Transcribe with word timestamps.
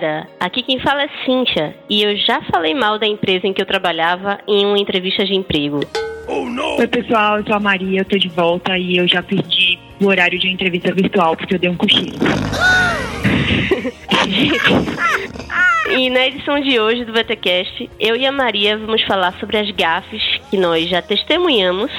galera, 0.00 0.28
aqui 0.38 0.62
quem 0.62 0.78
fala 0.78 1.04
é 1.04 1.08
Cíntia 1.24 1.74
e 1.88 2.02
eu 2.02 2.14
já 2.18 2.42
falei 2.52 2.74
mal 2.74 2.98
da 2.98 3.06
empresa 3.06 3.46
em 3.46 3.54
que 3.54 3.62
eu 3.62 3.66
trabalhava 3.66 4.38
em 4.46 4.66
uma 4.66 4.78
entrevista 4.78 5.24
de 5.24 5.34
emprego. 5.34 5.80
Oh, 6.28 6.44
Oi, 6.78 6.86
pessoal, 6.86 7.38
eu 7.38 7.46
sou 7.46 7.54
a 7.54 7.60
Maria, 7.60 8.00
eu 8.00 8.04
tô 8.04 8.18
de 8.18 8.28
volta 8.28 8.76
e 8.76 8.98
eu 8.98 9.08
já 9.08 9.22
perdi 9.22 9.78
o 10.00 10.06
horário 10.06 10.38
de 10.38 10.48
entrevista 10.48 10.92
virtual 10.92 11.34
porque 11.34 11.54
eu 11.54 11.58
dei 11.58 11.70
um 11.70 11.76
cochilo. 11.76 12.12
e 15.96 16.10
na 16.10 16.26
edição 16.26 16.60
de 16.60 16.78
hoje 16.78 17.06
do 17.06 17.12
VTCast, 17.12 17.88
eu 17.98 18.16
e 18.16 18.26
a 18.26 18.32
Maria 18.32 18.76
vamos 18.76 19.02
falar 19.04 19.32
sobre 19.38 19.56
as 19.56 19.70
gafes 19.70 20.22
que 20.50 20.58
nós 20.58 20.90
já 20.90 21.00
testemunhamos 21.00 21.90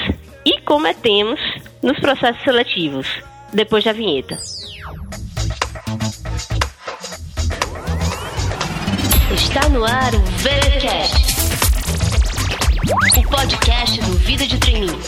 e 0.46 0.62
cometemos 0.62 1.40
nos 1.82 2.00
processos 2.00 2.44
seletivos, 2.44 3.08
depois 3.54 3.84
da 3.84 3.94
vinheta. 3.94 4.38
Está 9.38 9.70
no 9.70 9.86
ar 9.86 10.14
o 10.16 10.20
VTCast, 10.20 11.36
o 13.18 13.30
podcast 13.30 14.02
do 14.02 14.18
Vida 14.18 14.48
de 14.48 14.58
Treininho. 14.58 15.00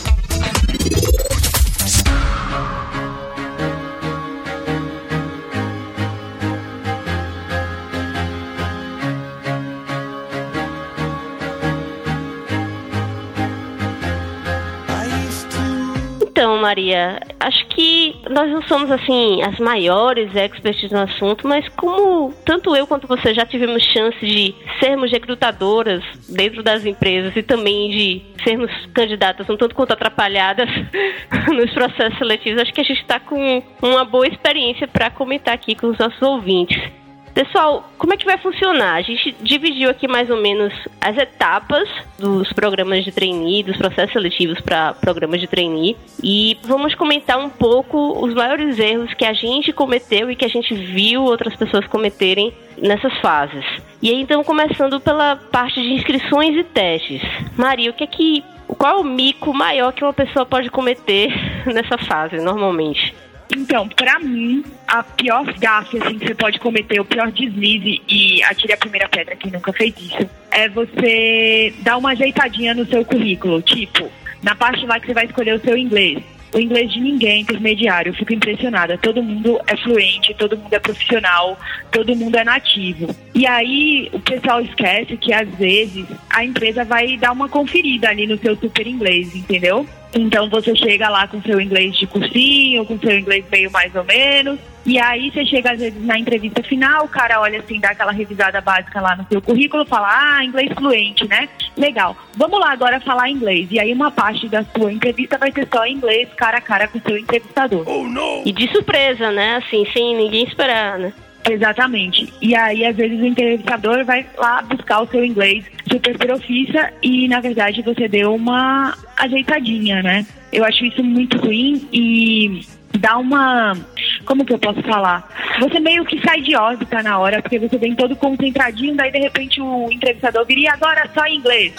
Então, 16.40 16.56
Maria, 16.56 17.20
acho 17.38 17.66
que 17.66 18.16
nós 18.30 18.50
não 18.50 18.62
somos 18.62 18.90
assim 18.90 19.42
as 19.42 19.58
maiores 19.58 20.34
experts 20.34 20.90
no 20.90 21.00
assunto, 21.00 21.46
mas 21.46 21.68
como 21.76 22.32
tanto 22.46 22.74
eu 22.74 22.86
quanto 22.86 23.06
você 23.06 23.34
já 23.34 23.44
tivemos 23.44 23.84
chance 23.84 24.18
de 24.24 24.54
sermos 24.82 25.10
recrutadoras 25.10 26.02
dentro 26.30 26.62
das 26.62 26.86
empresas 26.86 27.36
e 27.36 27.42
também 27.42 27.90
de 27.90 28.22
sermos 28.42 28.70
candidatas 28.94 29.50
um 29.50 29.56
tanto 29.58 29.74
quanto 29.74 29.92
atrapalhadas 29.92 30.70
nos 31.52 31.70
processos 31.74 32.16
seletivos, 32.16 32.62
acho 32.62 32.72
que 32.72 32.80
a 32.80 32.84
gente 32.84 33.02
está 33.02 33.20
com 33.20 33.62
uma 33.82 34.06
boa 34.06 34.26
experiência 34.26 34.88
para 34.88 35.10
comentar 35.10 35.52
aqui 35.52 35.74
com 35.74 35.88
os 35.88 35.98
nossos 35.98 36.22
ouvintes. 36.22 36.99
Pessoal, 37.34 37.88
como 37.96 38.12
é 38.12 38.16
que 38.16 38.24
vai 38.24 38.36
funcionar? 38.38 38.96
A 38.96 39.02
gente 39.02 39.34
dividiu 39.40 39.88
aqui 39.88 40.08
mais 40.08 40.28
ou 40.30 40.36
menos 40.36 40.72
as 41.00 41.16
etapas 41.16 41.88
dos 42.18 42.52
programas 42.52 43.04
de 43.04 43.12
trainee, 43.12 43.62
dos 43.62 43.76
processos 43.76 44.12
seletivos 44.12 44.60
para 44.60 44.94
programas 44.94 45.40
de 45.40 45.46
trainee, 45.46 45.96
e 46.22 46.58
vamos 46.64 46.94
comentar 46.94 47.38
um 47.38 47.48
pouco 47.48 48.24
os 48.24 48.34
maiores 48.34 48.78
erros 48.78 49.14
que 49.14 49.24
a 49.24 49.32
gente 49.32 49.72
cometeu 49.72 50.30
e 50.30 50.36
que 50.36 50.44
a 50.44 50.48
gente 50.48 50.74
viu 50.74 51.22
outras 51.22 51.54
pessoas 51.54 51.86
cometerem 51.86 52.52
nessas 52.76 53.16
fases. 53.20 53.64
E 54.02 54.10
aí, 54.10 54.20
então, 54.20 54.42
começando 54.42 54.98
pela 55.00 55.36
parte 55.36 55.80
de 55.80 55.92
inscrições 55.92 56.56
e 56.56 56.64
testes. 56.64 57.22
Maria, 57.56 57.90
o 57.90 57.94
que 57.94 58.04
é 58.04 58.06
que. 58.06 58.44
Qual 58.78 58.98
é 58.98 59.00
o 59.00 59.04
mico 59.04 59.52
maior 59.52 59.92
que 59.92 60.02
uma 60.02 60.12
pessoa 60.12 60.46
pode 60.46 60.70
cometer 60.70 61.28
nessa 61.66 61.98
fase, 61.98 62.36
normalmente? 62.36 63.14
Então, 63.56 63.88
para 63.88 64.18
mim, 64.20 64.64
a 64.86 65.02
pior 65.02 65.44
gafe 65.58 65.98
assim, 65.98 66.18
que 66.18 66.28
você 66.28 66.34
pode 66.34 66.60
cometer, 66.60 67.00
o 67.00 67.04
pior 67.04 67.30
deslize, 67.32 68.00
e 68.08 68.42
atire 68.44 68.72
a 68.72 68.76
primeira 68.76 69.08
pedra, 69.08 69.36
quem 69.36 69.50
nunca 69.50 69.72
fez 69.72 69.94
isso, 69.98 70.28
é 70.50 70.68
você 70.68 71.74
dar 71.80 71.96
uma 71.96 72.10
ajeitadinha 72.10 72.74
no 72.74 72.86
seu 72.86 73.04
currículo. 73.04 73.60
Tipo, 73.62 74.10
na 74.42 74.54
parte 74.54 74.86
lá 74.86 75.00
que 75.00 75.06
você 75.06 75.14
vai 75.14 75.26
escolher 75.26 75.54
o 75.54 75.60
seu 75.60 75.76
inglês. 75.76 76.22
O 76.52 76.58
inglês 76.58 76.92
de 76.92 77.00
ninguém 77.00 77.30
é 77.30 77.40
intermediário, 77.42 78.10
eu 78.10 78.14
fico 78.14 78.32
impressionada. 78.32 78.98
Todo 78.98 79.22
mundo 79.22 79.60
é 79.68 79.76
fluente, 79.76 80.34
todo 80.34 80.56
mundo 80.56 80.72
é 80.72 80.80
profissional, 80.80 81.56
todo 81.92 82.16
mundo 82.16 82.36
é 82.36 82.42
nativo. 82.42 83.14
E 83.32 83.46
aí 83.46 84.10
o 84.12 84.18
pessoal 84.18 84.60
esquece 84.60 85.16
que 85.16 85.32
às 85.32 85.48
vezes 85.50 86.06
a 86.28 86.44
empresa 86.44 86.84
vai 86.84 87.16
dar 87.16 87.30
uma 87.30 87.48
conferida 87.48 88.08
ali 88.08 88.26
no 88.26 88.36
seu 88.36 88.56
super 88.56 88.84
inglês, 88.84 89.34
entendeu? 89.34 89.86
Então 90.14 90.48
você 90.48 90.74
chega 90.74 91.08
lá 91.08 91.26
com 91.28 91.40
seu 91.42 91.60
inglês 91.60 91.96
de 91.96 92.06
cursinho, 92.06 92.84
com 92.84 92.98
seu 92.98 93.18
inglês 93.18 93.44
meio 93.50 93.70
mais 93.70 93.94
ou 93.94 94.04
menos, 94.04 94.58
e 94.84 94.98
aí 94.98 95.30
você 95.30 95.44
chega 95.44 95.72
às 95.72 95.78
vezes 95.78 96.04
na 96.04 96.18
entrevista 96.18 96.62
final, 96.62 97.04
o 97.04 97.08
cara 97.08 97.40
olha 97.40 97.58
assim, 97.60 97.78
dá 97.78 97.90
aquela 97.90 98.12
revisada 98.12 98.60
básica 98.60 99.00
lá 99.00 99.14
no 99.14 99.26
seu 99.28 99.40
currículo, 99.40 99.84
fala: 99.84 100.08
"Ah, 100.10 100.44
inglês 100.44 100.72
fluente, 100.72 101.28
né? 101.28 101.48
Legal. 101.76 102.16
Vamos 102.34 102.58
lá 102.58 102.72
agora 102.72 102.98
falar 103.00 103.30
inglês". 103.30 103.68
E 103.70 103.78
aí 103.78 103.92
uma 103.92 104.10
parte 104.10 104.48
da 104.48 104.64
sua 104.76 104.92
entrevista 104.92 105.38
vai 105.38 105.52
ser 105.52 105.68
só 105.72 105.86
inglês, 105.86 106.28
cara 106.34 106.58
a 106.58 106.60
cara 106.60 106.88
com 106.88 106.98
o 106.98 107.02
seu 107.02 107.16
entrevistador. 107.16 107.84
Oh, 107.86 108.04
não. 108.04 108.42
E 108.44 108.52
de 108.52 108.68
surpresa, 108.72 109.30
né? 109.30 109.56
Assim, 109.56 109.86
sem 109.92 110.16
ninguém 110.16 110.44
esperar, 110.44 110.98
né? 110.98 111.12
Exatamente. 111.48 112.32
E 112.40 112.54
aí, 112.54 112.84
às 112.84 112.96
vezes, 112.96 113.18
o 113.18 113.24
entrevistador 113.24 114.04
vai 114.04 114.26
lá 114.36 114.62
buscar 114.62 115.00
o 115.00 115.06
seu 115.06 115.24
inglês 115.24 115.64
super 115.90 116.16
profissa 116.16 116.92
e, 117.02 117.26
na 117.28 117.40
verdade, 117.40 117.82
você 117.82 118.08
deu 118.08 118.34
uma 118.34 118.96
ajeitadinha, 119.16 120.02
né? 120.02 120.26
Eu 120.52 120.64
acho 120.64 120.84
isso 120.84 121.02
muito 121.02 121.38
ruim 121.38 121.88
e 121.92 122.60
dá 122.98 123.18
uma. 123.18 123.76
Como 124.24 124.44
que 124.44 124.52
eu 124.52 124.58
posso 124.58 124.82
falar? 124.82 125.28
Você 125.60 125.80
meio 125.80 126.04
que 126.04 126.20
sai 126.24 126.40
de 126.40 126.56
órbita 126.56 127.02
na 127.02 127.18
hora, 127.18 127.42
porque 127.42 127.58
você 127.58 127.76
vem 127.78 127.94
todo 127.94 128.16
concentradinho, 128.16 128.94
daí 128.94 129.10
de 129.10 129.18
repente 129.18 129.60
o 129.60 129.90
entrevistador 129.90 130.46
vira 130.46 130.60
e 130.60 130.68
agora 130.68 131.08
só 131.14 131.24
em 131.26 131.36
inglês. 131.36 131.72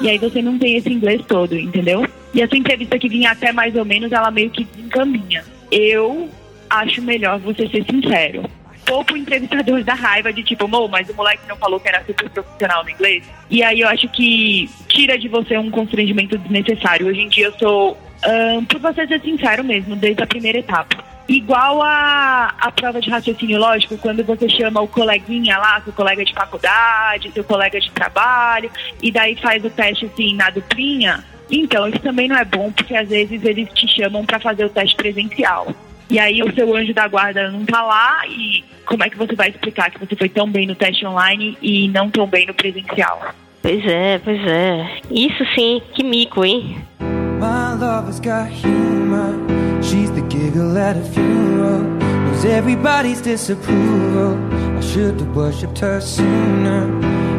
E 0.00 0.08
aí 0.08 0.18
você 0.18 0.42
não 0.42 0.58
tem 0.58 0.76
esse 0.76 0.92
inglês 0.92 1.22
todo, 1.26 1.56
entendeu? 1.56 2.06
E 2.34 2.42
essa 2.42 2.56
entrevista 2.56 2.98
que 2.98 3.08
vinha 3.08 3.30
até 3.30 3.52
mais 3.52 3.74
ou 3.74 3.84
menos, 3.84 4.12
ela 4.12 4.30
meio 4.30 4.50
que 4.50 4.64
desencaminha. 4.64 5.44
Eu 5.70 6.28
acho 6.68 7.00
melhor 7.02 7.38
você 7.38 7.68
ser 7.68 7.84
sincero 7.84 8.42
pouco 8.86 9.12
o 9.12 9.16
entrevistador 9.16 9.82
da 9.84 9.94
raiva 9.94 10.32
de 10.32 10.42
tipo, 10.42 10.66
Mo, 10.66 10.88
mas 10.88 11.08
o 11.10 11.14
moleque 11.14 11.42
não 11.48 11.56
falou 11.56 11.78
que 11.78 11.88
era 11.88 12.02
super 12.04 12.30
profissional 12.30 12.82
no 12.84 12.90
inglês. 12.90 13.24
E 13.50 13.62
aí 13.62 13.80
eu 13.80 13.88
acho 13.88 14.08
que 14.08 14.70
tira 14.88 15.18
de 15.18 15.28
você 15.28 15.58
um 15.58 15.70
constrangimento 15.70 16.38
desnecessário. 16.38 17.08
Hoje 17.08 17.20
em 17.20 17.28
dia 17.28 17.46
eu 17.46 17.58
sou, 17.58 17.98
um, 18.26 18.64
por 18.64 18.80
você 18.80 19.06
ser 19.06 19.20
sincero 19.20 19.62
mesmo, 19.62 19.94
desde 19.96 20.22
a 20.22 20.26
primeira 20.26 20.58
etapa. 20.58 21.04
Igual 21.28 21.82
a, 21.82 22.54
a 22.56 22.70
prova 22.70 23.00
de 23.00 23.10
raciocínio 23.10 23.58
lógico, 23.58 23.98
quando 23.98 24.24
você 24.24 24.48
chama 24.48 24.80
o 24.80 24.86
coleguinha 24.86 25.58
lá, 25.58 25.80
seu 25.80 25.92
colega 25.92 26.24
de 26.24 26.32
faculdade, 26.32 27.32
seu 27.32 27.42
colega 27.42 27.80
de 27.80 27.90
trabalho, 27.90 28.70
e 29.02 29.10
daí 29.10 29.34
faz 29.34 29.64
o 29.64 29.70
teste 29.70 30.06
assim 30.06 30.36
na 30.36 30.50
duplinha. 30.50 31.24
Então, 31.50 31.88
isso 31.88 31.98
também 31.98 32.28
não 32.28 32.36
é 32.36 32.44
bom, 32.44 32.70
porque 32.70 32.94
às 32.94 33.08
vezes 33.08 33.44
eles 33.44 33.68
te 33.72 33.88
chamam 33.88 34.24
para 34.24 34.38
fazer 34.38 34.64
o 34.64 34.70
teste 34.70 34.94
presencial. 34.96 35.66
E 36.08 36.18
aí 36.18 36.42
o 36.42 36.54
seu 36.54 36.74
anjo 36.74 36.94
da 36.94 37.08
guarda 37.08 37.50
não 37.50 37.64
tá 37.64 37.82
lá 37.82 38.26
e 38.28 38.64
como 38.86 39.02
é 39.02 39.10
que 39.10 39.18
você 39.18 39.34
vai 39.34 39.48
explicar 39.48 39.90
que 39.90 39.98
você 39.98 40.14
foi 40.14 40.28
tão 40.28 40.48
bem 40.48 40.66
no 40.66 40.74
teste 40.74 41.04
online 41.04 41.58
e 41.60 41.88
não 41.88 42.08
tão 42.10 42.26
bem 42.26 42.46
no 42.46 42.54
presencial? 42.54 43.34
Pois 43.60 43.84
é, 43.84 44.18
pois 44.22 44.40
é. 44.46 44.98
Isso 45.10 45.44
sim, 45.54 45.82
que 45.94 46.04
mico, 46.04 46.44
hein? 46.44 46.76
My 47.00 47.74
lover's 47.78 48.20
got 48.20 48.48
humor. 48.48 49.34
She's 49.82 50.10
the 50.12 50.22
giggle 50.30 50.78
at 50.78 50.96
a 50.96 51.02
funeral. 51.02 51.82
Knows 52.26 52.44
everybody's 52.44 53.20
disapproval. 53.20 54.38
I 54.76 54.80
should 54.80 55.20
have 55.20 55.34
worshipped 55.36 55.78
her 55.80 56.00
sooner. 56.00 56.88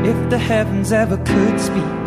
If 0.04 0.30
the 0.30 0.38
heavens 0.38 0.92
ever 0.92 1.18
could 1.18 1.60
speak. 1.60 2.07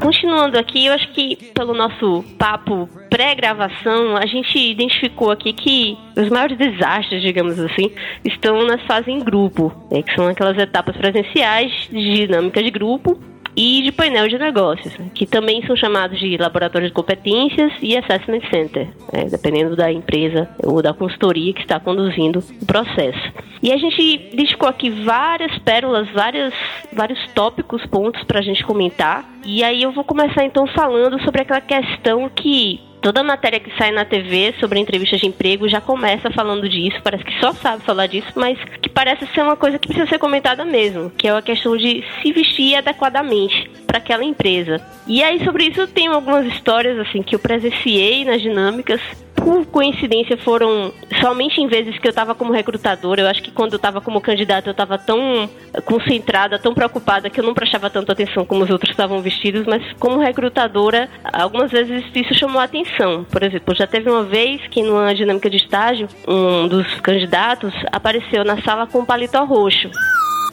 Continuando 0.00 0.58
aqui, 0.58 0.86
eu 0.86 0.92
acho 0.92 1.08
que 1.12 1.36
pelo 1.54 1.74
nosso 1.74 2.24
papo 2.38 2.88
pré-gravação, 3.10 4.16
a 4.16 4.26
gente 4.26 4.58
identificou 4.58 5.30
aqui 5.30 5.52
que 5.52 5.96
os 6.16 6.28
maiores 6.28 6.58
desastres, 6.58 7.22
digamos 7.22 7.58
assim, 7.58 7.90
estão 8.24 8.66
nas 8.66 8.82
fases 8.82 9.08
em 9.08 9.18
grupo, 9.20 9.72
né, 9.90 10.02
que 10.02 10.14
são 10.14 10.28
aquelas 10.28 10.58
etapas 10.58 10.96
presenciais 10.96 11.72
de 11.90 12.26
dinâmica 12.26 12.62
de 12.62 12.70
grupo 12.70 13.18
e 13.60 13.82
de 13.82 13.90
painel 13.90 14.28
de 14.28 14.38
negócios, 14.38 14.94
que 15.12 15.26
também 15.26 15.66
são 15.66 15.74
chamados 15.74 16.20
de 16.20 16.36
laboratórios 16.36 16.90
de 16.90 16.94
competências 16.94 17.72
e 17.82 17.96
assessment 17.96 18.42
center, 18.52 18.86
né, 19.12 19.24
dependendo 19.28 19.74
da 19.74 19.90
empresa 19.90 20.48
ou 20.62 20.80
da 20.80 20.94
consultoria 20.94 21.52
que 21.52 21.62
está 21.62 21.80
conduzindo 21.80 22.38
o 22.62 22.66
processo. 22.66 23.18
E 23.60 23.72
a 23.72 23.76
gente 23.76 24.00
identificou 24.32 24.68
aqui 24.68 24.90
várias 24.90 25.58
pérolas, 25.58 26.08
várias, 26.12 26.54
vários 26.92 27.18
tópicos, 27.32 27.84
pontos 27.86 28.22
para 28.22 28.38
a 28.38 28.42
gente 28.42 28.62
comentar. 28.64 29.28
E 29.44 29.64
aí 29.64 29.82
eu 29.82 29.90
vou 29.90 30.04
começar 30.04 30.44
então 30.44 30.64
falando 30.68 31.20
sobre 31.24 31.42
aquela 31.42 31.60
questão 31.60 32.28
que 32.28 32.80
Toda 33.00 33.22
matéria 33.22 33.60
que 33.60 33.76
sai 33.76 33.92
na 33.92 34.04
TV 34.04 34.54
sobre 34.58 34.80
entrevistas 34.80 35.20
de 35.20 35.26
emprego 35.26 35.68
já 35.68 35.80
começa 35.80 36.30
falando 36.30 36.68
disso, 36.68 37.00
parece 37.02 37.24
que 37.24 37.38
só 37.40 37.52
sabe 37.52 37.84
falar 37.84 38.06
disso, 38.06 38.28
mas 38.34 38.58
que 38.82 38.88
parece 38.88 39.26
ser 39.28 39.42
uma 39.42 39.56
coisa 39.56 39.78
que 39.78 39.86
precisa 39.86 40.08
ser 40.08 40.18
comentada 40.18 40.64
mesmo, 40.64 41.10
que 41.10 41.28
é 41.28 41.30
a 41.30 41.42
questão 41.42 41.76
de 41.76 42.04
se 42.20 42.32
vestir 42.32 42.76
adequadamente 42.76 43.70
para 43.86 43.98
aquela 43.98 44.24
empresa. 44.24 44.80
E 45.06 45.22
aí 45.22 45.42
sobre 45.44 45.64
isso 45.64 45.80
eu 45.80 45.88
tenho 45.88 46.12
algumas 46.12 46.46
histórias 46.46 46.98
assim 46.98 47.22
que 47.22 47.34
eu 47.34 47.38
presenciei 47.38 48.24
nas 48.24 48.42
dinâmicas 48.42 49.00
por 49.40 49.66
coincidência 49.66 50.36
foram 50.38 50.92
somente 51.20 51.60
em 51.60 51.66
vezes 51.66 51.98
que 51.98 52.06
eu 52.06 52.10
estava 52.10 52.34
como 52.34 52.52
recrutadora. 52.52 53.22
Eu 53.22 53.28
acho 53.28 53.42
que 53.42 53.50
quando 53.50 53.72
eu 53.72 53.76
estava 53.76 54.00
como 54.00 54.20
candidata 54.20 54.68
eu 54.68 54.72
estava 54.72 54.98
tão 54.98 55.48
concentrada, 55.84 56.58
tão 56.58 56.74
preocupada 56.74 57.30
que 57.30 57.40
eu 57.40 57.44
não 57.44 57.54
prestava 57.54 57.90
tanta 57.90 58.12
atenção 58.12 58.44
como 58.44 58.64
os 58.64 58.70
outros 58.70 58.90
estavam 58.90 59.20
vestidos, 59.20 59.66
mas 59.66 59.82
como 59.98 60.18
recrutadora, 60.18 61.08
algumas 61.32 61.70
vezes 61.70 62.04
isso 62.14 62.34
chamou 62.34 62.60
a 62.60 62.64
atenção. 62.64 63.24
Por 63.24 63.42
exemplo, 63.42 63.74
já 63.74 63.86
teve 63.86 64.10
uma 64.10 64.24
vez 64.24 64.60
que 64.68 64.82
numa 64.82 65.14
dinâmica 65.14 65.48
de 65.48 65.56
estágio, 65.56 66.08
um 66.26 66.68
dos 66.68 67.00
candidatos 67.00 67.72
apareceu 67.92 68.44
na 68.44 68.60
sala 68.62 68.86
com 68.86 69.00
um 69.00 69.04
paletó 69.04 69.44
roxo. 69.44 69.90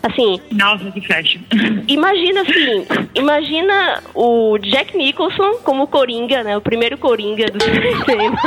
Assim. 0.05 0.39
Nossa, 0.51 0.91
que 0.91 1.01
fashion. 1.01 1.41
Imagina 1.87 2.41
assim, 2.41 2.85
imagina 3.15 4.03
o 4.13 4.57
Jack 4.59 4.95
Nicholson 4.95 5.55
como 5.63 5.87
Coringa, 5.87 6.43
né? 6.43 6.55
O 6.55 6.61
primeiro 6.61 6.97
Coringa 6.97 7.47
do 7.47 7.59
cinema 8.05 8.37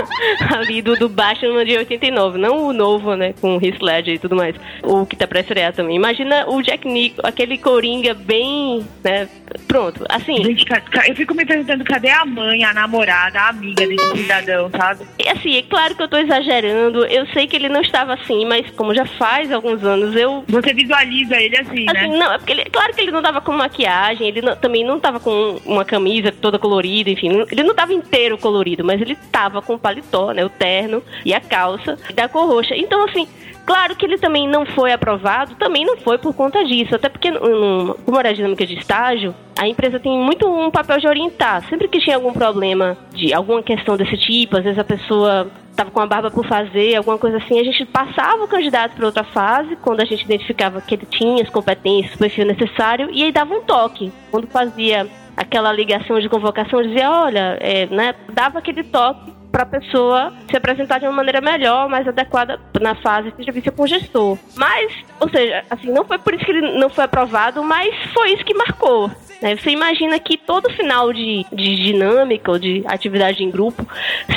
ali 0.56 0.80
do, 0.82 0.94
do 0.94 1.08
Batman 1.08 1.64
de 1.64 1.76
89. 1.76 2.38
Não 2.38 2.68
o 2.68 2.72
novo, 2.72 3.16
né? 3.16 3.34
Com 3.40 3.56
o 3.56 3.64
Heath 3.64 3.82
Ledger 3.82 4.14
e 4.14 4.18
tudo 4.18 4.36
mais. 4.36 4.54
O 4.82 5.04
que 5.04 5.16
tá 5.16 5.26
pra 5.26 5.40
estrear 5.40 5.72
também. 5.72 5.96
Imagina 5.96 6.48
o 6.48 6.62
Jack 6.62 6.86
Nicholson, 6.86 7.26
aquele 7.26 7.58
Coringa 7.58 8.14
bem, 8.14 8.86
né? 9.02 9.28
Pronto, 9.66 10.04
assim. 10.08 10.36
Gente, 10.44 10.64
eu 11.08 11.16
fico 11.16 11.34
me 11.34 11.44
perguntando 11.44 11.84
cadê 11.84 12.10
a 12.10 12.24
mãe, 12.24 12.64
a 12.64 12.72
namorada, 12.72 13.40
a 13.40 13.48
amiga 13.48 13.86
desse 13.86 14.16
cidadão, 14.16 14.70
sabe? 14.70 15.04
E 15.18 15.28
assim, 15.28 15.56
é 15.56 15.62
claro 15.62 15.96
que 15.96 16.02
eu 16.02 16.08
tô 16.08 16.18
exagerando. 16.18 17.04
Eu 17.06 17.26
sei 17.28 17.46
que 17.46 17.56
ele 17.56 17.68
não 17.68 17.80
estava 17.80 18.14
assim, 18.14 18.46
mas 18.46 18.70
como 18.72 18.94
já 18.94 19.06
faz 19.06 19.50
alguns 19.50 19.82
anos, 19.82 20.14
eu. 20.14 20.44
Você 20.48 20.72
visualiza 20.72 21.36
ele 21.36 21.47
ele 21.48 21.58
assim, 21.58 21.84
né? 21.84 21.92
assim 21.94 22.10
né? 22.10 22.16
Não, 22.16 22.32
é 22.32 22.38
porque 22.38 22.52
ele, 22.52 22.64
claro 22.66 22.94
que 22.94 23.00
ele 23.00 23.10
não 23.10 23.22
tava 23.22 23.40
com 23.40 23.52
maquiagem, 23.52 24.28
ele 24.28 24.40
não, 24.42 24.56
também 24.56 24.84
não 24.84 25.00
tava 25.00 25.20
com 25.20 25.58
uma 25.64 25.84
camisa 25.84 26.32
toda 26.32 26.58
colorida, 26.58 27.10
enfim, 27.10 27.44
ele 27.50 27.62
não 27.62 27.74
tava 27.74 27.92
inteiro 27.92 28.38
colorido, 28.38 28.84
mas 28.84 29.00
ele 29.00 29.16
tava 29.30 29.60
com 29.60 29.74
o 29.74 29.78
paletó, 29.78 30.32
né? 30.32 30.44
O 30.44 30.50
terno 30.50 31.02
e 31.24 31.34
a 31.34 31.40
calça 31.40 31.98
da 32.14 32.28
cor 32.28 32.46
roxa. 32.46 32.76
Então, 32.76 33.04
assim, 33.04 33.26
Claro 33.68 33.94
que 33.94 34.06
ele 34.06 34.16
também 34.16 34.48
não 34.48 34.64
foi 34.64 34.92
aprovado, 34.92 35.54
também 35.56 35.84
não 35.84 35.98
foi 35.98 36.16
por 36.16 36.32
conta 36.32 36.64
disso, 36.64 36.94
até 36.94 37.10
porque 37.10 37.30
como 37.30 38.18
era 38.18 38.32
dinâmica 38.32 38.64
de 38.64 38.78
estágio, 38.78 39.34
a 39.58 39.68
empresa 39.68 40.00
tem 40.00 40.18
muito 40.18 40.48
um 40.48 40.70
papel 40.70 40.98
de 40.98 41.06
orientar. 41.06 41.68
Sempre 41.68 41.86
que 41.86 42.00
tinha 42.00 42.16
algum 42.16 42.32
problema 42.32 42.96
de 43.12 43.34
alguma 43.34 43.62
questão 43.62 43.94
desse 43.94 44.16
tipo, 44.16 44.56
às 44.56 44.64
vezes 44.64 44.78
a 44.78 44.84
pessoa 44.84 45.50
estava 45.78 45.90
com 45.92 46.00
a 46.00 46.06
barba 46.06 46.28
por 46.28 46.44
fazer, 46.44 46.96
alguma 46.96 47.16
coisa 47.16 47.36
assim, 47.36 47.60
a 47.60 47.62
gente 47.62 47.86
passava 47.86 48.42
o 48.42 48.48
candidato 48.48 48.96
para 48.96 49.06
outra 49.06 49.22
fase, 49.22 49.76
quando 49.76 50.00
a 50.00 50.04
gente 50.04 50.24
identificava 50.24 50.80
que 50.80 50.96
ele 50.96 51.06
tinha 51.06 51.42
as 51.42 51.48
competências, 51.48 52.16
o 52.16 52.18
perfil 52.18 52.46
necessário, 52.46 53.08
e 53.12 53.22
aí 53.22 53.30
dava 53.30 53.54
um 53.54 53.62
toque. 53.62 54.12
Quando 54.30 54.48
fazia 54.48 55.06
aquela 55.36 55.72
ligação 55.72 56.18
de 56.18 56.28
convocação, 56.28 56.82
dizia, 56.82 57.08
olha, 57.08 57.56
é, 57.60 57.86
né, 57.86 58.14
dava 58.32 58.58
aquele 58.58 58.82
toque 58.82 59.32
para 59.50 59.62
a 59.62 59.66
pessoa 59.66 60.32
se 60.50 60.56
apresentar 60.56 60.98
de 60.98 61.06
uma 61.06 61.12
maneira 61.12 61.40
melhor, 61.40 61.88
mais 61.88 62.06
adequada 62.06 62.60
na 62.80 62.94
fase 62.96 63.30
de 63.30 63.42
entrevista 63.42 63.70
com 63.70 63.82
o 63.82 63.86
gestor. 63.86 64.38
Mas, 64.56 64.92
ou 65.20 65.28
seja, 65.28 65.64
assim, 65.70 65.90
não 65.90 66.04
foi 66.04 66.18
por 66.18 66.34
isso 66.34 66.44
que 66.44 66.50
ele 66.50 66.78
não 66.78 66.88
foi 66.88 67.04
aprovado, 67.04 67.62
mas 67.62 67.94
foi 68.12 68.32
isso 68.32 68.44
que 68.44 68.54
marcou. 68.54 69.10
Né? 69.40 69.56
Você 69.56 69.70
imagina 69.70 70.18
que 70.18 70.36
todo 70.36 70.72
final 70.74 71.12
de, 71.12 71.46
de 71.52 71.76
dinâmica 71.76 72.50
ou 72.50 72.58
de 72.58 72.82
atividade 72.86 73.42
em 73.42 73.50
grupo 73.50 73.86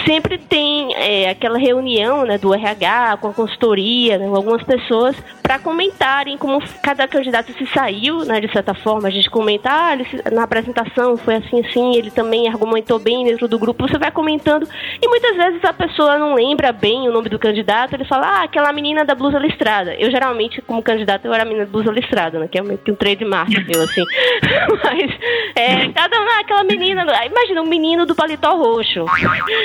sempre 0.06 0.38
tem 0.38 0.94
é, 0.96 1.30
aquela 1.30 1.58
reunião 1.58 2.24
né, 2.24 2.38
do 2.38 2.54
RH 2.54 3.18
com 3.18 3.30
a 3.30 3.34
consultoria, 3.34 4.18
né, 4.18 4.28
com 4.28 4.36
algumas 4.36 4.64
pessoas, 4.64 5.16
para 5.42 5.58
comentarem 5.60 6.38
como 6.38 6.62
cada 6.82 7.08
candidato 7.08 7.52
se 7.54 7.66
saiu, 7.68 8.20
né, 8.26 8.40
de 8.40 8.52
certa 8.52 8.74
forma. 8.74 9.08
A 9.08 9.12
gente 9.12 9.30
comenta, 9.30 9.70
ah, 9.72 9.94
ele, 9.94 10.06
na 10.32 10.44
apresentação 10.44 11.18
foi 11.18 11.36
assim, 11.36 11.66
assim, 11.66 11.96
ele 11.96 12.12
também 12.12 12.48
argumentou 12.48 13.00
bem 13.00 13.26
dentro 13.26 13.48
do 13.48 13.58
grupo. 13.58 13.88
Você 13.88 13.98
vai 13.98 14.12
comentando 14.12 14.68
e 15.02 15.08
muitas 15.08 15.36
vezes 15.36 15.64
a 15.66 15.74
pessoa 15.74 16.20
não 16.20 16.36
lembra 16.36 16.72
bem 16.72 17.08
o 17.10 17.12
nome 17.12 17.28
do 17.28 17.40
candidato, 17.40 17.94
ele 17.94 18.06
fala, 18.06 18.28
ah, 18.28 18.44
aquela 18.44 18.72
menina 18.72 19.04
da 19.04 19.16
blusa 19.16 19.40
listrada. 19.40 19.96
Eu 19.96 20.12
geralmente, 20.12 20.62
como 20.62 20.84
candidato, 20.84 21.26
eu 21.26 21.34
era 21.34 21.42
a 21.42 21.46
menina 21.46 21.66
da 21.66 21.72
blusa 21.72 21.92
listrada, 21.92 22.38
né, 22.40 22.48
que 22.48 22.60
é 22.60 22.62
meio 22.62 22.78
que 22.78 22.92
um 22.92 22.96
trademark 22.96 23.52
meu, 23.52 23.82
assim. 23.84 24.04
Mas, 24.84 25.12
é, 25.56 25.90
cada 25.90 26.22
uma, 26.22 26.40
aquela 26.40 26.64
menina, 26.64 27.04
imagina 27.26 27.62
um 27.62 27.68
menino 27.68 28.06
do 28.06 28.16
paletó 28.16 28.56
roxo. 28.56 29.06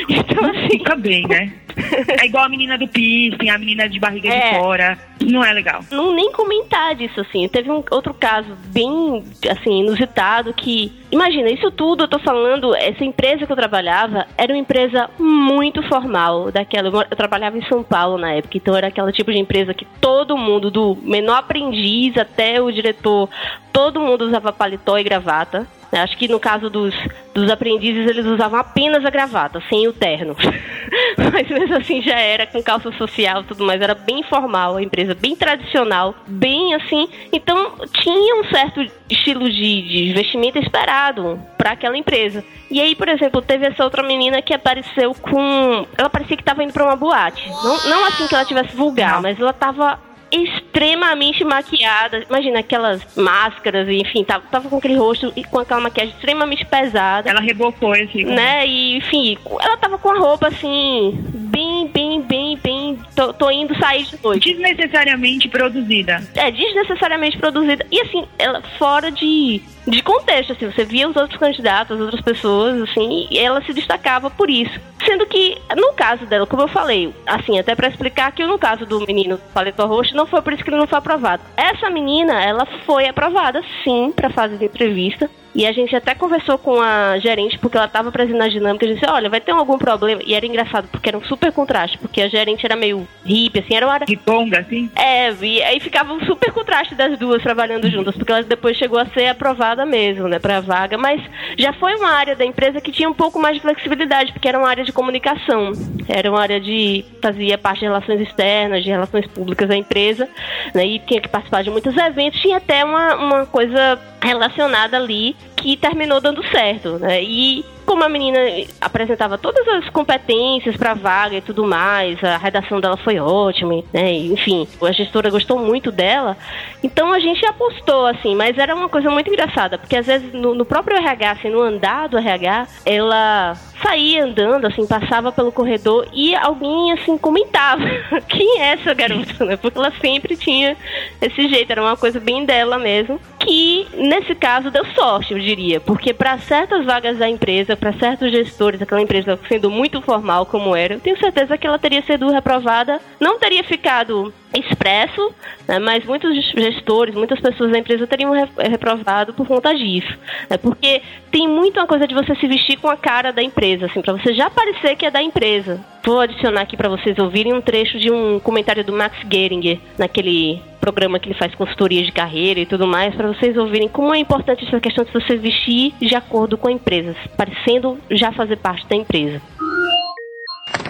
Então, 0.08 0.50
assim. 0.50 0.70
Fica 0.70 0.96
bem, 0.96 1.26
né? 1.26 1.52
É 2.20 2.26
igual 2.26 2.44
a 2.44 2.48
menina 2.48 2.78
do 2.78 2.88
piercing, 2.88 3.50
a 3.50 3.58
menina 3.58 3.88
de 3.88 4.00
barriga 4.00 4.28
é. 4.28 4.52
de 4.52 4.58
fora. 4.58 4.98
Não 5.20 5.44
é 5.44 5.52
legal. 5.52 5.80
Não 5.90 6.14
nem 6.14 6.32
comentar 6.32 6.94
disso, 6.94 7.20
assim. 7.20 7.48
Teve 7.48 7.70
um 7.70 7.82
outro 7.90 8.14
caso 8.14 8.56
bem, 8.66 9.22
assim, 9.50 9.80
inusitado 9.80 10.52
que... 10.54 10.92
Imagina, 11.10 11.50
isso 11.50 11.70
tudo 11.70 12.04
eu 12.04 12.08
tô 12.08 12.18
falando, 12.18 12.74
essa 12.74 13.04
empresa 13.04 13.46
que 13.46 13.52
eu 13.52 13.56
trabalhava 13.56 14.26
era 14.36 14.52
uma 14.52 14.58
empresa 14.58 15.08
muito 15.26 15.82
formal 15.82 16.50
daquela. 16.52 16.88
Eu 16.88 17.17
trabalhava 17.17 17.58
em 17.58 17.67
São 17.67 17.82
Paulo 17.82 18.17
na 18.17 18.32
época, 18.32 18.56
então 18.56 18.76
era 18.76 18.87
aquela 18.87 19.12
tipo 19.12 19.32
de 19.32 19.38
empresa 19.38 19.75
que 19.75 19.84
todo 20.00 20.37
mundo, 20.37 20.70
do 20.70 20.96
menor 21.02 21.38
aprendiz 21.38 22.17
até 22.17 22.61
o 22.61 22.70
diretor, 22.70 23.28
todo 23.73 24.00
mundo 24.00 24.23
usava 24.23 24.52
paletó 24.52 24.99
e 24.99 25.05
gravata. 25.05 25.67
Acho 25.93 26.17
que 26.17 26.28
no 26.28 26.40
caso 26.40 26.69
dos, 26.69 26.94
dos 27.36 27.50
aprendizes 27.50 28.08
eles 28.08 28.24
usavam 28.24 28.58
apenas 28.58 29.04
a 29.04 29.10
gravata, 29.10 29.62
sem 29.68 29.86
o 29.86 29.92
terno. 29.92 30.34
Mas 31.32 31.48
mesmo 31.48 31.76
assim 31.76 32.00
já 32.00 32.18
era 32.18 32.46
com 32.46 32.62
calça 32.62 32.90
social 32.92 33.42
e 33.42 33.44
tudo 33.44 33.64
mais, 33.64 33.80
era 33.80 33.94
bem 33.94 34.22
formal, 34.22 34.76
a 34.76 34.82
empresa 34.82 35.14
bem 35.14 35.36
tradicional, 35.36 36.14
bem 36.26 36.74
assim. 36.74 37.08
Então 37.32 37.72
tinha 37.92 38.36
um 38.36 38.44
certo 38.44 38.80
estilo 39.10 39.50
de, 39.50 39.82
de 39.82 40.12
vestimenta 40.14 40.58
esperado 40.58 41.38
para 41.58 41.72
aquela 41.72 41.96
empresa. 41.96 42.42
E 42.70 42.80
aí, 42.80 42.96
por 42.96 43.08
exemplo, 43.08 43.42
teve 43.42 43.66
essa 43.66 43.84
outra 43.84 44.02
menina 44.02 44.40
que 44.40 44.54
apareceu 44.54 45.14
com. 45.14 45.86
Ela 45.96 46.08
parecia 46.08 46.36
que 46.36 46.42
estava 46.42 46.64
indo 46.64 46.72
para 46.72 46.84
uma 46.84 46.96
boate. 46.96 47.48
Não, 47.48 47.88
não 47.88 48.04
assim 48.06 48.26
que 48.26 48.34
ela 48.34 48.44
tivesse 48.44 48.74
vulgar, 48.74 49.20
mas 49.20 49.38
ela 49.38 49.50
estava 49.50 49.98
extremamente 50.44 51.44
maquiada. 51.44 52.24
Imagina 52.28 52.60
aquelas 52.60 53.02
máscaras, 53.16 53.88
enfim, 53.88 54.24
tava, 54.24 54.44
tava 54.50 54.68
com 54.68 54.76
aquele 54.76 54.96
rosto 54.96 55.32
e 55.36 55.44
com 55.44 55.58
aquela 55.58 55.80
maquiagem 55.80 56.14
extremamente 56.14 56.64
pesada. 56.64 57.28
Ela 57.28 57.40
rebocou 57.40 57.92
assim. 57.92 58.24
Né? 58.24 58.66
E, 58.66 58.96
enfim, 58.96 59.38
ela 59.60 59.76
tava 59.76 59.98
com 59.98 60.10
a 60.10 60.18
roupa 60.18 60.48
assim, 60.48 61.18
bem, 61.34 61.88
bem, 61.88 62.20
bem, 62.22 62.58
bem. 62.62 62.98
Tô, 63.14 63.32
tô 63.32 63.50
indo 63.50 63.76
sair 63.78 64.04
de 64.04 64.18
noite. 64.22 64.52
Desnecessariamente 64.52 65.48
produzida. 65.48 66.22
É, 66.34 66.50
desnecessariamente 66.50 67.38
produzida. 67.38 67.86
E 67.90 68.00
assim, 68.00 68.26
ela 68.38 68.62
fora 68.78 69.10
de 69.10 69.62
de 69.86 70.02
contexto, 70.02 70.52
assim, 70.52 70.66
você 70.66 70.84
via 70.84 71.08
os 71.08 71.16
outros 71.16 71.38
candidatos, 71.38 71.96
as 71.96 72.02
outras 72.02 72.20
pessoas, 72.20 72.82
assim, 72.82 73.28
e 73.30 73.38
ela 73.38 73.62
se 73.62 73.72
destacava 73.72 74.28
por 74.28 74.50
isso. 74.50 74.80
Sendo 75.04 75.26
que, 75.26 75.56
no 75.76 75.92
caso 75.92 76.26
dela, 76.26 76.46
como 76.46 76.62
eu 76.62 76.68
falei, 76.68 77.14
assim, 77.26 77.58
até 77.58 77.74
para 77.74 77.88
explicar 77.88 78.32
que 78.32 78.44
no 78.44 78.58
caso 78.58 78.84
do 78.84 79.00
menino 79.06 79.38
paletó 79.54 79.86
roxo, 79.86 80.16
não 80.16 80.26
foi 80.26 80.42
por 80.42 80.52
isso 80.52 80.64
que 80.64 80.70
ele 80.70 80.78
não 80.78 80.88
foi 80.88 80.98
aprovado. 80.98 81.42
Essa 81.56 81.88
menina, 81.88 82.42
ela 82.42 82.66
foi 82.84 83.06
aprovada, 83.06 83.62
sim, 83.84 84.12
para 84.14 84.30
fase 84.30 84.56
de 84.56 84.64
entrevista. 84.64 85.30
E 85.56 85.66
a 85.66 85.72
gente 85.72 85.96
até 85.96 86.14
conversou 86.14 86.58
com 86.58 86.78
a 86.82 87.18
gerente, 87.18 87.58
porque 87.58 87.78
ela 87.78 87.86
estava 87.86 88.12
presente 88.12 88.36
na 88.36 88.46
dinâmica, 88.46 88.84
e 88.84 88.92
disse, 88.92 89.06
olha, 89.08 89.30
vai 89.30 89.40
ter 89.40 89.52
algum 89.52 89.78
problema. 89.78 90.20
E 90.26 90.34
era 90.34 90.44
engraçado, 90.44 90.86
porque 90.88 91.08
era 91.08 91.16
um 91.16 91.25
super 91.25 91.50
contraste, 91.50 91.96
porque 91.96 92.20
a 92.20 92.28
gerente 92.28 92.66
era 92.66 92.76
meio 92.76 93.08
hippie, 93.25 93.60
assim, 93.60 93.75
era 93.75 93.86
uma. 93.86 93.96
Riponga, 94.06 94.60
assim? 94.60 94.90
É, 94.94 95.32
e 95.32 95.62
aí 95.62 95.80
ficava 95.80 96.12
um 96.12 96.20
super 96.26 96.52
contraste 96.52 96.94
das 96.94 97.18
duas 97.18 97.42
trabalhando 97.42 97.90
juntas, 97.90 98.14
porque 98.14 98.30
ela 98.30 98.42
depois 98.42 98.76
chegou 98.76 98.98
a 98.98 99.06
ser 99.06 99.28
aprovada 99.28 99.86
mesmo, 99.86 100.28
né, 100.28 100.38
pra 100.38 100.60
vaga. 100.60 100.98
Mas 100.98 101.22
já 101.56 101.72
foi 101.72 101.94
uma 101.94 102.10
área 102.10 102.36
da 102.36 102.44
empresa 102.44 102.78
que 102.78 102.92
tinha 102.92 103.08
um 103.08 103.14
pouco 103.14 103.40
mais 103.40 103.54
de 103.54 103.62
flexibilidade, 103.62 104.34
porque 104.34 104.48
era 104.48 104.58
uma 104.58 104.68
área 104.68 104.84
de 104.84 104.92
comunicação. 104.92 105.72
Era 106.06 106.30
uma 106.30 106.42
área 106.42 106.60
de... 106.60 107.02
fazia 107.22 107.56
parte 107.56 107.80
de 107.80 107.86
relações 107.86 108.20
externas, 108.20 108.84
de 108.84 108.90
relações 108.90 109.26
públicas 109.28 109.66
da 109.66 109.76
empresa, 109.76 110.28
né, 110.75 110.84
e 110.84 110.98
tinha 110.98 111.22
que 111.22 111.30
participar 111.30 111.62
de 111.62 111.70
muitos 111.70 111.96
eventos. 111.96 112.42
Tinha 112.42 112.58
até 112.58 112.84
uma, 112.84 113.14
uma 113.16 113.46
coisa 113.46 113.98
relacionada 114.20 114.98
ali 114.98 115.34
que 115.54 115.76
terminou 115.76 116.20
dando 116.20 116.44
certo, 116.48 116.98
né? 116.98 117.22
E 117.22 117.64
como 117.86 118.02
a 118.02 118.08
menina 118.08 118.38
apresentava 118.80 119.38
todas 119.38 119.66
as 119.68 119.88
competências 119.90 120.76
para 120.76 120.92
vaga 120.92 121.36
e 121.36 121.40
tudo 121.40 121.64
mais, 121.64 122.22
a 122.22 122.36
redação 122.36 122.80
dela 122.80 122.96
foi 122.96 123.18
ótima, 123.20 123.82
né? 123.92 124.12
Enfim, 124.12 124.66
a 124.82 124.92
gestora 124.92 125.30
gostou 125.30 125.58
muito 125.58 125.92
dela. 125.92 126.36
Então 126.82 127.12
a 127.12 127.20
gente 127.20 127.46
apostou 127.46 128.06
assim, 128.06 128.34
mas 128.34 128.58
era 128.58 128.74
uma 128.74 128.88
coisa 128.88 129.08
muito 129.08 129.30
engraçada, 129.30 129.78
porque 129.78 129.96
às 129.96 130.06
vezes 130.06 130.32
no, 130.32 130.54
no 130.54 130.64
próprio 130.64 130.96
RH, 130.96 131.30
assim, 131.30 131.48
no 131.48 131.62
andar 131.62 132.08
do 132.08 132.18
RH, 132.18 132.66
ela 132.84 133.54
saía 133.82 134.24
andando, 134.24 134.66
assim, 134.66 134.86
passava 134.86 135.30
pelo 135.30 135.52
corredor 135.52 136.08
e 136.12 136.34
alguém, 136.34 136.92
assim, 136.92 137.16
comentava 137.16 137.82
quem 138.28 138.60
é 138.60 138.72
essa 138.72 138.92
garota, 138.94 139.44
né? 139.44 139.56
Porque 139.56 139.78
ela 139.78 139.92
sempre 140.00 140.36
tinha 140.36 140.76
esse 141.20 141.48
jeito, 141.48 141.70
era 141.70 141.82
uma 141.82 141.96
coisa 141.96 142.18
bem 142.18 142.44
dela 142.44 142.78
mesmo. 142.78 143.20
Que 143.46 143.86
nesse 143.94 144.34
caso 144.34 144.72
deu 144.72 144.84
sorte, 144.86 145.32
eu 145.32 145.38
diria, 145.38 145.78
porque 145.78 146.12
para 146.12 146.36
certas 146.36 146.84
vagas 146.84 147.16
da 147.16 147.28
empresa, 147.28 147.76
para 147.76 147.92
certos 147.92 148.32
gestores, 148.32 148.82
aquela 148.82 149.00
empresa 149.00 149.38
sendo 149.48 149.70
muito 149.70 150.02
formal 150.02 150.44
como 150.46 150.74
era, 150.74 150.94
eu 150.94 151.00
tenho 151.00 151.16
certeza 151.16 151.56
que 151.56 151.64
ela 151.64 151.78
teria 151.78 152.02
sido 152.02 152.28
reprovada, 152.28 153.00
não 153.20 153.38
teria 153.38 153.62
ficado 153.62 154.34
expresso, 154.52 155.32
né, 155.68 155.78
mas 155.78 156.04
muitos 156.04 156.34
gestores, 156.54 157.14
muitas 157.14 157.38
pessoas 157.38 157.70
da 157.70 157.78
empresa 157.78 158.04
teriam 158.06 158.32
reprovado 158.58 159.32
por 159.32 159.46
conta 159.46 159.72
disso. 159.72 160.12
Né, 160.50 160.56
porque 160.56 161.00
tem 161.30 161.46
muito 161.46 161.78
uma 161.78 161.86
coisa 161.86 162.06
de 162.06 162.14
você 162.14 162.34
se 162.34 162.48
vestir 162.48 162.78
com 162.78 162.88
a 162.88 162.96
cara 162.96 163.32
da 163.32 163.42
empresa, 163.42 163.86
assim, 163.86 164.02
para 164.02 164.14
você 164.14 164.34
já 164.34 164.50
parecer 164.50 164.96
que 164.96 165.06
é 165.06 165.10
da 165.10 165.22
empresa. 165.22 165.80
Vou 166.04 166.20
adicionar 166.20 166.62
aqui 166.62 166.76
para 166.76 166.88
vocês 166.88 167.16
ouvirem 167.18 167.52
um 167.52 167.60
trecho 167.60 167.98
de 167.98 168.10
um 168.10 168.40
comentário 168.40 168.82
do 168.82 168.92
Max 168.92 169.16
Geringer, 169.30 169.78
naquele 169.98 170.60
programa 170.87 171.19
que 171.19 171.28
ele 171.28 171.38
faz 171.38 171.52
consultoria 171.57 172.05
de 172.05 172.12
carreira 172.12 172.61
e 172.61 172.66
tudo 172.66 172.87
mais, 172.87 173.12
para 173.12 173.26
vocês 173.26 173.57
ouvirem 173.57 173.88
como 173.88 174.14
é 174.14 174.19
importante 174.19 174.64
essa 174.64 174.78
questão 174.78 175.05
de 175.05 175.12
você 175.12 175.37
vestir 175.37 175.93
de 176.00 176.14
acordo 176.14 176.57
com 176.57 176.69
a 176.69 176.73
empresa, 176.73 177.16
parecendo 177.37 177.99
já 178.09 178.31
fazer 178.31 178.57
parte 178.59 178.87
da 178.87 178.95
empresa. 178.95 179.43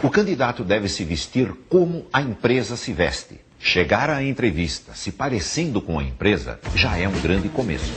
O 0.03 0.11
candidato 0.11 0.63
deve 0.63 0.87
se 0.89 1.03
vestir 1.03 1.51
como 1.71 2.05
a 2.13 2.21
empresa 2.21 2.77
se 2.77 2.93
veste. 2.93 3.41
Chegar 3.59 4.11
à 4.11 4.23
entrevista 4.23 4.93
se 4.95 5.11
parecendo 5.11 5.81
com 5.81 5.99
a 5.99 6.03
empresa 6.03 6.61
já 6.75 6.99
é 6.99 7.09
um 7.09 7.19
grande 7.23 7.49
começo. 7.49 7.95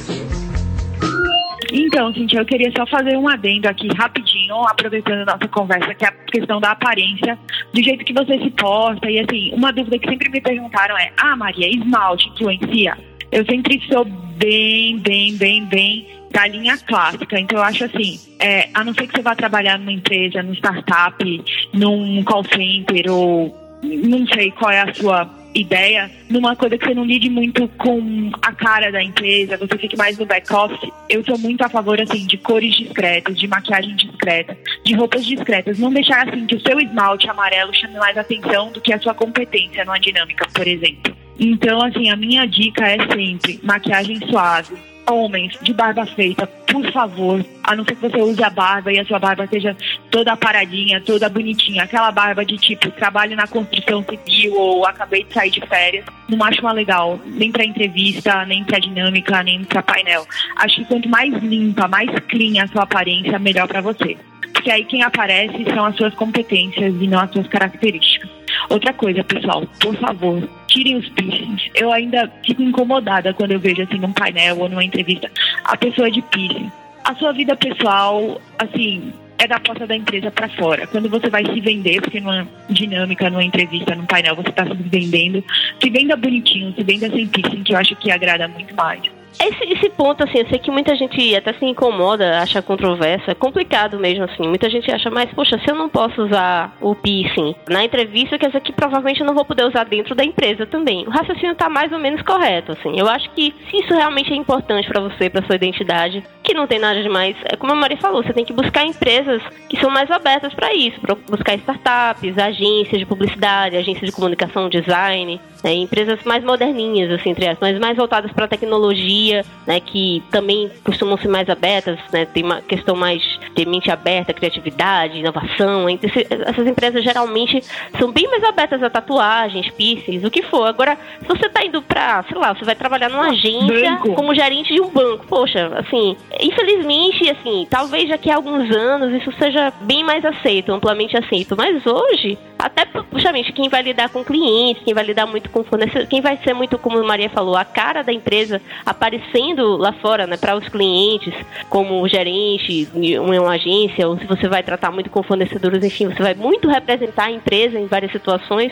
Então, 1.72 2.14
Cintia, 2.14 2.40
eu 2.40 2.46
queria 2.46 2.72
só 2.76 2.86
fazer 2.88 3.16
um 3.18 3.28
adendo 3.28 3.68
aqui 3.68 3.88
rapidinho, 3.96 4.56
aproveitando 4.68 5.22
a 5.22 5.34
nossa 5.34 5.48
conversa, 5.48 5.94
que 5.94 6.04
é 6.04 6.08
a 6.08 6.12
questão 6.12 6.60
da 6.60 6.72
aparência, 6.72 7.38
do 7.74 7.84
jeito 7.84 8.04
que 8.04 8.14
você 8.14 8.38
se 8.40 8.50
porta. 8.52 9.10
E 9.10 9.20
assim, 9.20 9.52
uma 9.54 9.72
dúvida 9.72 10.00
que 10.00 10.10
sempre 10.10 10.30
me 10.30 10.42
perguntaram 10.42 10.98
é: 10.98 11.12
Ah, 11.18 11.36
Maria, 11.36 11.68
esmalte 11.68 12.30
influencia? 12.30 12.98
Eu 13.32 13.46
sempre 13.46 13.80
sou 13.92 14.06
bem, 14.06 14.98
bem, 14.98 15.38
bem, 15.38 15.66
bem 15.66 16.08
da 16.32 16.48
linha 16.48 16.78
clássica. 16.78 17.40
Então, 17.40 17.60
eu 17.60 17.64
acho 17.64 17.86
assim: 17.86 18.20
é, 18.40 18.70
a 18.74 18.84
não 18.84 18.94
ser 18.94 19.08
que 19.08 19.14
você 19.14 19.22
vá 19.22 19.36
trabalhar 19.36 19.78
numa 19.78 19.92
empresa, 19.92 20.42
num 20.42 20.54
startup, 20.54 21.44
num 21.74 22.24
call 22.24 22.44
center 22.46 23.12
ou 23.12 23.56
não 23.84 24.28
sei 24.28 24.52
qual 24.52 24.72
é 24.72 24.82
a 24.82 24.94
sua 24.94 25.39
ideia 25.54 26.10
numa 26.30 26.56
coisa 26.56 26.78
que 26.78 26.86
você 26.86 26.94
não 26.94 27.06
lide 27.06 27.30
muito 27.30 27.68
com 27.78 28.32
a 28.42 28.52
cara 28.54 28.92
da 28.92 29.04
empresa, 29.04 29.58
você 29.58 29.78
fique 29.78 29.98
mais 29.98 30.18
no 30.18 30.26
back-office. 30.26 30.92
Eu 31.10 31.24
sou 31.24 31.38
muito 31.38 31.64
a 31.64 31.70
favor, 31.70 32.00
assim, 32.02 32.26
de 32.26 32.38
cores 32.38 32.76
discretas, 32.76 33.38
de 33.38 33.48
maquiagem 33.48 33.96
discreta, 33.96 34.58
de 34.86 34.94
roupas 34.94 35.26
discretas. 35.26 35.80
Não 35.80 35.92
deixar, 35.92 36.28
assim, 36.28 36.46
que 36.46 36.56
o 36.56 36.62
seu 36.62 36.80
esmalte 36.80 37.30
amarelo 37.30 37.74
chame 37.74 37.98
mais 37.98 38.18
atenção 38.18 38.72
do 38.72 38.82
que 38.82 38.94
a 38.94 39.00
sua 39.00 39.14
competência 39.14 39.84
numa 39.86 40.00
dinâmica, 40.00 40.48
por 40.54 40.68
exemplo. 40.68 41.16
Então, 41.40 41.82
assim, 41.82 42.10
a 42.10 42.16
minha 42.16 42.46
dica 42.46 42.86
é 42.86 42.98
sempre 43.14 43.60
maquiagem 43.64 44.20
suave, 44.30 44.76
homens 45.12 45.58
de 45.62 45.74
barba 45.74 46.06
feita, 46.06 46.48
por 46.48 46.92
favor, 46.92 47.44
a 47.64 47.76
não 47.76 47.84
ser 47.84 47.96
que 47.96 48.10
você 48.10 48.22
use 48.22 48.44
a 48.44 48.50
barba 48.50 48.92
e 48.92 49.00
a 49.00 49.06
sua 49.06 49.20
barba 49.20 49.48
seja 49.48 49.76
toda 50.10 50.38
paradinha, 50.38 51.02
toda 51.02 51.30
bonitinha, 51.30 51.84
aquela 51.84 52.12
barba 52.12 52.46
de 52.46 52.58
tipo, 52.58 52.92
trabalho 52.92 53.36
na 53.36 53.48
construção 53.48 54.04
civil 54.04 54.56
ou 54.56 54.86
acabei 54.86 55.24
de 55.24 55.34
sair 55.34 55.52
de 55.52 55.62
férias, 55.62 56.06
não 56.28 56.44
acho 56.44 56.62
uma 56.62 56.72
legal, 56.72 57.20
nem 57.26 57.52
pra 57.52 57.66
entrevista, 57.66 58.46
nem 58.46 58.64
pra 58.64 58.80
dinâmica, 58.80 59.44
nem 59.44 59.64
pra 59.64 59.84
painel. 59.84 60.26
Acho 60.56 60.78
que 60.78 60.86
quanto 60.86 61.10
mais 61.10 61.34
limpa, 61.44 61.88
mais 61.88 62.10
clean 62.28 62.64
a 62.64 62.68
sua 62.68 62.84
aparência, 62.84 63.40
melhor 63.40 63.68
para 63.68 63.82
você. 63.82 64.18
Porque 64.54 64.72
aí 64.72 64.84
quem 64.86 65.04
aparece 65.04 65.64
são 65.74 65.86
as 65.86 65.96
suas 65.96 66.14
competências 66.16 66.94
e 67.00 67.08
não 67.08 67.20
as 67.20 67.32
suas 67.32 67.48
características. 67.48 68.30
Outra 68.70 68.94
coisa, 68.94 69.24
pessoal, 69.24 69.66
por 69.80 69.96
favor, 69.96 70.48
tirem 70.70 70.96
os 70.96 71.10
piercings. 71.10 71.70
Eu 71.76 71.92
ainda 71.92 72.32
fico 72.46 72.62
incomodada 72.62 73.34
quando 73.34 73.52
eu 73.52 73.60
vejo 73.60 73.82
assim 73.82 73.98
num 73.98 74.14
painel 74.14 74.60
ou 74.60 74.70
numa 74.70 74.84
entrevista 74.84 75.30
a 75.66 75.76
pessoa 75.76 76.10
de 76.10 76.22
piercing. 76.22 76.72
A 77.04 77.16
sua 77.16 77.32
vida 77.34 77.56
pessoal, 77.56 78.40
assim, 78.58 79.12
é 79.40 79.48
da 79.48 79.60
porta 79.60 79.88
da 79.88 79.96
empresa 79.96 80.30
para 80.30 80.50
fora. 80.50 80.86
Quando 80.88 81.10
você 81.10 81.30
vai 81.30 81.46
se 81.46 81.60
vender, 81.62 82.02
porque 82.02 82.20
numa 82.20 82.48
dinâmica, 82.70 83.30
numa 83.30 83.44
entrevista, 83.44 83.96
num 83.96 84.06
painel, 84.06 84.36
você 84.36 84.50
está 84.50 84.66
se 84.66 84.74
vendendo, 84.74 85.44
se 85.82 85.90
venda 85.90 86.16
bonitinho, 86.16 86.74
se 86.74 86.84
venda 86.84 87.10
sem 87.10 87.28
piercing, 87.28 87.64
que 87.64 87.74
eu 87.74 87.78
acho 87.78 87.96
que 87.96 88.12
agrada 88.12 88.48
muito 88.48 88.76
mais. 88.76 89.02
Esse, 89.42 89.74
esse 89.74 89.90
ponto, 89.90 90.24
assim, 90.24 90.40
eu 90.40 90.48
sei 90.48 90.60
que 90.60 90.72
muita 90.72 90.96
gente 90.96 91.36
até 91.36 91.54
se 91.54 91.66
incomoda, 91.66 92.40
acha 92.40 92.62
controverso, 92.62 93.30
é 93.30 93.34
complicado 93.34 94.00
mesmo, 94.00 94.24
assim. 94.24 94.48
Muita 94.48 94.70
gente 94.70 94.92
acha, 94.92 95.10
mas, 95.10 95.32
poxa, 95.34 95.60
se 95.60 95.70
eu 95.70 95.76
não 95.76 95.90
posso 95.90 96.24
usar 96.24 96.76
o 96.82 96.96
piercing 96.96 97.56
na 97.70 97.84
entrevista, 97.84 98.38
quer 98.38 98.48
dizer 98.48 98.62
que 98.62 98.74
provavelmente 98.74 99.22
eu 99.22 99.28
não 99.28 99.36
vou 99.36 99.46
poder 99.46 99.66
usar 99.66 99.86
dentro 99.86 100.16
da 100.16 100.24
empresa 100.24 100.66
também. 100.66 101.06
O 101.08 101.10
raciocínio 101.10 101.56
tá 101.56 101.70
mais 101.70 101.92
ou 101.92 102.00
menos 102.00 102.22
correto, 102.22 102.72
assim. 102.72 103.00
Eu 103.00 103.08
acho 103.08 103.30
que 103.32 103.54
se 103.70 103.78
isso 103.78 103.94
realmente 103.94 104.32
é 104.32 104.36
importante 104.36 104.88
para 104.88 105.02
você, 105.02 105.30
para 105.30 105.46
sua 105.46 105.56
identidade, 105.56 106.24
que 106.44 106.54
não 106.54 106.68
tem 106.68 106.80
nada 106.80 107.02
demais, 107.02 107.36
é 107.46 107.56
como 107.56 107.74
a 107.74 107.76
Maria 107.76 107.98
falou, 107.98 108.24
você 108.24 108.34
tem 108.34 108.46
que 108.46 108.54
buscar 108.54 108.86
empresas 108.86 109.42
que 109.68 109.80
são 109.80 109.90
mais 109.90 110.10
abertas 110.10 110.54
para 110.54 110.74
isso, 110.74 111.00
buscar 111.30 111.56
startups, 111.56 112.38
agências 112.38 113.00
de 113.00 113.06
publicidade, 113.06 113.78
agências 113.78 114.10
de 114.10 114.16
comunicação, 114.16 114.70
design, 114.70 115.40
né, 115.64 115.74
empresas 115.74 116.20
mais 116.24 116.44
moderninhas, 116.44 117.12
assim, 117.12 117.30
entre 117.30 117.48
as, 117.48 117.58
mas 117.60 117.78
mais 117.80 117.96
voltadas 117.96 118.32
para 118.32 118.48
tecnologia, 118.48 119.19
né, 119.66 119.80
que 119.80 120.24
também 120.32 120.70
costumam 120.84 121.18
ser 121.18 121.28
mais 121.28 121.50
abertas, 121.50 122.00
né, 122.12 122.26
tem 122.26 122.44
uma 122.44 122.62
questão 122.62 122.96
mais 122.96 123.22
de 123.56 123.66
mente 123.66 123.92
aberta, 123.92 124.34
criatividade, 124.34 125.20
inovação. 125.20 125.86
Essas 125.90 126.68
empresas 126.68 127.04
geralmente 127.04 127.62
são 127.98 128.12
bem 128.12 128.28
mais 128.28 128.44
abertas 128.44 128.82
a 128.82 128.90
tatuagens, 128.90 129.70
piercings, 129.72 130.24
o 130.24 130.32
que 130.32 130.44
for. 130.44 130.66
Agora, 130.66 130.98
se 131.20 131.28
você 131.28 131.46
está 131.46 131.64
indo 131.64 131.82
para, 131.82 132.24
sei 132.24 132.38
lá, 132.38 132.54
você 132.54 132.66
vai 132.66 132.76
trabalhar 132.76 133.10
numa 133.10 133.30
agência 133.30 133.92
banco. 133.92 134.14
como 134.14 134.34
gerente 134.34 134.74
de 134.74 134.82
um 134.82 134.90
banco, 134.90 135.26
poxa, 135.28 135.72
assim, 135.78 136.16
infelizmente, 136.40 137.30
assim, 137.30 137.68
talvez 137.70 138.10
daqui 138.10 138.32
a 138.32 138.36
alguns 138.36 138.74
anos 138.76 139.14
isso 139.22 139.32
seja 139.38 139.72
bem 139.82 140.04
mais 140.04 140.24
aceito, 140.26 140.72
amplamente 140.72 141.18
aceito, 141.18 141.56
mas 141.58 141.86
hoje, 141.86 142.38
até 142.58 142.88
justamente 143.14 143.52
quem 143.54 143.70
vai 143.70 143.82
lidar 143.82 144.10
com 144.10 144.24
clientes, 144.24 144.84
quem 144.84 144.94
vai 144.94 145.04
lidar 145.04 145.26
muito 145.26 145.50
com 145.50 145.64
fornecedor, 145.64 146.08
quem 146.08 146.22
vai 146.22 146.38
ser 146.38 146.54
muito, 146.54 146.78
como 146.78 146.98
a 146.98 147.04
Maria 147.04 147.30
falou, 147.30 147.56
a 147.56 147.66
cara 147.66 148.04
da 148.04 148.12
empresa 148.12 148.62
aparecendo 149.10 149.76
lá 149.76 149.92
fora, 149.94 150.28
né, 150.28 150.38
para 150.38 150.56
os 150.56 150.68
clientes, 150.70 151.34
como 151.70 152.08
gerente 152.08 152.88
uma 152.94 153.54
agência, 153.54 154.08
ou 154.08 154.18
se 154.18 154.26
você 154.26 154.48
vai 154.48 154.62
tratar 154.62 154.92
muito 154.92 155.10
com 155.10 155.24
fornecedores, 155.24 155.84
enfim, 155.84 156.08
você 156.08 156.22
vai 156.22 156.36
muito 156.36 156.68
representar 156.68 157.26
a 157.26 157.32
empresa 157.32 157.80
em 157.80 157.88
várias 157.88 158.12
situações, 158.12 158.72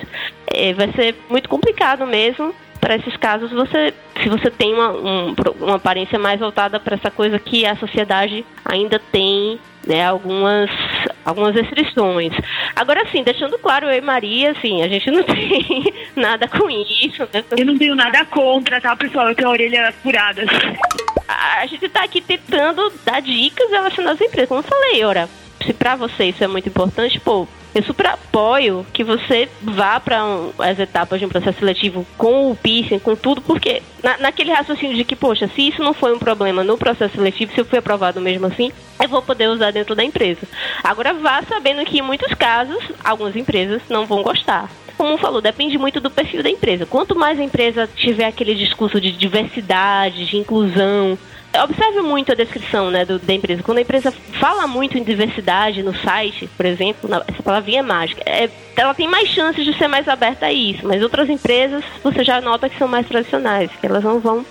é, 0.53 0.73
vai 0.73 0.91
ser 0.93 1.15
muito 1.29 1.49
complicado 1.49 2.05
mesmo 2.05 2.53
para 2.79 2.95
esses 2.95 3.17
casos, 3.17 3.51
você, 3.51 3.91
se 4.21 4.29
você 4.29 4.51
tem 4.51 4.73
uma, 4.73 4.91
um, 4.91 5.35
uma 5.59 5.75
aparência 5.75 6.19
mais 6.19 6.39
voltada 6.39 6.79
para 6.79 6.95
essa 6.95 7.09
coisa 7.09 7.39
que 7.39 7.65
a 7.65 7.75
sociedade 7.75 8.45
ainda 8.63 8.99
tem 9.11 9.59
né, 9.87 10.05
algumas, 10.05 10.69
algumas 11.25 11.55
restrições. 11.55 12.33
Agora 12.77 13.07
sim, 13.11 13.23
deixando 13.23 13.57
claro, 13.57 13.87
eu 13.87 13.97
e 13.97 14.01
Maria, 14.01 14.51
assim, 14.51 14.83
a 14.83 14.87
gente 14.87 15.09
não 15.09 15.23
tem 15.25 15.83
nada 16.15 16.47
com 16.47 16.69
isso. 16.69 17.27
Né? 17.33 17.43
Eu 17.57 17.65
não 17.65 17.77
tenho 17.77 17.95
nada 17.95 18.23
contra, 18.25 18.79
tá, 18.79 18.95
pessoal? 18.95 19.29
Eu 19.29 19.35
tenho 19.35 19.49
a 19.49 19.51
orelha 19.51 19.91
furada. 20.03 20.43
A 21.27 21.65
gente 21.65 21.89
tá 21.89 22.03
aqui 22.03 22.21
tentando 22.21 22.93
dar 23.03 23.19
dicas 23.19 23.69
relacionadas 23.71 24.21
às 24.21 24.27
empresas. 24.27 24.47
Como 24.47 24.59
eu 24.59 24.63
falei, 24.63 25.03
ora, 25.03 25.27
se 25.65 25.73
para 25.73 25.95
você 25.95 26.25
isso 26.25 26.43
é 26.43 26.47
muito 26.47 26.69
importante, 26.69 27.19
pô, 27.19 27.47
eu 27.77 27.83
super 27.83 28.07
apoio 28.07 28.83
que 28.91 29.03
você 29.03 29.47
vá 29.61 29.99
para 29.99 30.25
um, 30.25 30.51
as 30.57 30.79
etapas 30.79 31.19
de 31.19 31.27
um 31.27 31.29
processo 31.29 31.59
seletivo 31.59 32.07
com 32.17 32.49
o 32.49 32.55
piercing, 32.55 32.97
com 32.97 33.15
tudo, 33.15 33.39
porque 33.39 33.83
na, 34.03 34.17
naquele 34.17 34.51
raciocínio 34.51 34.97
de 34.97 35.03
que, 35.03 35.15
poxa, 35.15 35.47
se 35.47 35.67
isso 35.67 35.83
não 35.83 35.93
foi 35.93 36.11
um 36.11 36.17
problema 36.17 36.63
no 36.63 36.75
processo 36.75 37.15
seletivo, 37.15 37.53
se 37.53 37.61
eu 37.61 37.65
fui 37.65 37.77
aprovado 37.77 38.19
mesmo 38.19 38.47
assim, 38.47 38.71
eu 38.99 39.07
vou 39.07 39.21
poder 39.21 39.47
usar 39.47 39.69
dentro 39.69 39.93
da 39.93 40.03
empresa. 40.03 40.41
Agora 40.83 41.13
vá 41.13 41.43
sabendo 41.43 41.85
que 41.85 41.99
em 41.99 42.01
muitos 42.01 42.33
casos, 42.33 42.83
algumas 43.03 43.35
empresas 43.35 43.83
não 43.89 44.07
vão 44.07 44.23
gostar 44.23 44.69
como 44.97 45.15
falou, 45.15 45.39
depende 45.39 45.77
muito 45.77 46.01
do 46.01 46.09
perfil 46.09 46.41
da 46.41 46.49
empresa. 46.49 46.83
Quanto 46.83 47.15
mais 47.15 47.39
a 47.39 47.43
empresa 47.43 47.87
tiver 47.95 48.25
aquele 48.25 48.55
discurso 48.55 48.99
de 48.99 49.11
diversidade, 49.11 50.25
de 50.25 50.37
inclusão, 50.37 51.15
observe 51.63 52.01
muito 52.01 52.31
a 52.31 52.35
descrição 52.35 52.91
né, 52.91 53.05
do, 53.05 53.19
da 53.19 53.33
empresa. 53.33 53.63
Quando 53.63 53.79
a 53.79 53.81
empresa 53.81 54.11
fala 54.39 54.67
muito 54.67 54.97
em 54.97 55.03
diversidade 55.03 55.83
no 55.83 55.95
site, 55.95 56.49
por 56.55 56.65
exemplo, 56.65 57.09
na, 57.09 57.23
essa 57.27 57.41
palavrinha 57.43 57.79
é 57.79 57.83
mágica, 57.83 58.21
é, 58.25 58.49
ela 58.75 58.93
tem 58.93 59.07
mais 59.07 59.29
chances 59.29 59.65
de 59.65 59.75
ser 59.77 59.87
mais 59.87 60.07
aberta 60.07 60.45
a 60.45 60.53
isso. 60.53 60.85
Mas 60.85 61.01
outras 61.01 61.29
empresas, 61.29 61.83
você 62.03 62.23
já 62.23 62.39
nota 62.39 62.69
que 62.69 62.77
são 62.77 62.87
mais 62.87 63.07
tradicionais, 63.07 63.71
que 63.79 63.85
elas 63.85 64.03
não 64.03 64.19
vão. 64.19 64.45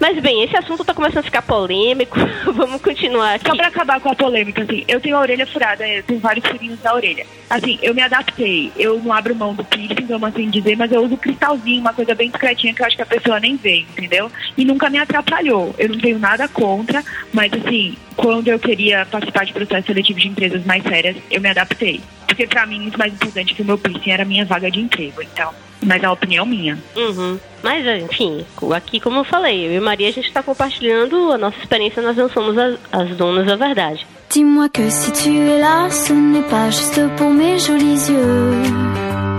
Mas 0.00 0.18
bem, 0.20 0.42
esse 0.42 0.56
assunto 0.56 0.80
está 0.80 0.92
começando 0.92 1.18
a 1.18 1.22
ficar 1.22 1.42
polêmico. 1.42 2.18
Vamos 2.52 2.82
continuar 2.82 3.34
aqui. 3.34 3.46
Só 3.46 3.54
para 3.54 3.68
acabar 3.68 4.00
com 4.00 4.10
a 4.10 4.14
polêmica, 4.14 4.62
assim, 4.62 4.84
eu 4.88 5.00
tenho 5.00 5.16
a 5.16 5.20
orelha 5.20 5.46
furada, 5.46 5.86
eu 5.86 6.02
tenho 6.02 6.18
vários 6.18 6.44
furinhos 6.46 6.82
na 6.82 6.92
orelha. 6.92 7.24
Assim, 7.48 7.78
eu 7.80 7.94
me 7.94 8.02
adaptei. 8.02 8.72
Eu 8.76 9.00
não 9.00 9.12
abro 9.12 9.34
mão 9.34 9.54
do 9.54 9.64
piercing, 9.64 10.06
vamos 10.06 10.28
assim 10.30 10.50
dizer, 10.50 10.76
mas 10.76 10.90
eu 10.90 11.02
uso 11.02 11.16
cristalzinho, 11.16 11.80
uma 11.80 11.94
coisa 11.94 12.14
bem 12.14 12.30
discretinha 12.30 12.74
que 12.74 12.82
eu 12.82 12.86
acho 12.86 12.96
que 12.96 13.02
a 13.02 13.06
pessoa 13.06 13.38
nem 13.38 13.56
vê, 13.56 13.78
entendeu? 13.78 14.30
E 14.56 14.64
nunca 14.64 14.90
me 14.90 14.98
atrapalhou. 14.98 15.74
Eu 15.78 15.90
não 15.90 15.98
tenho 15.98 16.18
nada 16.18 16.47
contra, 16.48 17.04
mas 17.32 17.52
assim, 17.52 17.96
quando 18.16 18.48
eu 18.48 18.58
queria 18.58 19.06
participar 19.06 19.44
de 19.44 19.52
processo 19.52 19.86
seletivo 19.86 20.18
de 20.18 20.28
empresas 20.28 20.64
mais 20.64 20.82
sérias, 20.82 21.16
eu 21.30 21.40
me 21.40 21.48
adaptei. 21.48 22.00
Porque 22.26 22.46
para 22.46 22.66
mim, 22.66 22.80
muito 22.80 22.98
mais 22.98 23.12
importante 23.12 23.54
que 23.54 23.62
o 23.62 23.64
meu 23.64 23.78
piercing 23.78 24.10
era 24.10 24.22
a 24.22 24.26
minha 24.26 24.44
vaga 24.44 24.70
de 24.70 24.80
emprego, 24.80 25.22
então. 25.22 25.52
Mas 25.82 26.02
é 26.02 26.06
a 26.06 26.12
opinião 26.12 26.44
minha. 26.44 26.78
Uhum. 26.96 27.38
Mas, 27.62 27.86
enfim, 28.02 28.44
aqui, 28.74 29.00
como 29.00 29.20
eu 29.20 29.24
falei, 29.24 29.66
eu 29.66 29.72
e 29.72 29.80
Maria, 29.80 30.08
a 30.08 30.12
gente 30.12 30.26
está 30.26 30.42
compartilhando 30.42 31.32
a 31.32 31.38
nossa 31.38 31.58
experiência, 31.58 32.02
nós 32.02 32.16
não 32.16 32.28
somos 32.28 32.56
as, 32.58 32.78
as 32.92 33.16
donas 33.16 33.46
da 33.46 33.56
verdade. 33.56 34.06
Dis-moi 34.30 34.68
que 34.68 34.90
si 34.90 35.10
tu 35.10 35.30
es 35.30 35.58
là, 35.58 35.88
ce 35.90 36.12
n'est 36.12 36.46
pas 36.50 36.70
juste 36.70 37.00
pour 37.16 37.30
mes 37.30 37.58
jolis 37.58 38.10
yeux. 38.10 39.37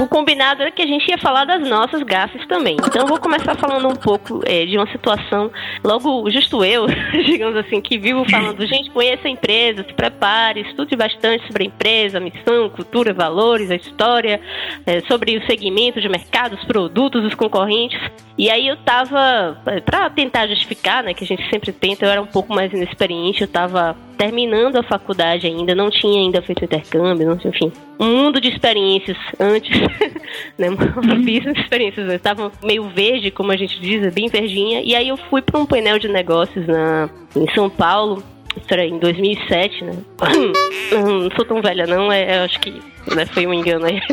O 0.00 0.08
combinado 0.08 0.62
era 0.62 0.70
que 0.70 0.82
a 0.82 0.86
gente 0.86 1.08
ia 1.08 1.18
falar 1.18 1.44
das 1.44 1.68
nossas 1.68 2.02
gafes 2.02 2.44
também. 2.46 2.76
Então 2.84 3.06
vou 3.06 3.20
começar 3.20 3.54
falando 3.54 3.88
um 3.88 3.94
pouco 3.94 4.40
é, 4.44 4.66
de 4.66 4.76
uma 4.76 4.86
situação, 4.90 5.50
logo 5.84 6.28
justo 6.30 6.64
eu, 6.64 6.86
digamos 7.24 7.56
assim, 7.56 7.80
que 7.80 7.98
vivo 7.98 8.28
falando, 8.28 8.66
gente, 8.66 8.90
conheça 8.90 9.28
a 9.28 9.30
empresa, 9.30 9.84
se 9.84 9.94
prepare, 9.94 10.62
estude 10.62 10.96
bastante 10.96 11.46
sobre 11.46 11.64
a 11.64 11.66
empresa, 11.66 12.18
missão, 12.18 12.68
cultura, 12.70 13.12
valores, 13.12 13.70
a 13.70 13.76
história, 13.76 14.40
é, 14.84 15.00
sobre 15.02 15.36
o 15.36 15.46
segmento 15.46 16.00
de 16.00 16.08
mercado, 16.08 16.54
os 16.54 16.64
produtos, 16.64 17.24
os 17.24 17.34
concorrentes. 17.34 18.00
E 18.36 18.50
aí 18.50 18.66
eu 18.66 18.76
tava, 18.76 19.56
é, 19.66 19.80
para 19.80 20.10
tentar 20.10 20.46
justificar, 20.48 21.04
né, 21.04 21.14
que 21.14 21.24
a 21.24 21.26
gente 21.26 21.48
sempre 21.48 21.72
tenta, 21.72 22.04
eu 22.04 22.10
era 22.10 22.20
um 22.20 22.26
pouco 22.26 22.52
mais 22.52 22.72
inexperiente, 22.72 23.42
eu 23.42 23.48
tava 23.48 23.96
terminando 24.16 24.76
a 24.76 24.82
faculdade 24.82 25.46
ainda, 25.46 25.74
não 25.74 25.90
tinha 25.90 26.20
ainda 26.20 26.42
feito 26.42 26.64
intercâmbio, 26.64 27.26
não, 27.26 27.34
enfim, 27.34 27.72
um 27.98 28.06
mundo 28.06 28.40
de 28.40 28.48
experiências 28.48 29.16
antes, 29.38 29.78
né? 30.58 30.68
Fiz 31.24 31.44
experiências, 31.58 32.08
eu 32.08 32.16
estava 32.16 32.50
meio 32.62 32.88
verde, 32.88 33.30
como 33.30 33.52
a 33.52 33.56
gente 33.56 33.78
diz, 33.80 34.12
bem 34.12 34.28
verdinha, 34.28 34.80
e 34.82 34.94
aí 34.94 35.08
eu 35.08 35.16
fui 35.16 35.42
para 35.42 35.60
um 35.60 35.66
painel 35.66 35.98
de 35.98 36.08
negócios 36.08 36.66
na, 36.66 37.08
em 37.34 37.48
São 37.54 37.68
Paulo, 37.68 38.22
isso 38.56 38.72
era 38.72 38.86
em 38.86 38.98
2007, 38.98 39.84
né? 39.84 39.92
Não 40.92 41.30
sou 41.36 41.44
tão 41.44 41.60
velha, 41.60 41.86
não, 41.86 42.10
é, 42.10 42.44
acho 42.44 42.58
que 42.60 42.80
né? 43.14 43.26
Foi 43.26 43.46
um 43.46 43.54
engano 43.54 43.86
aí, 43.86 44.00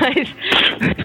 mas 0.00 0.34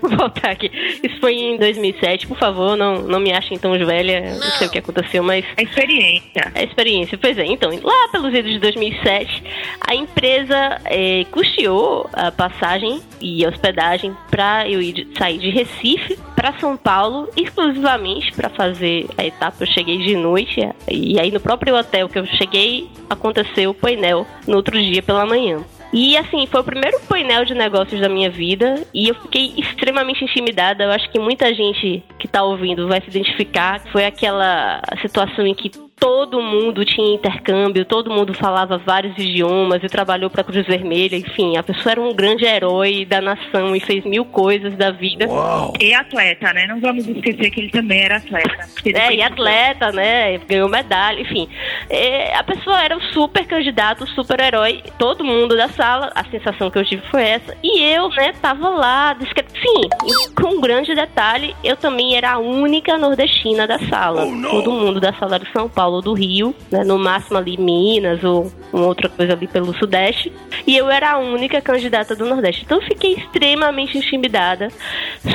vou 0.02 0.12
voltar 0.12 0.52
aqui. 0.52 0.72
Isso 1.04 1.20
foi 1.20 1.34
em 1.34 1.58
2007, 1.58 2.28
por 2.28 2.38
favor, 2.38 2.76
não, 2.76 3.02
não 3.04 3.20
me 3.20 3.32
achem 3.32 3.58
tão 3.58 3.74
velha, 3.74 4.36
não 4.36 4.52
sei 4.58 4.68
o 4.68 4.72
que 4.72 4.80
aconteceu, 4.80 5.24
mas... 5.24 5.46
A 5.58 5.62
experiência. 5.62 6.52
A 6.54 6.64
experiência, 6.64 7.18
pois 7.18 7.38
é. 7.38 7.46
Então, 7.46 7.72
lá 7.82 8.08
pelos 8.12 8.34
idos 8.34 8.52
de 8.52 8.60
2007, 8.60 9.44
a 9.82 9.96
empresa 9.96 10.80
é, 10.86 11.26
custeou 11.32 12.10
a 12.14 12.32
passagem 12.32 13.02
e 13.22 13.46
a 13.46 13.50
hospedagem 13.50 14.16
para 14.30 14.70
eu 14.70 14.82
ir, 14.82 15.08
sair 15.18 15.38
de 15.38 15.50
Recife 15.50 16.18
para 16.36 16.54
São 16.60 16.76
Paulo, 16.76 17.30
exclusivamente 17.38 18.32
para 18.34 18.50
fazer 18.50 19.08
a 19.18 19.26
etapa. 19.26 19.58
Eu 19.62 19.68
cheguei 19.68 19.98
de 20.00 20.16
noite 20.16 20.60
e 20.90 21.20
aí 21.20 21.32
no 21.32 21.40
próprio 21.40 21.76
hotel 21.76 22.10
que 22.10 22.20
eu 22.20 22.26
cheguei, 22.26 22.90
aconteceu 23.10 23.72
o 23.72 23.74
painel 23.74 24.26
no 24.48 24.58
outro 24.58 24.80
dia 24.80 25.02
pela 25.02 25.26
manhã. 25.26 25.64
E 25.94 26.18
assim, 26.18 26.48
foi 26.48 26.60
o 26.60 26.64
primeiro 26.64 27.00
painel 27.02 27.46
de 27.46 27.54
negócios 27.54 28.02
da 28.02 28.10
minha 28.10 28.30
vida 28.30 28.84
e 28.92 29.10
eu 29.10 29.16
fiquei 29.16 29.54
extremamente 29.56 30.24
intimidada. 30.24 30.86
Eu 30.86 30.92
acho 30.92 31.08
que 31.12 31.20
muita 31.20 31.54
gente 31.54 32.04
que 32.18 32.28
tá 32.28 32.44
ouvindo 32.44 32.88
vai 32.88 33.00
se 33.00 33.10
identificar. 33.10 33.80
Foi 33.92 34.04
aquela 34.04 34.82
situação 35.04 35.46
em 35.46 35.54
que 35.54 35.70
todo 36.04 36.42
mundo 36.42 36.84
tinha 36.84 37.16
intercâmbio, 37.16 37.86
todo 37.86 38.12
mundo 38.12 38.34
falava 38.34 38.78
vários 38.78 39.18
idiomas 39.18 39.82
e 39.82 39.88
trabalhou 39.88 40.30
para 40.30 40.42
a 40.42 40.44
Cruz 40.44 40.68
Vermelha, 40.68 41.16
enfim, 41.16 41.56
a 41.56 41.64
pessoa 41.64 41.94
era 41.94 42.02
um 42.02 42.14
grande 42.14 42.44
herói 42.44 43.06
da 43.06 43.22
nação 43.22 43.74
e 43.74 43.80
fez 43.80 44.04
mil 44.04 44.26
coisas 44.26 44.76
da 44.76 44.92
vida. 44.92 45.28
Uau. 45.30 45.74
E 45.80 45.94
atleta, 45.94 46.52
né? 46.52 46.68
Não 46.68 46.82
vamos 46.82 47.08
esquecer 47.08 47.50
que 47.50 47.62
ele 47.62 47.70
também 47.70 48.02
era 48.02 48.18
atleta. 48.18 48.68
É, 48.94 49.14
e 49.14 49.22
atleta, 49.22 49.94
né? 49.94 50.38
Ganhou 50.40 50.68
medalha, 50.68 51.22
enfim. 51.22 51.48
É, 51.90 52.36
a 52.36 52.44
pessoa 52.44 52.84
era 52.84 52.98
um 52.98 53.02
super 53.14 53.46
candidato, 53.46 54.06
super 54.08 54.42
herói, 54.42 54.84
todo 55.00 55.24
mundo 55.24 55.56
da 55.56 55.70
sala, 55.70 56.12
a 56.14 56.26
sensação 56.26 56.70
que 56.70 56.80
eu 56.80 56.84
tive 56.84 57.02
foi 57.10 57.24
essa. 57.24 57.56
E 57.64 57.82
eu, 57.82 58.10
né, 58.10 58.34
tava 58.42 58.68
lá, 58.68 59.16
sim, 59.22 59.88
com 60.36 60.58
um 60.58 60.60
grande 60.60 60.94
detalhe, 60.94 61.56
eu 61.64 61.78
também 61.78 62.18
era 62.18 62.34
a 62.34 62.40
única 62.40 62.98
nordestina 62.98 63.66
da 63.66 63.80
sala. 63.88 64.26
Oh, 64.26 64.50
todo 64.50 64.70
mundo 64.70 65.00
da 65.00 65.14
sala 65.14 65.40
de 65.40 65.50
São 65.54 65.70
Paulo 65.70 65.93
Do 66.02 66.14
Rio, 66.14 66.56
né, 66.72 66.84
no 66.84 66.98
máximo 66.98 67.38
ali 67.38 67.58
Minas 67.58 68.24
ou 68.24 68.52
uma 68.74 68.88
outra 68.88 69.08
coisa 69.08 69.34
ali 69.34 69.48
pelo 69.48 69.74
Sudeste. 69.78 70.32
E 70.66 70.76
eu 70.76 70.90
era 70.90 71.12
a 71.12 71.18
única 71.20 71.62
candidata 71.62 72.16
do 72.16 72.26
Nordeste. 72.26 72.64
Então 72.66 72.80
eu 72.80 72.88
fiquei 72.88 73.14
extremamente 73.14 73.98
intimidada, 73.98 74.70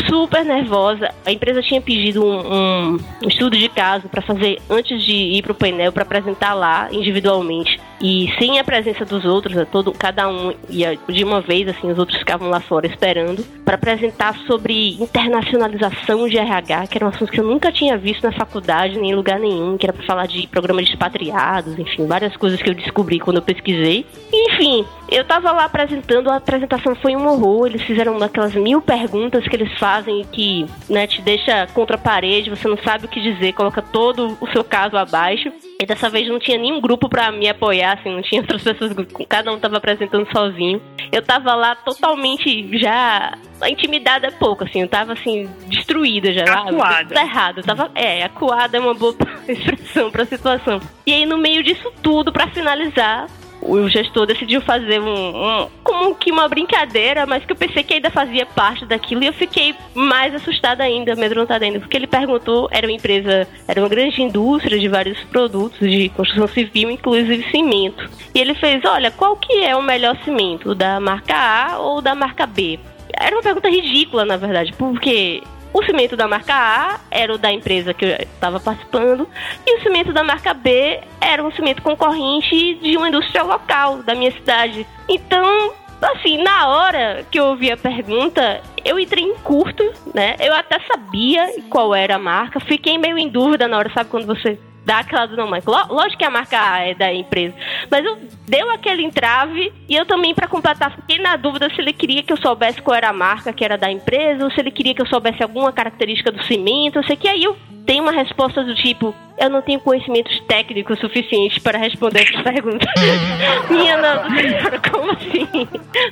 super 0.08 0.44
nervosa. 0.44 1.10
A 1.24 1.30
empresa 1.30 1.62
tinha 1.62 1.80
pedido 1.80 2.24
um, 2.24 2.94
um 2.94 3.28
estudo 3.28 3.56
de 3.56 3.68
caso 3.68 4.08
para 4.08 4.20
fazer 4.20 4.60
antes 4.68 5.02
de 5.02 5.12
ir 5.12 5.42
para 5.42 5.52
o 5.52 5.54
painel, 5.54 5.92
para 5.92 6.02
apresentar 6.02 6.54
lá 6.54 6.88
individualmente. 6.90 7.80
E 8.00 8.32
sem 8.38 8.60
a 8.60 8.64
presença 8.64 9.04
dos 9.04 9.24
outros, 9.24 9.56
né, 9.56 9.66
todo, 9.70 9.92
cada 9.92 10.28
um 10.28 10.54
ia 10.68 10.96
de 11.08 11.24
uma 11.24 11.40
vez, 11.40 11.66
assim, 11.68 11.90
os 11.90 11.98
outros 11.98 12.16
ficavam 12.18 12.48
lá 12.48 12.60
fora 12.60 12.86
esperando, 12.86 13.44
para 13.64 13.74
apresentar 13.74 14.36
sobre 14.46 14.94
internacionalização 15.02 16.28
de 16.28 16.38
RH, 16.38 16.86
que 16.86 16.98
era 16.98 17.06
um 17.06 17.08
assunto 17.08 17.32
que 17.32 17.40
eu 17.40 17.44
nunca 17.44 17.72
tinha 17.72 17.98
visto 17.98 18.22
na 18.22 18.32
faculdade, 18.32 18.98
nem 18.98 19.10
em 19.10 19.14
lugar 19.14 19.40
nenhum, 19.40 19.76
que 19.76 19.84
era 19.84 19.92
para 19.92 20.06
falar 20.06 20.26
de 20.26 20.46
programa 20.46 20.82
de 20.82 20.90
expatriados, 20.90 21.76
enfim, 21.76 22.06
várias 22.06 22.36
coisas 22.36 22.62
que 22.62 22.70
eu 22.70 22.74
descobri 22.74 23.18
quando 23.28 23.36
eu 23.36 23.42
pesquisei. 23.42 24.06
Enfim, 24.32 24.86
eu 25.10 25.22
tava 25.22 25.52
lá 25.52 25.66
apresentando, 25.66 26.30
a 26.30 26.36
apresentação 26.36 26.94
foi 26.94 27.14
um 27.14 27.28
horror, 27.28 27.66
eles 27.66 27.82
fizeram 27.82 28.18
daquelas 28.18 28.54
mil 28.54 28.80
perguntas 28.80 29.46
que 29.46 29.54
eles 29.54 29.70
fazem 29.78 30.24
que, 30.32 30.64
né, 30.88 31.06
te 31.06 31.20
deixa 31.20 31.66
contra 31.74 31.96
a 31.96 31.98
parede, 31.98 32.48
você 32.48 32.66
não 32.66 32.78
sabe 32.78 33.04
o 33.04 33.08
que 33.08 33.20
dizer, 33.20 33.52
coloca 33.52 33.82
todo 33.82 34.34
o 34.40 34.50
seu 34.50 34.64
caso 34.64 34.96
abaixo. 34.96 35.52
E 35.80 35.86
dessa 35.86 36.10
vez 36.10 36.26
não 36.28 36.40
tinha 36.40 36.58
nenhum 36.58 36.80
grupo 36.80 37.08
para 37.08 37.30
me 37.30 37.48
apoiar, 37.48 37.92
assim, 37.92 38.10
não 38.10 38.20
tinha 38.20 38.40
outras 38.42 38.64
pessoas, 38.64 38.92
cada 39.28 39.52
um 39.52 39.60
tava 39.60 39.76
apresentando 39.76 40.26
sozinho. 40.32 40.82
Eu 41.12 41.22
tava 41.22 41.54
lá 41.54 41.76
totalmente 41.76 42.76
já. 42.78 43.38
A 43.60 43.70
intimidade 43.70 44.26
é 44.26 44.30
pouco, 44.32 44.64
assim, 44.64 44.82
eu 44.82 44.88
tava 44.88 45.12
assim, 45.12 45.48
destruída 45.68 46.32
já. 46.32 46.42
Acuada. 46.44 47.14
Tá 47.14 47.22
errado. 47.22 47.58
Eu 47.58 47.64
tava, 47.64 47.92
é, 47.94 48.24
acuada 48.24 48.76
é 48.76 48.80
uma 48.80 48.94
boa 48.94 49.14
expressão 49.46 50.10
pra 50.10 50.24
situação. 50.24 50.80
E 51.06 51.12
aí, 51.12 51.24
no 51.24 51.38
meio 51.38 51.62
disso 51.62 51.92
tudo, 52.02 52.32
para 52.32 52.48
finalizar, 52.48 53.28
o 53.68 53.88
gestor 53.88 54.26
decidiu 54.26 54.60
fazer 54.60 55.00
um, 55.00 55.62
um, 55.62 55.68
como 55.84 56.14
que 56.14 56.32
uma 56.32 56.48
brincadeira, 56.48 57.26
mas 57.26 57.44
que 57.44 57.52
eu 57.52 57.56
pensei 57.56 57.82
que 57.82 57.94
ainda 57.94 58.10
fazia 58.10 58.46
parte 58.46 58.86
daquilo 58.86 59.22
e 59.22 59.26
eu 59.26 59.32
fiquei 59.32 59.74
mais 59.94 60.34
assustada 60.34 60.82
ainda, 60.82 61.12
amedrontada 61.12 61.64
ainda, 61.64 61.78
porque 61.78 61.96
ele 61.96 62.06
perguntou, 62.06 62.68
era 62.70 62.86
uma 62.86 62.92
empresa, 62.92 63.46
era 63.66 63.80
uma 63.80 63.88
grande 63.88 64.22
indústria 64.22 64.78
de 64.78 64.88
vários 64.88 65.18
produtos 65.24 65.78
de 65.78 66.08
construção 66.10 66.48
civil, 66.48 66.90
inclusive 66.90 67.50
cimento. 67.50 68.08
E 68.34 68.40
ele 68.40 68.54
fez, 68.54 68.84
olha, 68.84 69.10
qual 69.10 69.36
que 69.36 69.62
é 69.62 69.76
o 69.76 69.82
melhor 69.82 70.16
cimento, 70.24 70.74
da 70.74 70.98
marca 70.98 71.34
A 71.34 71.78
ou 71.78 72.00
da 72.00 72.14
marca 72.14 72.46
B? 72.46 72.78
Era 73.12 73.34
uma 73.36 73.42
pergunta 73.42 73.68
ridícula, 73.68 74.24
na 74.24 74.36
verdade, 74.36 74.72
porque 74.78 75.42
o 75.72 75.82
cimento 75.84 76.16
da 76.16 76.26
marca 76.26 76.54
A 76.54 77.00
era 77.10 77.34
o 77.34 77.38
da 77.38 77.52
empresa 77.52 77.92
que 77.92 78.04
eu 78.04 78.10
estava 78.10 78.58
participando 78.58 79.28
e 79.66 79.78
o 79.78 79.82
cimento 79.82 80.12
da 80.12 80.22
marca 80.22 80.54
B 80.54 81.00
era 81.20 81.42
um 81.44 81.52
cimento 81.52 81.82
concorrente 81.82 82.74
de 82.76 82.96
uma 82.96 83.08
indústria 83.08 83.42
local 83.42 84.02
da 84.02 84.14
minha 84.14 84.32
cidade. 84.32 84.86
Então, 85.08 85.72
assim, 86.00 86.42
na 86.42 86.68
hora 86.68 87.26
que 87.30 87.38
eu 87.38 87.46
ouvi 87.46 87.70
a 87.70 87.76
pergunta, 87.76 88.62
eu 88.84 88.98
entrei 88.98 89.24
em 89.24 89.34
curto, 89.36 89.82
né? 90.14 90.36
Eu 90.40 90.54
até 90.54 90.78
sabia 90.80 91.46
qual 91.68 91.94
era 91.94 92.16
a 92.16 92.18
marca, 92.18 92.60
fiquei 92.60 92.96
meio 92.98 93.18
em 93.18 93.28
dúvida 93.28 93.68
na 93.68 93.78
hora, 93.78 93.90
sabe 93.92 94.10
quando 94.10 94.26
você 94.26 94.58
dá 94.88 95.00
aquela 95.00 95.26
do 95.26 95.36
não, 95.36 95.46
mas 95.46 95.66
lógico 95.66 96.16
que 96.16 96.24
a 96.24 96.30
marca 96.30 96.56
é 96.78 96.94
da 96.94 97.12
empresa. 97.12 97.54
Mas 97.90 98.02
eu 98.06 98.18
deu 98.48 98.70
aquele 98.70 99.04
entrave 99.04 99.70
e 99.86 99.94
eu 99.94 100.06
também, 100.06 100.34
para 100.34 100.48
completar, 100.48 100.90
fiquei 100.96 101.18
na 101.18 101.36
dúvida 101.36 101.68
se 101.68 101.78
ele 101.78 101.92
queria 101.92 102.22
que 102.22 102.32
eu 102.32 102.38
soubesse 102.38 102.80
qual 102.80 102.96
era 102.96 103.10
a 103.10 103.12
marca 103.12 103.52
que 103.52 103.62
era 103.62 103.76
da 103.76 103.92
empresa, 103.92 104.42
ou 104.42 104.50
se 104.50 104.58
ele 104.58 104.70
queria 104.70 104.94
que 104.94 105.02
eu 105.02 105.06
soubesse 105.06 105.42
alguma 105.42 105.70
característica 105.70 106.32
do 106.32 106.42
cimento, 106.44 106.98
eu 106.98 107.04
sei 107.04 107.16
que 107.16 107.28
aí 107.28 107.44
eu 107.44 107.54
tenho 107.84 108.02
uma 108.02 108.12
resposta 108.12 108.62
do 108.62 108.74
tipo, 108.74 109.14
eu 109.38 109.48
não 109.48 109.62
tenho 109.62 109.80
conhecimentos 109.80 110.38
técnicos 110.40 110.98
suficientes 110.98 111.58
para 111.58 111.78
responder 111.78 112.20
essa 112.22 112.42
pergunta. 112.42 112.86
Minha 113.70 113.96
senhora, 113.96 114.78
como 114.90 115.12
assim? 115.12 115.48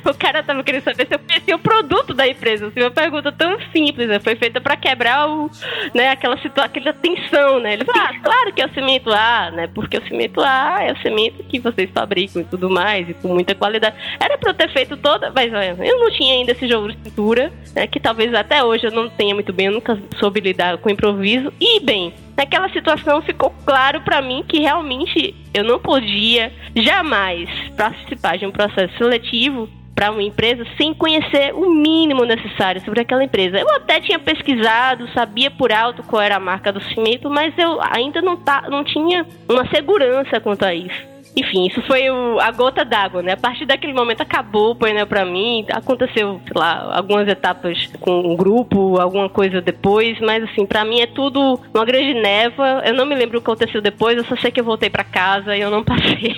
O 0.03 0.13
cara 0.15 0.41
tava 0.41 0.63
querendo 0.63 0.83
saber 0.83 1.07
se 1.07 1.13
eu 1.13 1.19
conhecia 1.47 1.55
o 1.55 1.59
produto 1.59 2.13
da 2.13 2.27
empresa. 2.27 2.67
Assim, 2.67 2.81
uma 2.81 2.91
pergunta 2.91 3.31
tão 3.31 3.57
simples, 3.71 4.07
né? 4.07 4.19
Foi 4.19 4.35
feita 4.35 4.59
para 4.59 4.75
quebrar 4.75 5.29
o, 5.29 5.49
né, 5.93 6.09
aquela 6.09 6.37
situação, 6.37 6.65
aquela 6.65 6.93
tensão, 6.93 7.59
né? 7.59 7.77
Ah, 7.95 8.11
claro 8.21 8.53
que 8.53 8.61
é 8.61 8.65
o 8.65 8.73
cimento 8.73 9.11
A, 9.11 9.51
né? 9.51 9.67
Porque 9.73 9.97
o 9.97 10.07
cimento 10.07 10.41
A 10.41 10.83
é 10.83 10.91
o 10.91 10.97
cimento 10.97 11.43
que 11.43 11.59
vocês 11.59 11.89
fabricam 11.91 12.41
e 12.41 12.45
tudo 12.45 12.69
mais, 12.69 13.09
e 13.09 13.13
com 13.13 13.29
muita 13.29 13.55
qualidade. 13.55 13.95
Era 14.19 14.37
pra 14.37 14.51
eu 14.51 14.53
ter 14.53 14.69
feito 14.71 14.97
toda, 14.97 15.31
mas 15.33 15.53
olha, 15.53 15.75
eu 15.79 15.99
não 15.99 16.11
tinha 16.11 16.33
ainda 16.33 16.51
esse 16.51 16.67
jogo 16.67 16.91
de 16.91 16.97
cintura, 17.03 17.51
né? 17.73 17.87
Que 17.87 17.99
talvez 17.99 18.33
até 18.33 18.63
hoje 18.63 18.85
eu 18.85 18.91
não 18.91 19.09
tenha 19.09 19.33
muito 19.33 19.53
bem, 19.53 19.67
eu 19.67 19.73
nunca 19.73 19.97
soube 20.19 20.41
lidar 20.41 20.77
com 20.77 20.89
improviso. 20.89 21.53
E, 21.59 21.79
bem, 21.79 22.13
naquela 22.35 22.69
situação 22.69 23.21
ficou 23.21 23.53
claro 23.65 24.01
para 24.01 24.21
mim 24.21 24.43
que 24.47 24.59
realmente 24.59 25.33
eu 25.53 25.63
não 25.63 25.79
podia 25.79 26.51
jamais 26.75 27.49
participar 27.75 28.37
de 28.37 28.45
um 28.45 28.51
processo 28.51 28.95
seletivo 28.97 29.69
para 29.97 30.11
uma 30.11 30.21
empresa 30.21 30.63
sem 30.77 30.93
conhecer 30.93 31.55
o 31.55 31.71
mínimo 31.71 32.23
necessário 32.23 32.79
sobre 32.85 33.01
aquela 33.01 33.23
empresa. 33.23 33.57
Eu 33.57 33.67
até 33.71 33.99
tinha 33.99 34.19
pesquisado, 34.19 35.11
sabia 35.11 35.49
por 35.49 35.71
alto 35.71 36.03
qual 36.03 36.21
era 36.21 36.35
a 36.35 36.39
marca 36.39 36.71
do 36.71 36.79
cimento, 36.79 37.31
mas 37.31 37.51
eu 37.57 37.79
ainda 37.81 38.21
não, 38.21 38.37
tá, 38.37 38.67
não 38.69 38.83
tinha 38.83 39.25
uma 39.49 39.67
segurança 39.69 40.39
quanto 40.39 40.63
a 40.63 40.71
isso. 40.71 41.17
Enfim, 41.35 41.65
isso 41.65 41.81
foi 41.81 42.07
o, 42.11 42.39
a 42.39 42.51
gota 42.51 42.85
d'água, 42.85 43.23
né? 43.23 43.33
A 43.33 43.37
partir 43.37 43.65
daquele 43.65 43.93
momento 43.93 44.21
acabou 44.21 44.71
o 44.71 44.75
painel 44.75 45.07
pra 45.07 45.25
mim. 45.25 45.65
Aconteceu, 45.71 46.39
sei 46.45 46.53
lá, 46.55 46.95
algumas 46.95 47.27
etapas 47.27 47.87
com 47.99 48.19
um 48.19 48.35
grupo, 48.35 48.99
alguma 48.99 49.29
coisa 49.29 49.61
depois, 49.61 50.19
mas 50.19 50.43
assim, 50.43 50.65
pra 50.65 50.85
mim 50.85 51.01
é 51.01 51.07
tudo 51.07 51.59
uma 51.73 51.85
grande 51.85 52.13
névoa. 52.13 52.83
Eu 52.85 52.93
não 52.93 53.05
me 53.05 53.15
lembro 53.15 53.39
o 53.39 53.41
que 53.41 53.49
aconteceu 53.49 53.81
depois, 53.81 54.15
eu 54.15 54.25
só 54.25 54.35
sei 54.35 54.51
que 54.51 54.61
eu 54.61 54.65
voltei 54.65 54.91
pra 54.91 55.03
casa 55.03 55.57
e 55.57 55.61
eu 55.61 55.71
não 55.71 55.81
passei. 55.85 56.35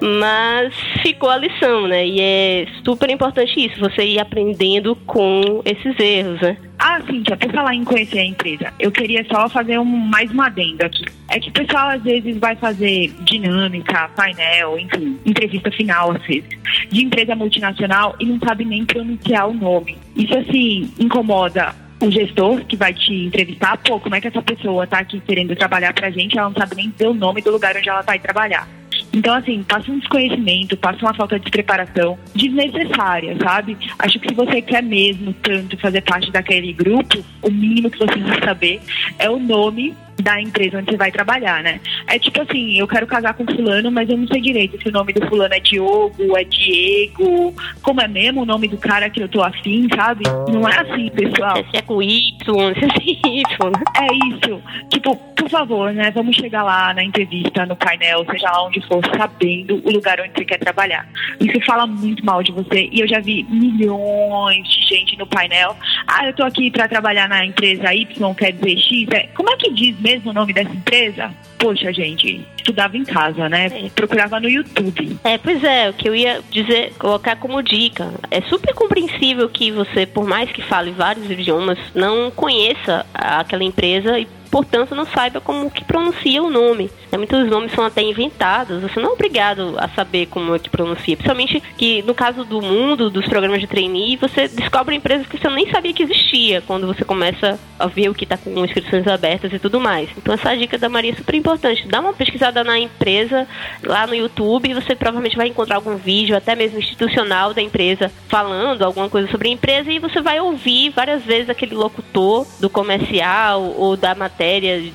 Mas 0.00 0.74
ficou 1.02 1.30
a 1.30 1.36
lição, 1.36 1.86
né? 1.88 2.06
E 2.06 2.20
é 2.20 2.66
super 2.84 3.10
importante 3.10 3.64
isso, 3.64 3.80
você 3.80 4.04
ir 4.04 4.20
aprendendo 4.20 4.94
com 5.06 5.60
esses 5.64 5.98
erros, 5.98 6.40
né? 6.40 6.56
Ah, 6.78 7.00
já 7.26 7.36
por 7.36 7.52
falar 7.52 7.74
em 7.74 7.82
conhecer 7.82 8.20
a 8.20 8.24
empresa, 8.24 8.72
eu 8.78 8.92
queria 8.92 9.24
só 9.24 9.48
fazer 9.48 9.78
um, 9.78 9.84
mais 9.84 10.30
uma 10.30 10.46
adendo 10.46 10.84
aqui. 10.84 11.04
É 11.28 11.40
que 11.40 11.50
o 11.50 11.52
pessoal 11.52 11.88
às 11.88 12.02
vezes 12.02 12.36
vai 12.38 12.54
fazer 12.54 13.12
dinâmica, 13.24 14.08
painel, 14.14 14.78
enfim, 14.78 15.18
entrevista 15.26 15.70
final 15.72 16.12
às 16.12 16.22
vezes, 16.24 16.48
de 16.88 17.04
empresa 17.04 17.34
multinacional 17.34 18.14
e 18.20 18.26
não 18.26 18.38
sabe 18.38 18.64
nem 18.64 18.84
pronunciar 18.84 19.48
o 19.48 19.54
nome. 19.54 19.98
Isso 20.14 20.38
assim 20.38 20.92
incomoda 21.00 21.74
o 22.00 22.10
gestor 22.10 22.64
que 22.64 22.76
vai 22.76 22.94
te 22.94 23.12
entrevistar, 23.12 23.76
pô, 23.78 23.98
como 23.98 24.14
é 24.14 24.20
que 24.20 24.28
essa 24.28 24.40
pessoa 24.40 24.86
tá 24.86 24.98
aqui 25.00 25.20
querendo 25.20 25.56
trabalhar 25.56 25.92
pra 25.92 26.10
gente, 26.10 26.38
ela 26.38 26.48
não 26.48 26.56
sabe 26.56 26.76
nem 26.76 26.90
dizer 26.90 27.08
o 27.08 27.14
nome 27.14 27.42
do 27.42 27.50
lugar 27.50 27.76
onde 27.76 27.88
ela 27.88 28.02
vai 28.02 28.20
trabalhar. 28.20 28.68
Então, 29.12 29.34
assim, 29.34 29.62
passa 29.62 29.90
um 29.90 29.98
desconhecimento, 29.98 30.76
passa 30.76 30.98
uma 31.00 31.14
falta 31.14 31.38
de 31.38 31.50
preparação 31.50 32.18
desnecessária, 32.34 33.36
sabe? 33.42 33.76
Acho 33.98 34.18
que 34.20 34.28
se 34.28 34.34
você 34.34 34.60
quer 34.60 34.82
mesmo 34.82 35.32
tanto 35.32 35.78
fazer 35.78 36.02
parte 36.02 36.30
daquele 36.30 36.72
grupo, 36.72 37.24
o 37.42 37.50
mínimo 37.50 37.90
que 37.90 37.98
você 37.98 38.12
tem 38.12 38.22
que 38.22 38.44
saber 38.44 38.80
é 39.18 39.30
o 39.30 39.38
nome 39.38 39.96
da 40.22 40.40
empresa 40.40 40.78
onde 40.78 40.90
você 40.90 40.96
vai 40.96 41.10
trabalhar, 41.10 41.62
né? 41.62 41.80
É 42.06 42.18
tipo 42.18 42.40
assim, 42.42 42.78
eu 42.78 42.88
quero 42.88 43.06
casar 43.06 43.34
com 43.34 43.44
fulano, 43.44 43.90
mas 43.90 44.08
eu 44.08 44.16
não 44.16 44.26
sei 44.26 44.40
direito 44.40 44.80
se 44.82 44.88
o 44.88 44.92
nome 44.92 45.12
do 45.12 45.26
fulano 45.26 45.54
é 45.54 45.60
Diogo, 45.60 46.36
é 46.36 46.44
Diego, 46.44 47.54
como 47.82 48.00
é 48.00 48.08
mesmo 48.08 48.42
o 48.42 48.46
nome 48.46 48.68
do 48.68 48.76
cara 48.76 49.08
que 49.10 49.22
eu 49.22 49.28
tô 49.28 49.42
afim, 49.42 49.88
sabe? 49.94 50.24
Não 50.52 50.68
é 50.68 50.80
assim, 50.80 51.10
pessoal. 51.10 51.64
Se 51.70 51.76
é 51.76 51.82
com 51.82 52.02
Y, 52.02 52.34
se 52.46 52.84
é 52.84 52.88
com 52.88 53.02
Y, 53.02 53.70
né? 53.70 53.84
É 54.00 54.34
isso. 54.34 54.62
Tipo, 54.90 55.16
por 55.38 55.48
favor, 55.48 55.92
né? 55.92 56.10
Vamos 56.10 56.36
chegar 56.36 56.62
lá 56.62 56.92
na 56.92 57.02
entrevista, 57.02 57.64
no 57.64 57.76
painel, 57.76 58.26
seja 58.30 58.50
lá 58.50 58.66
onde 58.66 58.80
for, 58.86 59.00
sabendo 59.16 59.80
o 59.84 59.90
lugar 59.90 60.20
onde 60.20 60.32
você 60.34 60.44
quer 60.44 60.58
trabalhar. 60.58 61.08
Isso 61.40 61.60
fala 61.64 61.86
muito 61.86 62.24
mal 62.24 62.42
de 62.42 62.52
você. 62.52 62.88
E 62.92 63.00
eu 63.00 63.08
já 63.08 63.20
vi 63.20 63.44
milhões 63.44 64.68
de 64.68 64.86
gente 64.86 65.16
no 65.16 65.26
painel. 65.26 65.76
Ah, 66.06 66.26
eu 66.26 66.32
tô 66.34 66.42
aqui 66.42 66.70
para 66.70 66.88
trabalhar 66.88 67.28
na 67.28 67.44
empresa 67.44 67.94
Y, 67.94 68.34
quer 68.34 68.52
dizer 68.52 68.78
X. 68.78 69.08
É, 69.12 69.28
como 69.34 69.50
é 69.50 69.56
que 69.56 69.72
diz 69.72 69.98
mesmo 70.00 70.07
o 70.24 70.32
nome 70.32 70.52
dessa 70.52 70.70
empresa? 70.70 71.30
Poxa, 71.58 71.92
gente, 71.92 72.46
estudava 72.56 72.96
em 72.96 73.04
casa, 73.04 73.48
né? 73.48 73.66
É. 73.66 73.90
Procurava 73.90 74.38
no 74.40 74.48
YouTube. 74.48 75.16
É, 75.24 75.38
pois 75.38 75.62
é, 75.64 75.90
o 75.90 75.92
que 75.92 76.08
eu 76.08 76.14
ia 76.14 76.40
dizer, 76.50 76.92
colocar 76.98 77.36
como 77.36 77.62
dica. 77.62 78.12
É 78.30 78.40
super 78.42 78.74
compreensível 78.74 79.48
que 79.48 79.70
você, 79.70 80.06
por 80.06 80.26
mais 80.26 80.50
que 80.50 80.62
fale 80.62 80.90
vários 80.90 81.30
idiomas, 81.30 81.78
não 81.94 82.30
conheça 82.30 83.04
aquela 83.12 83.64
empresa 83.64 84.18
e 84.18 84.26
portanto 84.50 84.94
não 84.94 85.04
saiba 85.04 85.40
como 85.40 85.70
que 85.70 85.84
pronuncia 85.84 86.42
o 86.42 86.50
nome. 86.50 86.90
Né, 87.10 87.18
Muitos 87.18 87.48
nomes 87.48 87.72
são 87.72 87.84
até 87.84 88.02
inventados, 88.02 88.82
você 88.82 89.00
não 89.00 89.10
é 89.10 89.12
obrigado 89.12 89.74
a 89.78 89.88
saber 89.88 90.26
como 90.26 90.54
é 90.54 90.58
que 90.58 90.70
pronuncia. 90.70 91.16
Principalmente 91.16 91.62
que 91.76 92.02
no 92.02 92.14
caso 92.14 92.44
do 92.44 92.60
mundo, 92.60 93.10
dos 93.10 93.26
programas 93.26 93.60
de 93.60 93.66
trainee, 93.66 94.16
você 94.16 94.48
descobre 94.48 94.94
empresas 94.94 95.26
que 95.26 95.38
você 95.38 95.48
nem 95.48 95.70
sabia 95.70 95.92
que 95.92 96.02
existia 96.02 96.62
quando 96.62 96.86
você 96.86 97.04
começa 97.04 97.58
a 97.78 97.86
ver 97.86 98.08
o 98.08 98.14
que 98.14 98.24
está 98.24 98.36
com 98.36 98.64
inscrições 98.64 99.06
abertas 99.06 99.52
e 99.52 99.58
tudo 99.58 99.80
mais. 99.80 100.08
Então 100.16 100.34
essa 100.34 100.56
dica 100.56 100.76
da 100.78 100.88
Maria 100.88 101.12
é 101.12 101.14
super 101.14 101.34
importante. 101.34 101.86
Dá 101.86 102.00
uma 102.00 102.12
pesquisada 102.12 102.64
na 102.64 102.78
empresa 102.78 103.46
lá 103.82 104.06
no 104.06 104.14
YouTube, 104.14 104.74
você 104.74 104.94
provavelmente 104.94 105.36
vai 105.36 105.48
encontrar 105.48 105.76
algum 105.76 105.96
vídeo, 105.96 106.36
até 106.36 106.54
mesmo 106.54 106.78
institucional 106.78 107.54
da 107.54 107.62
empresa, 107.62 108.10
falando 108.28 108.82
alguma 108.82 109.08
coisa 109.08 109.30
sobre 109.30 109.48
a 109.48 109.52
empresa 109.52 109.90
e 109.90 109.98
você 109.98 110.20
vai 110.20 110.40
ouvir 110.40 110.90
várias 110.90 111.22
vezes 111.22 111.50
aquele 111.50 111.74
locutor 111.74 112.46
do 112.60 112.68
comercial 112.68 113.74
ou 113.76 113.96
da 113.96 114.14
matéria, 114.14 114.37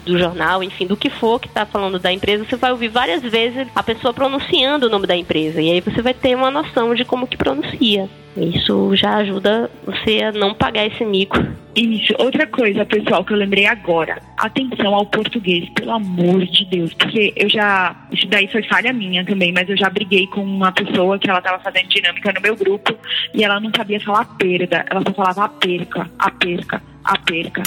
do 0.06 0.18
jornal, 0.18 0.64
enfim, 0.64 0.88
do 0.88 0.98
que 0.98 1.10
for 1.10 1.40
que 1.40 1.48
está 1.48 1.66
falando 1.66 2.00
da 2.00 2.12
empresa, 2.12 2.46
você 2.46 2.56
vai 2.56 2.72
ouvir 2.72 2.88
várias 2.88 3.22
vezes 3.22 3.68
a 3.76 3.84
pessoa 3.84 4.14
pronunciando 4.14 4.88
o 4.88 4.90
nome 4.90 5.08
da 5.08 5.16
empresa. 5.16 5.62
E 5.62 5.72
aí 5.72 5.82
você 5.82 6.02
vai 6.02 6.14
ter 6.14 6.36
uma 6.36 6.50
noção 6.50 6.96
de 6.96 7.04
como 7.04 7.28
que 7.28 7.38
pronuncia. 7.38 8.10
Isso 8.36 8.96
já 8.96 9.18
ajuda 9.18 9.70
você 9.86 10.24
a 10.24 10.32
não 10.32 10.56
pagar 10.56 10.86
esse 10.88 11.06
mico. 11.06 11.38
Isso. 11.76 12.14
Outra 12.18 12.48
coisa, 12.48 12.86
pessoal, 12.86 13.24
que 13.24 13.34
eu 13.34 13.38
lembrei 13.38 13.66
agora. 13.66 14.22
Atenção 14.38 14.96
ao 14.96 15.06
português, 15.06 15.70
pelo 15.70 15.92
amor 15.92 16.44
de 16.46 16.66
Deus. 16.66 16.94
Porque 16.94 17.34
eu 17.36 17.48
já. 17.50 17.96
Isso 18.12 18.28
daí 18.28 18.48
foi 18.48 18.64
falha 18.64 18.92
minha 18.92 19.24
também, 19.24 19.52
mas 19.52 19.70
eu 19.70 19.78
já 19.78 19.90
briguei 19.90 20.26
com 20.28 20.42
uma 20.44 20.72
pessoa 20.72 21.20
que 21.20 21.30
ela 21.30 21.42
tava 21.42 21.60
fazendo 21.60 21.90
dinâmica 21.90 22.34
no 22.34 22.42
meu 22.42 22.56
grupo 22.56 22.96
e 23.34 23.44
ela 23.44 23.60
não 23.60 23.72
sabia 23.76 24.00
falar 24.00 24.26
perda. 24.38 24.86
Ela 24.90 25.02
só 25.06 25.14
falava 25.14 25.46
a 25.46 25.50
perca, 25.50 26.10
a 26.18 26.32
perca, 26.32 26.82
a 27.04 27.18
perca. 27.18 27.64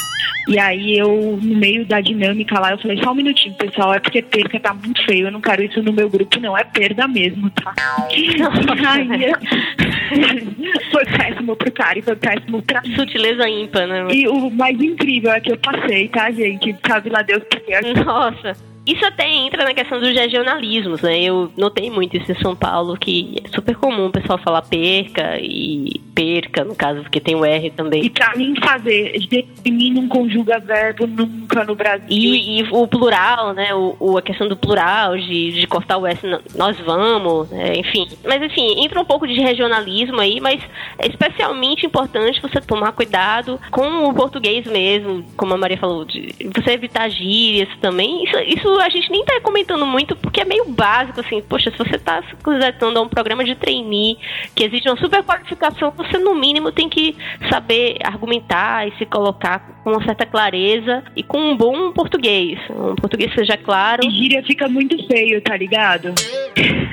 E 0.49 0.61
aí 0.61 0.97
eu, 0.97 1.37
no 1.43 1.57
meio 1.57 1.85
da 1.85 2.01
dinâmica 2.01 2.61
lá, 2.61 2.71
eu 2.71 2.79
falei, 2.79 3.03
só 3.03 3.11
um 3.11 3.17
minutinho, 3.17 3.53
pessoal, 3.57 3.95
é 3.95 3.99
porque 3.99 4.23
perca 4.23 4.61
tá 4.61 4.73
muito 4.73 5.05
feio, 5.05 5.27
eu 5.27 5.33
não 5.33 5.41
quero 5.41 5.65
isso 5.65 5.83
no 5.83 5.93
meu 5.93 6.09
grupo, 6.09 6.39
não, 6.39 6.57
é 6.57 6.63
perda 6.63 7.09
mesmo, 7.09 7.51
tá? 7.51 7.75
Aí, 8.09 8.39
foi 10.93 11.05
péssimo 11.05 11.57
pro 11.57 11.73
cara 11.73 11.99
e 11.99 12.03
foi 12.03 12.15
péssimo 12.15 12.63
pra 12.63 12.81
mim. 12.81 12.95
Sutileza 12.95 13.49
ímpar, 13.49 13.89
né? 13.89 14.07
E 14.13 14.29
o 14.29 14.49
mais 14.51 14.81
incrível 14.81 15.33
é 15.33 15.41
que 15.41 15.51
eu 15.51 15.59
passei, 15.59 16.07
tá, 16.09 16.31
gente? 16.31 16.77
Sabe 16.87 17.11
lá 17.11 17.23
Deus 17.23 17.43
porque 17.51 17.81
Nossa. 18.05 18.53
Isso 18.87 19.05
até 19.05 19.29
entra 19.29 19.65
na 19.65 19.75
questão 19.75 19.99
dos 19.99 20.15
regionalismos, 20.15 21.03
né? 21.03 21.21
Eu 21.21 21.53
notei 21.57 21.91
muito 21.91 22.17
isso 22.17 22.31
em 22.31 22.41
São 22.41 22.55
Paulo, 22.55 22.97
que 22.97 23.43
é 23.45 23.49
super 23.49 23.75
comum 23.75 24.07
o 24.07 24.13
pessoal 24.13 24.39
falar 24.39 24.63
perca 24.63 25.41
e 25.41 26.01
perca, 26.17 26.65
no 26.65 26.75
caso, 26.75 27.03
porque 27.03 27.21
tem 27.21 27.35
o 27.35 27.45
R 27.45 27.67
E 27.67 27.71
também. 27.71 28.09
pra 28.11 28.35
mim 28.35 28.55
fazer, 28.65 29.19
de 29.19 29.71
mim 29.71 29.91
não 29.93 30.09
conjuga 30.09 30.59
verbo 30.59 31.07
nunca 31.07 31.63
no 31.63 31.75
Brasil. 31.75 32.07
E, 32.09 32.61
e 32.61 32.67
o 32.71 32.89
plural, 32.89 33.53
né? 33.53 33.75
O, 33.75 33.95
o- 34.01 34.17
a 34.19 34.23
questão 34.23 34.49
do 34.49 34.57
plural, 34.57 35.15
de, 35.19 35.53
de 35.53 35.67
cortar 35.67 35.99
o 35.99 36.07
S, 36.07 36.21
nós 36.57 36.79
vamos, 36.81 37.51
né? 37.51 37.75
enfim. 37.77 38.09
Mas 38.25 38.41
enfim, 38.43 38.83
entra 38.83 38.99
um 38.99 39.05
pouco 39.05 39.27
de 39.27 39.35
regionalismo 39.39 40.19
aí, 40.19 40.41
mas 40.41 40.59
é 40.99 41.07
especialmente 41.07 41.85
importante 41.85 42.41
você 42.41 42.61
tomar 42.63 42.93
cuidado 42.93 43.61
com 43.71 44.09
o 44.09 44.15
português 44.15 44.67
mesmo, 44.67 45.23
como 45.37 45.53
a 45.53 45.59
Maria 45.59 45.77
falou, 45.77 46.05
de 46.07 46.35
você 46.55 46.71
evitar 46.71 47.11
gírias 47.11 47.69
também. 47.83 48.25
Isso, 48.25 48.39
isso 48.39 48.81
a 48.81 48.89
gente 48.89 49.11
nem 49.11 49.23
tá 49.25 49.39
comentando 49.43 49.85
muito 49.85 50.17
porque 50.17 50.41
é 50.41 50.45
meio 50.47 50.65
básico, 50.71 51.21
assim. 51.21 51.43
Poxa, 51.43 51.71
se 51.71 51.77
você 51.77 51.99
tá 51.99 52.23
se 52.23 52.35
candidatando 52.37 52.99
a 52.99 53.03
um 53.03 53.09
programa 53.09 53.45
de 53.45 53.55
trainee, 53.55 54.17
que 54.55 54.65
exige 54.65 54.89
uma 54.89 54.97
super 54.97 55.23
qualificação, 55.23 55.93
você 56.07 56.19
no 56.19 56.35
mínimo 56.35 56.73
tem 56.73 56.89
que 56.89 57.17
saber 57.51 57.97
argumentar 58.05 58.87
e 58.89 58.97
se 58.99 59.07
colocar 59.07 59.59
com 59.83 59.91
uma 59.93 60.05
certa 60.05 60.27
clareza 60.27 61.05
e 61.15 61.23
com 61.23 61.39
um 61.39 61.57
bom 61.57 61.93
português. 61.93 62.59
Um 62.71 62.95
português 62.95 63.31
que 63.33 63.41
seja 63.41 63.57
claro. 63.57 64.05
E 64.05 64.11
gíria 64.11 64.43
fica 64.45 64.69
muito 64.69 64.97
feio, 65.07 65.41
tá 65.43 65.57
ligado? 65.57 66.13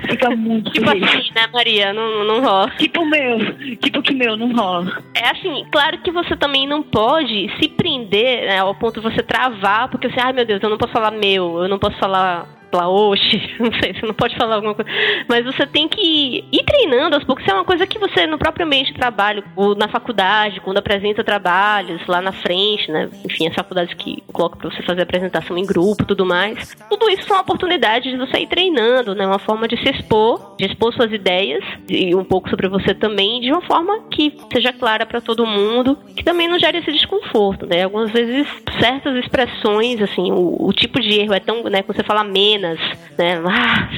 Fica 0.09 0.29
muito 0.35 0.71
Tipo 0.73 0.89
feio. 0.91 1.05
assim, 1.05 1.31
né, 1.35 1.47
Maria? 1.51 1.93
Não, 1.93 2.23
não 2.23 2.41
rola. 2.41 2.71
Tipo 2.77 3.05
meu, 3.05 3.77
tipo 3.77 4.01
que 4.01 4.13
meu, 4.13 4.37
não 4.37 4.53
rola. 4.53 5.01
É 5.15 5.29
assim, 5.29 5.65
claro 5.71 5.97
que 5.99 6.11
você 6.11 6.35
também 6.35 6.67
não 6.67 6.83
pode 6.83 7.49
se 7.59 7.67
prender 7.69 8.47
né, 8.47 8.59
ao 8.59 8.75
ponto 8.75 8.99
de 9.01 9.09
você 9.09 9.23
travar, 9.23 9.89
porque 9.89 10.09
você, 10.09 10.19
ai 10.19 10.33
meu 10.33 10.45
Deus, 10.45 10.61
eu 10.61 10.69
não 10.69 10.77
posso 10.77 10.93
falar 10.93 11.11
meu, 11.11 11.63
eu 11.63 11.67
não 11.67 11.79
posso 11.79 11.97
falar 11.97 12.47
Laoshi, 12.77 13.55
não 13.59 13.71
sei, 13.73 13.93
você 13.93 14.05
não 14.05 14.13
pode 14.13 14.35
falar 14.35 14.55
alguma 14.55 14.75
coisa. 14.75 14.89
Mas 15.27 15.45
você 15.45 15.65
tem 15.65 15.87
que 15.87 16.43
ir 16.51 16.63
treinando 16.63 17.15
aos 17.15 17.23
poucos. 17.23 17.43
Isso 17.43 17.51
é 17.51 17.55
uma 17.55 17.65
coisa 17.65 17.85
que 17.85 17.99
você 17.99 18.25
no 18.27 18.37
próprio 18.37 18.65
ambiente 18.65 18.91
de 18.91 18.99
trabalho, 18.99 19.43
ou 19.55 19.75
na 19.75 19.87
faculdade, 19.87 20.59
quando 20.61 20.77
apresenta 20.77 21.23
trabalhos 21.23 22.05
lá 22.07 22.21
na 22.21 22.31
frente, 22.31 22.91
né? 22.91 23.09
Enfim, 23.25 23.47
as 23.47 23.55
faculdades 23.55 23.93
que 23.95 24.23
colocam 24.31 24.59
pra 24.59 24.69
você 24.69 24.81
fazer 24.83 25.01
apresentação 25.01 25.57
em 25.57 25.65
grupo 25.65 26.05
tudo 26.05 26.25
mais. 26.25 26.75
Tudo 26.89 27.09
isso 27.09 27.27
são 27.27 27.39
oportunidades 27.39 28.11
de 28.11 28.17
você 28.17 28.39
ir 28.39 28.47
treinando, 28.47 29.15
né? 29.15 29.25
Uma 29.25 29.39
forma 29.39 29.67
de 29.67 29.77
se 29.77 29.89
expor, 29.89 30.55
de 30.57 30.65
expor 30.65 30.93
suas 30.93 31.11
ideias 31.11 31.63
e 31.87 32.15
um 32.15 32.23
pouco 32.23 32.49
sobre 32.49 32.67
você 32.67 32.93
também, 32.93 33.41
de 33.41 33.51
uma 33.51 33.61
forma 33.61 34.03
que 34.11 34.33
seja 34.51 34.71
clara 34.71 35.05
para 35.05 35.21
todo 35.21 35.45
mundo, 35.45 35.97
que 36.15 36.23
também 36.23 36.47
não 36.47 36.59
gere 36.59 36.79
esse 36.79 36.91
desconforto, 36.91 37.65
né? 37.65 37.83
Algumas 37.83 38.11
vezes 38.11 38.47
certas 38.79 39.15
expressões, 39.17 40.01
assim, 40.01 40.31
o, 40.31 40.67
o 40.67 40.73
tipo 40.73 40.99
de 40.99 41.19
erro 41.19 41.33
é 41.33 41.39
tão, 41.39 41.63
né? 41.63 41.81
Quando 41.81 41.97
você 41.97 42.03
fala 42.03 42.23
menos, 42.23 42.62
né? 42.63 42.77
Ah, 43.45 43.89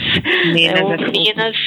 Menas, 0.54 1.02
é, 1.02 1.12
menos. 1.12 1.58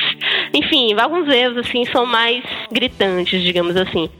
Enfim, 0.52 0.92
alguns 1.00 1.28
erros, 1.28 1.56
assim, 1.58 1.84
são 1.87 2.04
mais 2.04 2.44
gritantes, 2.70 3.42
digamos 3.42 3.76
assim. 3.76 4.11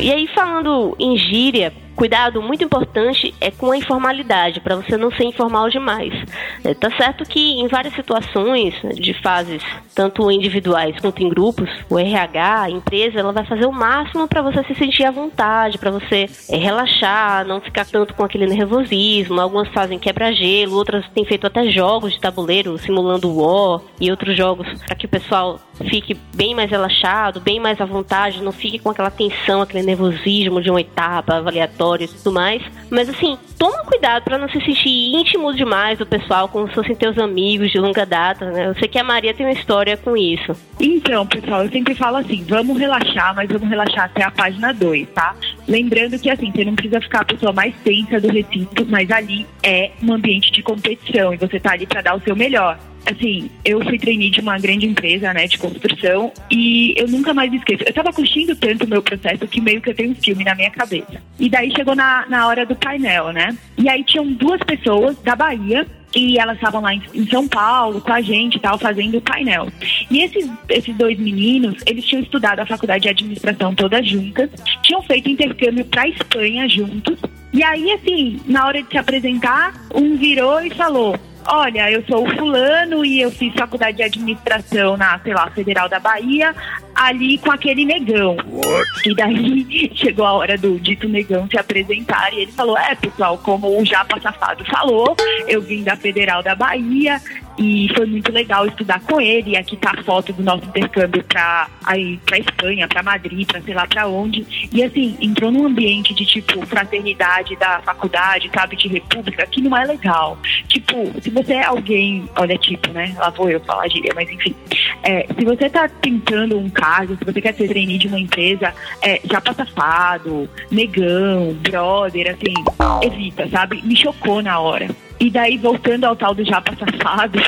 E 0.00 0.12
aí, 0.12 0.26
falando 0.28 0.96
em 0.98 1.16
gíria, 1.16 1.72
cuidado 1.98 2.40
muito 2.40 2.62
importante 2.62 3.34
é 3.40 3.50
com 3.50 3.72
a 3.72 3.76
informalidade, 3.76 4.60
para 4.60 4.76
você 4.76 4.96
não 4.96 5.10
ser 5.10 5.24
informal 5.24 5.68
demais. 5.68 6.14
É, 6.62 6.72
tá 6.72 6.88
certo 6.96 7.24
que 7.24 7.60
em 7.60 7.66
várias 7.66 7.92
situações 7.92 8.72
de 8.94 9.12
fases, 9.14 9.60
tanto 9.96 10.30
individuais 10.30 10.94
quanto 11.00 11.20
em 11.20 11.28
grupos, 11.28 11.68
o 11.90 11.98
RH, 11.98 12.62
a 12.62 12.70
empresa, 12.70 13.18
ela 13.18 13.32
vai 13.32 13.44
fazer 13.44 13.66
o 13.66 13.72
máximo 13.72 14.28
para 14.28 14.42
você 14.42 14.62
se 14.62 14.76
sentir 14.76 15.02
à 15.02 15.10
vontade, 15.10 15.76
para 15.76 15.90
você 15.90 16.30
é, 16.48 16.56
relaxar, 16.56 17.44
não 17.44 17.60
ficar 17.60 17.84
tanto 17.84 18.14
com 18.14 18.22
aquele 18.22 18.46
nervosismo. 18.46 19.40
Algumas 19.40 19.68
fazem 19.70 19.98
quebra-gelo, 19.98 20.76
outras 20.76 21.04
têm 21.08 21.24
feito 21.24 21.48
até 21.48 21.68
jogos 21.68 22.12
de 22.12 22.20
tabuleiro 22.20 22.78
simulando 22.78 23.28
o 23.28 23.42
War 23.42 23.80
e 24.00 24.08
outros 24.08 24.36
jogos 24.36 24.68
para 24.84 24.94
que 24.94 25.06
o 25.06 25.08
pessoal 25.08 25.58
fique 25.84 26.16
bem 26.34 26.54
mais 26.54 26.70
relaxado, 26.70 27.40
bem 27.40 27.60
mais 27.60 27.80
à 27.80 27.84
vontade, 27.84 28.42
não 28.42 28.52
fique 28.52 28.78
com 28.78 28.90
aquela 28.90 29.10
tensão, 29.10 29.62
aquele 29.62 29.84
nervosismo 29.84 30.60
de 30.60 30.70
uma 30.70 30.80
etapa 30.80 31.36
avaliatória 31.36 32.04
e 32.04 32.08
tudo 32.08 32.32
mais. 32.32 32.62
Mas 32.90 33.08
assim, 33.08 33.38
toma 33.58 33.84
cuidado 33.84 34.24
para 34.24 34.38
não 34.38 34.48
se 34.48 34.60
sentir 34.60 34.88
íntimo 34.88 35.54
demais 35.54 35.98
do 35.98 36.06
pessoal, 36.06 36.48
como 36.48 36.68
se 36.68 36.74
fossem 36.74 36.94
teus 36.94 37.18
amigos 37.18 37.70
de 37.70 37.78
longa 37.78 38.04
data, 38.04 38.50
né? 38.50 38.68
Eu 38.68 38.74
sei 38.74 38.88
que 38.88 38.98
a 38.98 39.04
Maria 39.04 39.34
tem 39.34 39.46
uma 39.46 39.52
história 39.52 39.96
com 39.96 40.16
isso. 40.16 40.52
Então, 40.80 41.26
pessoal, 41.26 41.64
eu 41.64 41.70
sempre 41.70 41.94
falo 41.94 42.18
assim, 42.18 42.44
vamos 42.44 42.78
relaxar, 42.78 43.34
mas 43.34 43.48
vamos 43.48 43.68
relaxar 43.68 44.04
até 44.04 44.22
a 44.22 44.30
página 44.30 44.72
2, 44.72 45.08
tá? 45.10 45.34
Lembrando 45.66 46.18
que 46.18 46.30
assim, 46.30 46.50
você 46.50 46.64
não 46.64 46.74
precisa 46.74 47.00
ficar 47.00 47.20
a 47.20 47.24
pessoa 47.24 47.52
mais 47.52 47.74
tensa 47.84 48.20
do 48.20 48.28
recinto, 48.28 48.86
mas 48.86 49.10
ali 49.10 49.46
é 49.62 49.90
um 50.02 50.12
ambiente 50.12 50.50
de 50.52 50.62
competição 50.62 51.34
e 51.34 51.36
você 51.36 51.58
tá 51.60 51.72
ali 51.72 51.86
para 51.86 52.00
dar 52.00 52.16
o 52.16 52.20
seu 52.20 52.34
melhor 52.34 52.78
assim, 53.12 53.50
eu 53.64 53.82
fui 53.84 53.98
trainee 53.98 54.30
de 54.30 54.40
uma 54.40 54.58
grande 54.58 54.86
empresa, 54.86 55.32
né, 55.32 55.46
de 55.46 55.58
construção, 55.58 56.32
e 56.50 56.94
eu 56.96 57.08
nunca 57.08 57.32
mais 57.32 57.52
esqueço. 57.52 57.84
Eu 57.86 57.92
tava 57.92 58.12
curtindo 58.12 58.54
tanto 58.56 58.84
o 58.84 58.88
meu 58.88 59.02
processo 59.02 59.46
que 59.46 59.60
meio 59.60 59.80
que 59.80 59.90
eu 59.90 59.94
tenho 59.94 60.10
um 60.10 60.14
filme 60.14 60.44
na 60.44 60.54
minha 60.54 60.70
cabeça. 60.70 61.22
E 61.38 61.48
daí 61.48 61.70
chegou 61.74 61.94
na, 61.94 62.26
na 62.28 62.46
hora 62.46 62.66
do 62.66 62.76
painel, 62.76 63.32
né? 63.32 63.56
E 63.76 63.88
aí 63.88 64.04
tinham 64.04 64.30
duas 64.32 64.60
pessoas 64.62 65.16
da 65.22 65.34
Bahia 65.34 65.86
e 66.14 66.38
elas 66.38 66.56
estavam 66.56 66.80
lá 66.80 66.94
em, 66.94 67.26
São 67.30 67.46
Paulo 67.46 68.00
com 68.00 68.12
a 68.12 68.20
gente 68.20 68.56
e 68.56 68.60
tal, 68.60 68.78
fazendo 68.78 69.18
o 69.18 69.20
painel. 69.20 69.68
E 70.10 70.22
esses, 70.22 70.50
esses 70.68 70.96
dois 70.96 71.18
meninos, 71.18 71.82
eles 71.86 72.04
tinham 72.04 72.22
estudado 72.22 72.60
a 72.60 72.66
faculdade 72.66 73.02
de 73.02 73.08
administração 73.08 73.74
todas 73.74 74.06
juntas, 74.06 74.50
tinham 74.82 75.02
feito 75.02 75.28
intercâmbio 75.28 75.84
para 75.84 76.08
Espanha 76.08 76.68
juntos. 76.68 77.18
E 77.52 77.62
aí, 77.62 77.92
assim, 77.92 78.40
na 78.46 78.66
hora 78.66 78.82
de 78.82 78.88
se 78.88 78.98
apresentar, 78.98 79.74
um 79.94 80.16
virou 80.16 80.60
e 80.60 80.70
falou: 80.70 81.16
olha, 81.48 81.90
eu 81.90 82.04
sou 82.06 82.26
o 82.26 82.36
fulano 82.36 83.04
e 83.04 83.20
eu 83.20 83.30
fiz 83.30 83.52
faculdade 83.54 83.96
de 83.96 84.02
administração 84.02 84.96
na, 84.96 85.18
sei 85.20 85.32
lá, 85.34 85.50
Federal 85.50 85.88
da 85.88 85.98
Bahia, 85.98 86.54
ali 86.94 87.38
com 87.38 87.50
aquele 87.50 87.84
negão. 87.84 88.36
What? 88.46 89.08
E 89.08 89.14
daí 89.14 89.90
chegou 89.96 90.26
a 90.26 90.32
hora 90.32 90.58
do 90.58 90.78
dito 90.78 91.08
negão 91.08 91.48
se 91.48 91.58
apresentar 91.58 92.32
e 92.32 92.40
ele 92.40 92.52
falou, 92.52 92.76
é 92.76 92.94
pessoal, 92.94 93.38
como 93.38 93.80
o 93.80 93.84
Japa 93.84 94.20
Safado 94.20 94.64
falou, 94.66 95.16
eu 95.46 95.60
vim 95.60 95.82
da 95.82 95.96
Federal 95.96 96.42
da 96.42 96.54
Bahia 96.54 97.20
e 97.58 97.88
foi 97.94 98.06
muito 98.06 98.30
legal 98.32 98.66
estudar 98.66 99.00
com 99.00 99.20
ele. 99.20 99.50
E 99.50 99.56
aqui 99.56 99.76
tá 99.76 99.92
a 99.96 100.02
foto 100.02 100.32
do 100.32 100.42
nosso 100.42 100.64
intercâmbio 100.64 101.22
pra, 101.24 101.68
aí, 101.84 102.18
pra 102.24 102.38
Espanha, 102.38 102.86
pra 102.86 103.02
Madrid, 103.02 103.46
pra 103.46 103.60
sei 103.60 103.74
lá 103.74 103.86
pra 103.86 104.06
onde. 104.06 104.68
E 104.72 104.82
assim, 104.82 105.16
entrou 105.20 105.50
num 105.50 105.66
ambiente 105.66 106.14
de 106.14 106.24
tipo 106.24 106.64
fraternidade 106.66 107.56
da 107.56 107.80
faculdade, 107.80 108.50
sabe, 108.54 108.76
de 108.76 108.88
república, 108.88 109.46
que 109.46 109.60
não 109.60 109.76
é 109.76 109.84
legal. 109.84 110.38
Tipo, 110.68 111.20
se 111.20 111.30
você 111.30 111.54
é 111.54 111.64
alguém, 111.64 112.28
olha, 112.36 112.56
tipo, 112.56 112.88
né? 112.92 113.14
Lá 113.18 113.30
vou 113.30 113.50
eu 113.50 113.60
falar 113.60 113.88
gíria, 113.88 114.12
mas 114.14 114.30
enfim. 114.30 114.54
É, 115.02 115.26
se 115.36 115.44
você 115.44 115.68
tá 115.68 115.88
tentando 115.88 116.58
um 116.58 116.68
cargo, 116.68 117.16
se 117.16 117.24
você 117.24 117.40
quer 117.40 117.54
ser 117.54 117.68
trainee 117.68 117.98
de 117.98 118.06
uma 118.06 118.20
empresa, 118.20 118.72
é, 119.02 119.20
já 119.24 119.40
passafado, 119.40 120.48
negão, 120.70 121.54
brother, 121.54 122.30
assim, 122.30 122.54
evita, 123.02 123.48
sabe? 123.48 123.82
Me 123.82 123.96
chocou 123.96 124.42
na 124.42 124.60
hora. 124.60 124.88
E 125.20 125.30
daí, 125.30 125.58
voltando 125.58 126.04
ao 126.04 126.14
tal 126.14 126.34
do 126.34 126.44
Japa 126.44 126.76
Safado, 126.76 127.40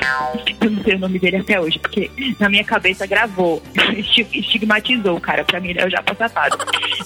eu 0.60 0.70
não 0.70 0.82
sei 0.82 0.96
o 0.96 0.98
nome 0.98 1.18
dele 1.18 1.36
até 1.36 1.60
hoje, 1.60 1.78
porque 1.78 2.10
na 2.38 2.48
minha 2.48 2.64
cabeça 2.64 3.06
gravou, 3.06 3.62
estigmatizou 4.32 5.16
o 5.16 5.20
cara, 5.20 5.44
pra 5.44 5.60
mim 5.60 5.70
ele 5.70 5.80
é 5.80 5.86
o 5.86 5.90
Japa 5.90 6.14
Safado. 6.16 6.58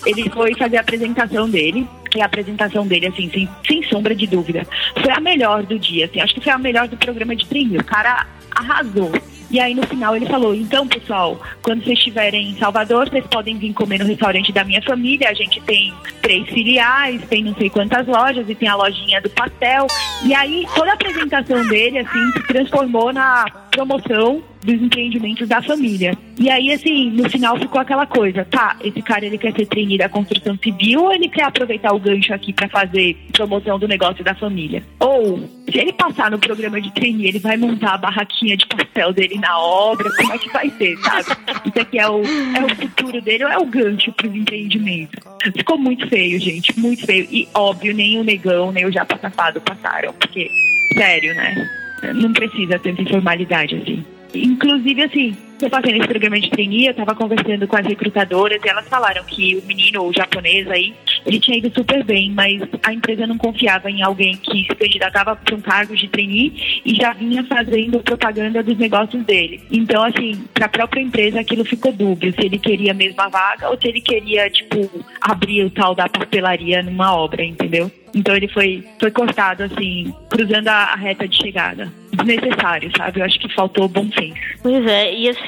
Ele 0.07 0.29
foi 0.31 0.55
fazer 0.55 0.79
a 0.79 0.81
apresentação 0.81 1.49
dele, 1.49 1.87
e 2.15 2.23
a 2.23 2.27
apresentação 2.27 2.87
dele, 2.87 3.09
assim, 3.09 3.29
sem, 3.31 3.49
sem 3.67 3.83
sombra 3.85 4.15
de 4.15 4.27
dúvida, 4.27 4.67
foi 5.03 5.13
a 5.13 5.21
melhor 5.21 5.65
do 5.65 5.79
dia, 5.79 6.07
assim, 6.07 6.21
acho 6.21 6.35
que 6.35 6.41
foi 6.41 6.53
a 6.53 6.59
melhor 6.59 6.89
do 6.89 6.97
programa 6.97 7.35
de 7.35 7.47
treino. 7.47 7.81
O 7.81 7.85
cara 7.85 8.27
arrasou. 8.55 9.13
E 9.55 9.61
aí 9.61 9.73
no 9.73 9.87
final 9.87 10.17
ele 10.17 10.27
falou: 10.27 10.53
então, 10.53 10.85
pessoal, 10.85 11.41
quando 11.63 11.85
vocês 11.85 11.97
estiverem 11.97 12.51
em 12.51 12.59
Salvador, 12.59 13.09
vocês 13.09 13.25
podem 13.29 13.57
vir 13.57 13.73
comer 13.73 13.99
no 13.99 14.05
restaurante 14.05 14.53
da 14.53 14.65
minha 14.65 14.83
família. 14.83 15.31
A 15.31 15.33
gente 15.33 15.61
tem 15.61 15.95
três 16.21 16.45
filiais, 16.49 17.23
tem 17.29 17.45
não 17.45 17.55
sei 17.55 17.71
quantas 17.71 18.05
lojas 18.05 18.51
e 18.51 18.55
tem 18.57 18.69
a 18.69 18.75
lojinha 18.75 19.21
do 19.21 19.31
pastel. 19.31 19.87
E 20.25 20.35
aí 20.35 20.67
toda 20.75 20.91
a 20.91 20.95
apresentação 20.95 21.69
dele, 21.69 22.01
assim, 22.01 22.33
se 22.33 22.43
transformou 22.49 23.13
na 23.13 23.45
promoção 23.75 24.41
dos 24.63 24.81
empreendimentos 24.81 25.49
da 25.49 25.61
família. 25.61 26.17
E 26.39 26.49
aí, 26.49 26.73
assim, 26.73 27.11
no 27.11 27.29
final 27.29 27.59
ficou 27.59 27.81
aquela 27.81 28.07
coisa, 28.07 28.45
tá, 28.45 28.77
esse 28.83 29.03
cara 29.03 29.27
ele 29.27 29.37
quer 29.37 29.53
ser 29.53 29.67
trainee 29.67 29.99
da 29.99 30.09
construção 30.09 30.57
civil 30.63 31.03
ou 31.03 31.13
ele 31.13 31.29
quer 31.29 31.45
aproveitar 31.45 31.93
o 31.93 31.99
gancho 31.99 32.33
aqui 32.33 32.53
para 32.53 32.69
fazer 32.69 33.17
promoção 33.33 33.79
do 33.79 33.87
negócio 33.87 34.25
da 34.25 34.35
família? 34.35 34.83
Ou, 35.01 35.39
se 35.71 35.79
ele 35.79 35.93
passar 35.93 36.31
no 36.31 36.39
programa 36.39 36.81
de 36.81 36.93
trainee, 36.93 37.29
ele 37.29 37.39
vai 37.39 37.57
montar 37.57 37.95
a 37.95 37.99
barraquinha 37.99 38.57
de 38.57 38.67
pastel 38.67 39.13
dele 39.13 39.39
na 39.39 39.59
obra, 39.59 40.09
como 40.17 40.33
é 40.33 40.39
que 40.39 40.51
vai 40.51 40.71
ser, 40.71 40.97
sabe? 40.99 41.37
Isso 41.67 41.81
aqui 41.81 41.99
é 41.99 42.09
o, 42.09 42.23
é 42.23 42.65
o 42.65 42.77
futuro 42.77 43.21
dele 43.21 43.45
ou 43.45 43.51
é 43.51 43.59
o 43.59 43.67
gancho 43.67 44.13
pros 44.13 44.35
empreendimentos? 44.35 45.23
Ficou 45.57 45.77
muito 45.77 46.09
feio, 46.09 46.41
gente, 46.41 46.79
muito 46.79 47.05
feio. 47.05 47.27
E, 47.31 47.49
óbvio, 47.55 47.95
nem 47.95 48.19
o 48.19 48.25
negão, 48.25 48.73
nem 48.73 48.87
o 48.87 48.93
japa 48.93 49.19
safado 49.19 49.61
passaram, 49.61 50.13
porque, 50.15 50.49
sério, 50.97 51.35
né? 51.35 51.84
Não 52.13 52.33
precisa 52.33 52.79
tanta 52.79 53.03
informalidade 53.03 53.77
assim. 53.77 54.05
Inclusive, 54.35 55.03
assim, 55.03 55.37
eu 55.61 55.71
passei 55.71 55.93
nesse 55.93 56.09
programa 56.09 56.39
de 56.39 56.51
trainee, 56.51 56.87
eu 56.87 56.95
tava 56.95 57.15
conversando 57.15 57.67
com 57.67 57.77
as 57.77 57.87
recrutadoras 57.87 58.61
e 58.65 58.69
elas 58.69 58.89
falaram 58.89 59.25
que 59.25 59.57
o 59.57 59.67
menino, 59.67 60.03
o 60.03 60.13
japonês 60.13 60.69
aí, 60.71 60.95
ele 61.25 61.41
tinha 61.41 61.59
ido 61.59 61.73
super 61.75 62.05
bem, 62.05 62.31
mas 62.31 62.61
a 62.83 62.93
empresa 62.93 63.27
não 63.27 63.39
confiava 63.39 63.91
em 63.91 64.03
alguém 64.03 64.37
que 64.37 64.65
se 64.65 64.75
candidatava 64.75 65.37
para 65.37 65.55
um 65.55 65.61
cargo 65.61 65.97
de 65.97 66.09
trainee 66.09 66.83
e 66.85 66.95
já 66.95 67.13
vinha 67.13 67.45
fazendo 67.45 68.01
propaganda 68.01 68.63
dos 68.63 68.77
negócios 68.77 69.23
dele. 69.25 69.61
Então, 69.71 70.03
assim, 70.03 70.45
para 70.53 70.67
a 70.67 70.69
própria 70.69 71.01
empresa 71.01 71.41
aquilo 71.41 71.65
ficou 71.65 71.93
dúbio, 71.93 72.33
se 72.33 72.47
ele 72.47 72.59
queria 72.59 72.95
a 73.17 73.29
vaga 73.29 73.71
ou 73.71 73.81
se 73.81 73.89
ele 73.89 74.01
queria, 74.01 74.49
tipo, 74.51 74.89
abrir 75.21 75.65
o 75.65 75.71
tal 75.71 75.95
da 75.95 76.09
papelaria 76.09 76.83
numa 76.83 77.15
obra, 77.15 77.45
entendeu? 77.45 77.91
Então 78.15 78.37
ele 78.37 78.47
foi, 78.49 78.85
foi 79.01 79.11
cortado, 79.11 79.65
assim, 79.65 80.15
cruzando 80.31 80.69
a, 80.69 80.93
a 80.93 80.95
reta 80.95 81.27
de 81.27 81.37
chegada. 81.37 81.93
Desnecessário, 82.13 82.91
sabe? 82.97 83.21
Eu 83.21 83.25
acho 83.25 83.39
que 83.41 83.53
faltou 83.53 83.89
bom 83.89 84.09
senso. 84.13 84.41
Pois 84.63 84.87
é, 84.87 85.13
e 85.13 85.29
assim, 85.29 85.44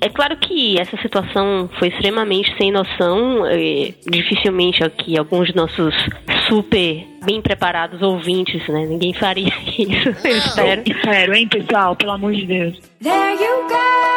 é 0.00 0.08
claro 0.08 0.36
que 0.36 0.78
essa 0.78 0.96
situação 0.98 1.68
foi 1.78 1.88
extremamente 1.88 2.54
sem 2.56 2.70
noção. 2.70 3.42
dificilmente 4.06 4.82
aqui 4.82 5.18
alguns 5.18 5.48
de 5.48 5.56
nossos 5.56 5.94
super 6.48 7.06
bem 7.24 7.42
preparados 7.42 8.00
ouvintes, 8.02 8.66
né? 8.68 8.86
Ninguém 8.86 9.12
faria 9.12 9.52
isso, 9.66 10.26
eu 10.26 10.36
espero. 10.36 10.82
Espero, 10.86 11.34
hein, 11.34 11.48
pessoal? 11.48 11.96
Pelo 11.96 12.12
amor 12.12 12.32
de 12.32 12.46
Deus. 12.46 12.78
There 13.02 13.32
you 13.34 13.68
go, 13.68 14.15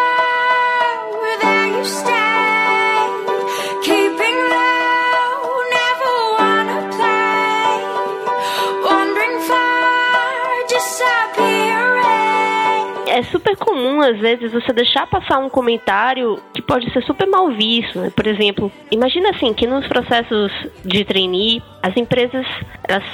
super 13.31 13.55
comum, 13.57 14.01
às 14.01 14.17
vezes, 14.19 14.51
você 14.51 14.73
deixar 14.73 15.07
passar 15.07 15.39
um 15.39 15.49
comentário 15.49 16.39
que 16.53 16.61
pode 16.61 16.91
ser 16.91 17.03
super 17.03 17.27
mal 17.27 17.49
visto. 17.51 17.99
Né? 17.99 18.11
Por 18.15 18.27
exemplo, 18.27 18.71
imagina 18.91 19.29
assim, 19.29 19.53
que 19.53 19.67
nos 19.67 19.87
processos 19.87 20.51
de 20.83 21.03
trainee, 21.05 21.61
as 21.81 21.95
empresas 21.95 22.45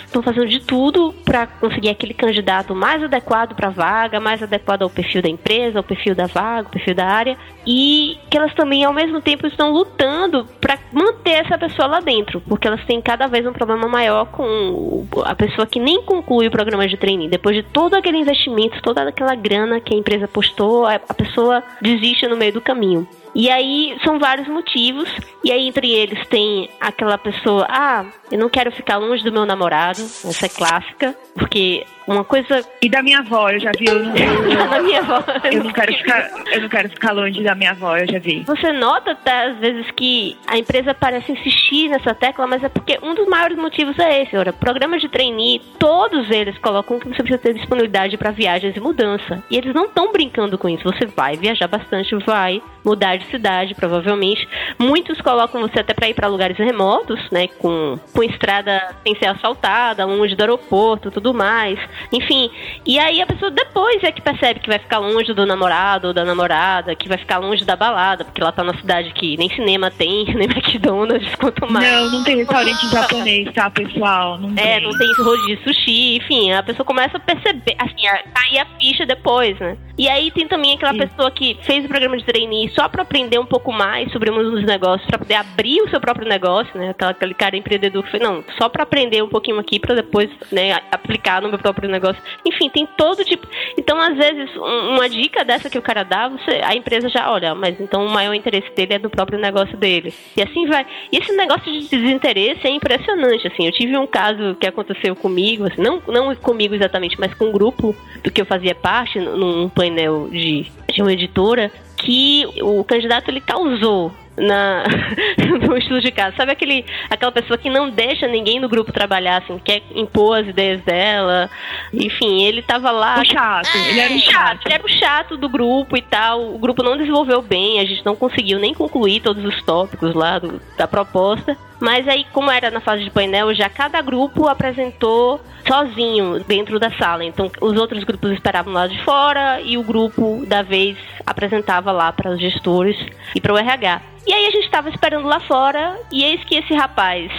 estão 0.05 0.21
fazendo 0.23 0.47
de 0.47 0.59
tudo 0.59 1.13
para 1.23 1.47
conseguir 1.47 1.89
aquele 1.89 2.13
candidato 2.13 2.73
mais 2.75 3.03
adequado 3.03 3.55
para 3.55 3.67
a 3.67 3.71
vaga, 3.71 4.19
mais 4.19 4.41
adequado 4.41 4.83
ao 4.83 4.89
perfil 4.89 5.21
da 5.21 5.29
empresa, 5.29 5.79
ao 5.79 5.83
perfil 5.83 6.15
da 6.15 6.25
vaga, 6.25 6.67
ao 6.67 6.71
perfil 6.71 6.95
da 6.95 7.05
área, 7.05 7.37
e 7.65 8.17
que 8.29 8.37
elas 8.37 8.53
também, 8.53 8.83
ao 8.83 8.93
mesmo 8.93 9.21
tempo, 9.21 9.45
estão 9.45 9.71
lutando 9.71 10.47
para 10.59 10.77
manter 10.91 11.45
essa 11.45 11.57
pessoa 11.57 11.87
lá 11.87 11.99
dentro, 11.99 12.41
porque 12.41 12.67
elas 12.67 12.83
têm 12.85 13.01
cada 13.01 13.27
vez 13.27 13.45
um 13.45 13.53
problema 13.53 13.87
maior 13.87 14.25
com 14.27 15.05
a 15.23 15.35
pessoa 15.35 15.67
que 15.67 15.79
nem 15.79 16.01
conclui 16.03 16.47
o 16.47 16.51
programa 16.51 16.87
de 16.87 16.97
trainee. 16.97 17.29
Depois 17.29 17.55
de 17.55 17.63
todo 17.63 17.95
aquele 17.95 18.17
investimento, 18.17 18.81
toda 18.81 19.07
aquela 19.07 19.35
grana 19.35 19.79
que 19.79 19.93
a 19.93 19.97
empresa 19.97 20.27
postou, 20.27 20.85
a 20.85 20.99
pessoa 20.99 21.63
desiste 21.81 22.27
no 22.27 22.37
meio 22.37 22.53
do 22.53 22.61
caminho. 22.61 23.07
E 23.35 23.51
aí 23.51 23.97
são 24.03 24.17
vários 24.17 24.47
motivos. 24.47 25.09
E 25.43 25.51
aí 25.51 25.67
entre 25.67 25.91
eles 25.91 26.25
tem 26.27 26.69
aquela 26.79 27.17
pessoa, 27.17 27.67
ah, 27.69 28.05
eu 28.31 28.39
não 28.39 28.49
quero 28.49 28.71
ficar 28.71 28.97
longe 28.97 29.23
do 29.23 29.31
meu 29.31 29.45
namorado, 29.45 30.01
essa 30.01 30.45
é 30.45 30.49
clássica, 30.49 31.15
porque 31.35 31.85
uma 32.07 32.23
coisa. 32.23 32.63
E 32.81 32.89
da 32.89 33.01
minha 33.01 33.19
avó, 33.19 33.49
eu 33.49 33.59
já 33.59 33.71
vi. 33.77 33.85
Eu 33.87 33.99
da 34.69 34.79
minha 34.81 34.99
avó. 34.99 35.23
Eu 35.51 35.63
não 35.63 35.71
quero 35.71 35.93
ficar, 35.93 36.29
eu 36.51 36.61
não 36.61 36.69
quero 36.69 36.89
ficar 36.89 37.11
longe 37.11 37.43
da 37.43 37.55
minha 37.55 37.71
avó, 37.71 37.97
eu 37.97 38.07
já 38.07 38.19
vi. 38.19 38.43
Você 38.43 38.71
nota 38.71 39.11
até 39.11 39.45
às 39.47 39.57
vezes 39.57 39.89
que 39.91 40.37
a 40.47 40.57
empresa 40.57 40.93
parece 40.93 41.31
insistir 41.31 41.89
nessa 41.89 42.13
tecla, 42.13 42.47
mas 42.47 42.63
é 42.63 42.69
porque 42.69 42.99
um 43.01 43.13
dos 43.13 43.27
maiores 43.27 43.57
motivos 43.57 43.97
é 43.99 44.23
esse. 44.23 44.35
Ora, 44.37 44.53
programas 44.53 45.01
de 45.01 45.09
trainee, 45.09 45.61
todos 45.79 46.29
eles 46.29 46.57
colocam 46.59 46.99
que 46.99 47.07
você 47.07 47.23
precisa 47.23 47.39
ter 47.39 47.53
disponibilidade 47.53 48.17
para 48.17 48.31
viagens 48.31 48.75
e 48.75 48.79
mudança. 48.79 49.43
E 49.49 49.57
eles 49.57 49.73
não 49.73 49.85
estão 49.85 50.11
brincando 50.11 50.57
com 50.57 50.69
isso. 50.69 50.83
Você 50.83 51.05
vai 51.05 51.35
viajar 51.35 51.67
bastante, 51.67 52.15
vai 52.25 52.61
mudar 52.83 53.17
de 53.17 53.25
cidade, 53.27 53.73
provavelmente. 53.73 54.47
Muitos 54.77 55.19
colocam 55.21 55.61
você 55.61 55.79
até 55.79 55.93
para 55.93 56.09
ir 56.09 56.13
para 56.13 56.27
lugares 56.27 56.57
remotos, 56.57 57.19
né, 57.31 57.47
com, 57.47 57.97
com 58.13 58.23
estrada 58.23 58.95
sem 59.03 59.15
ser 59.15 59.25
asfaltada, 59.25 60.05
longe 60.05 60.35
do 60.35 60.41
aeroporto, 60.41 61.09
tudo 61.09 61.33
mais 61.33 61.79
enfim. 62.11 62.49
E 62.85 62.99
aí 62.99 63.21
a 63.21 63.25
pessoa 63.25 63.51
depois 63.51 64.03
é 64.03 64.11
que 64.11 64.21
percebe 64.21 64.59
que 64.59 64.69
vai 64.69 64.79
ficar 64.79 64.99
longe 64.99 65.33
do 65.33 65.45
namorado 65.45 66.07
ou 66.07 66.13
da 66.13 66.23
namorada, 66.23 66.95
que 66.95 67.07
vai 67.07 67.17
ficar 67.17 67.37
longe 67.37 67.65
da 67.65 67.75
balada, 67.75 68.25
porque 68.25 68.41
ela 68.41 68.51
tá 68.51 68.63
numa 68.63 68.77
cidade 68.77 69.11
que 69.13 69.37
nem 69.37 69.49
cinema 69.49 69.91
tem, 69.91 70.25
nem 70.33 70.47
McDonald's, 70.47 71.35
quanto 71.35 71.71
mais. 71.71 71.85
Não, 71.85 72.11
não 72.11 72.23
tem 72.23 72.37
restaurante 72.37 72.89
japonês, 72.89 73.53
tá, 73.53 73.69
pessoal? 73.69 74.37
Não 74.37 74.51
é, 74.51 74.79
tem. 74.79 74.83
não 74.83 74.97
tem 74.97 75.13
rodízio 75.17 75.63
sushi, 75.63 76.17
enfim, 76.17 76.51
a 76.51 76.63
pessoa 76.63 76.85
começa 76.85 77.17
a 77.17 77.19
perceber, 77.19 77.75
assim, 77.77 78.07
a 78.07 78.23
cair 78.23 78.59
a 78.59 78.65
ficha 78.79 79.05
depois, 79.05 79.57
né? 79.59 79.77
E 79.97 80.09
aí 80.09 80.29
tem 80.31 80.47
também 80.47 80.75
aquela 80.75 80.91
Sim. 80.91 80.99
pessoa 80.99 81.31
que 81.31 81.57
fez 81.61 81.85
o 81.85 81.87
programa 81.87 82.17
de 82.17 82.25
trainee 82.25 82.69
só 82.69 82.89
pra 82.89 83.03
aprender 83.03 83.39
um 83.39 83.45
pouco 83.45 83.71
mais 83.71 84.11
sobre 84.11 84.29
o 84.29 84.33
mundo 84.33 84.51
dos 84.51 84.65
negócios, 84.65 85.07
pra 85.07 85.17
poder 85.17 85.35
abrir 85.35 85.81
o 85.81 85.89
seu 85.89 86.01
próprio 86.01 86.27
negócio, 86.27 86.77
né? 86.77 86.89
Aquela, 86.89 87.11
aquele 87.11 87.33
cara 87.33 87.55
empreendedor 87.55 88.03
que 88.03 88.11
foi, 88.11 88.19
não, 88.19 88.43
só 88.57 88.67
pra 88.67 88.83
aprender 88.83 89.23
um 89.23 89.29
pouquinho 89.29 89.57
aqui 89.57 89.79
pra 89.79 89.95
depois, 89.95 90.29
né, 90.51 90.73
aplicar 90.91 91.41
no 91.41 91.49
meu 91.49 91.59
próprio 91.59 91.84
negócio. 91.89 92.21
Enfim, 92.45 92.69
tem 92.69 92.85
todo 92.85 93.23
tipo. 93.23 93.47
Então, 93.77 93.99
às 93.99 94.15
vezes, 94.15 94.55
um- 94.57 94.95
uma 94.95 95.09
dica 95.09 95.43
dessa 95.43 95.69
que 95.69 95.77
o 95.77 95.81
cara 95.81 96.03
dá, 96.03 96.27
você, 96.27 96.61
a 96.63 96.75
empresa 96.75 97.09
já 97.09 97.31
olha, 97.31 97.53
mas 97.55 97.79
então 97.79 98.05
o 98.05 98.09
maior 98.09 98.33
interesse 98.33 98.69
dele 98.75 98.93
é 98.95 98.99
no 98.99 99.09
próprio 99.09 99.39
negócio 99.39 99.77
dele. 99.77 100.13
E 100.35 100.41
assim 100.41 100.65
vai. 100.67 100.85
E 101.11 101.17
esse 101.17 101.31
negócio 101.35 101.71
de 101.71 101.87
desinteresse 101.87 102.65
é 102.67 102.69
impressionante, 102.69 103.47
assim. 103.47 103.65
Eu 103.65 103.71
tive 103.71 103.97
um 103.97 104.07
caso 104.07 104.55
que 104.59 104.67
aconteceu 104.67 105.15
comigo, 105.15 105.65
assim, 105.65 105.81
não, 105.81 106.01
não 106.07 106.35
comigo 106.35 106.75
exatamente, 106.75 107.19
mas 107.19 107.33
com 107.33 107.45
um 107.45 107.51
grupo 107.51 107.95
do 108.23 108.31
que 108.31 108.41
eu 108.41 108.45
fazia 108.45 108.75
parte, 108.75 109.19
num 109.19 109.69
painel 109.69 110.27
de, 110.31 110.65
de 110.93 111.01
uma 111.01 111.13
editora, 111.13 111.71
que 111.97 112.45
o 112.61 112.83
candidato 112.83 113.29
ele 113.29 113.41
causou 113.41 114.11
na 114.37 114.83
no 115.67 115.77
estudo 115.77 116.01
de 116.01 116.11
caso. 116.11 116.35
Sabe 116.35 116.51
aquele 116.51 116.85
aquela 117.09 117.31
pessoa 117.31 117.57
que 117.57 117.69
não 117.69 117.89
deixa 117.89 118.27
ninguém 118.27 118.59
no 118.59 118.67
grupo 118.69 118.91
trabalhar, 118.91 119.37
assim, 119.37 119.59
quer 119.63 119.81
impor 119.93 120.39
as 120.39 120.47
ideias 120.47 120.81
dela. 120.81 121.49
Enfim, 121.93 122.43
ele 122.43 122.61
tava 122.61 122.91
lá. 122.91 123.19
O 123.21 123.25
chato, 123.25 123.69
ele 123.89 123.99
era 123.99 124.17
chato, 124.19 124.31
chato. 124.31 124.65
ele 124.65 124.73
era 124.75 124.85
o 124.85 124.89
chato 124.89 125.37
do 125.37 125.49
grupo 125.49 125.95
e 125.97 126.01
tal. 126.01 126.53
O 126.53 126.57
grupo 126.57 126.83
não 126.83 126.97
desenvolveu 126.97 127.41
bem, 127.41 127.79
a 127.79 127.85
gente 127.85 128.05
não 128.05 128.15
conseguiu 128.15 128.59
nem 128.59 128.73
concluir 128.73 129.21
todos 129.21 129.43
os 129.43 129.61
tópicos 129.63 130.13
lá 130.13 130.39
do- 130.39 130.61
da 130.77 130.87
proposta. 130.87 131.57
Mas 131.79 132.07
aí, 132.07 132.25
como 132.31 132.49
era 132.49 132.71
na 132.71 132.79
fase 132.79 133.03
de 133.03 133.09
painel, 133.09 133.53
já 133.53 133.67
cada 133.69 134.01
grupo 134.01 134.47
apresentou 134.47 135.41
sozinho 135.67 136.39
dentro 136.47 136.79
da 136.79 136.89
sala. 136.91 137.25
Então, 137.25 137.51
os 137.59 137.77
outros 137.77 138.03
grupos 138.05 138.31
esperavam 138.31 138.73
lá 138.73 138.87
de 138.87 138.97
fora 139.03 139.59
e 139.61 139.77
o 139.77 139.83
grupo 139.83 140.45
da 140.47 140.61
vez 140.61 140.97
apresentava 141.25 141.91
lá 141.91 142.13
para 142.13 142.31
os 142.31 142.39
gestores 142.39 142.95
e 143.35 143.41
para 143.41 143.53
o 143.53 143.57
RH. 143.57 144.01
E 144.27 144.33
aí 144.33 144.47
a 144.47 144.51
gente 144.51 144.65
estava 144.65 144.89
esperando 144.89 145.27
lá 145.27 145.39
fora 145.41 145.99
e 146.11 146.23
eis 146.23 146.43
que 146.45 146.55
esse 146.55 146.73
rapaz, 146.73 147.31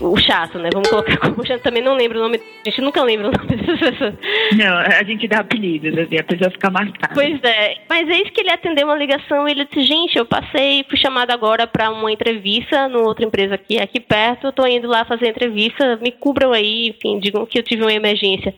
o 0.00 0.14
chato, 0.18 0.58
né? 0.58 0.68
Vamos 0.72 0.90
colocar 0.90 1.16
como 1.16 1.42
eu 1.46 1.58
também 1.60 1.82
não 1.82 1.94
lembro 1.94 2.18
o 2.18 2.22
nome, 2.22 2.38
a 2.38 2.68
gente 2.68 2.82
nunca 2.82 3.02
lembra 3.02 3.28
o 3.28 3.32
nome 3.32 3.46
dessas 3.56 3.80
pessoas. 3.80 4.14
Não, 4.56 4.76
a 4.76 5.02
gente 5.04 5.26
dá 5.26 5.40
apelidos, 5.40 5.96
assim, 5.96 6.18
a 6.18 6.24
pessoa 6.24 6.50
fica 6.50 6.70
marcada. 6.70 7.14
Pois 7.14 7.42
é, 7.42 7.76
mas 7.88 8.08
eis 8.08 8.28
que 8.30 8.42
ele 8.42 8.50
atendeu 8.50 8.86
uma 8.86 8.96
ligação 8.96 9.48
e 9.48 9.52
ele 9.52 9.64
disse, 9.64 9.86
gente, 9.86 10.18
eu 10.18 10.26
passei, 10.26 10.84
fui 10.88 10.98
chamado 10.98 11.30
agora 11.30 11.66
para 11.66 11.90
uma 11.90 12.12
entrevista 12.12 12.88
numa 12.88 13.08
outra 13.08 13.24
empresa 13.24 13.54
aqui, 13.54 13.78
aqui 13.78 13.98
perto, 13.98 14.48
eu 14.48 14.52
tô 14.52 14.66
indo 14.66 14.86
lá 14.86 15.04
fazer 15.06 15.28
entrevista, 15.28 15.96
me 15.96 16.12
cubram 16.12 16.52
aí, 16.52 16.88
enfim, 16.88 17.18
digam 17.18 17.46
que 17.46 17.58
eu 17.58 17.62
tive 17.62 17.82
uma 17.82 17.92
emergência. 17.92 18.54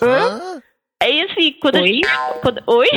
Hã? 0.00 0.62
Aí 1.00 1.22
assim, 1.22 1.52
quando 1.60 1.76
a 1.76 1.80
Oi? 1.80 1.86
gente. 1.86 2.08
Quando, 2.42 2.62
oi? 2.66 2.88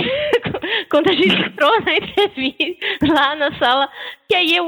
quando 0.90 1.10
a 1.10 1.14
gente 1.14 1.36
entrou 1.36 1.82
na 1.82 1.96
entrevista 1.96 3.14
lá 3.14 3.36
na 3.36 3.56
sala, 3.60 3.88
que 4.28 4.36
aí 4.36 4.56
eu, 4.56 4.66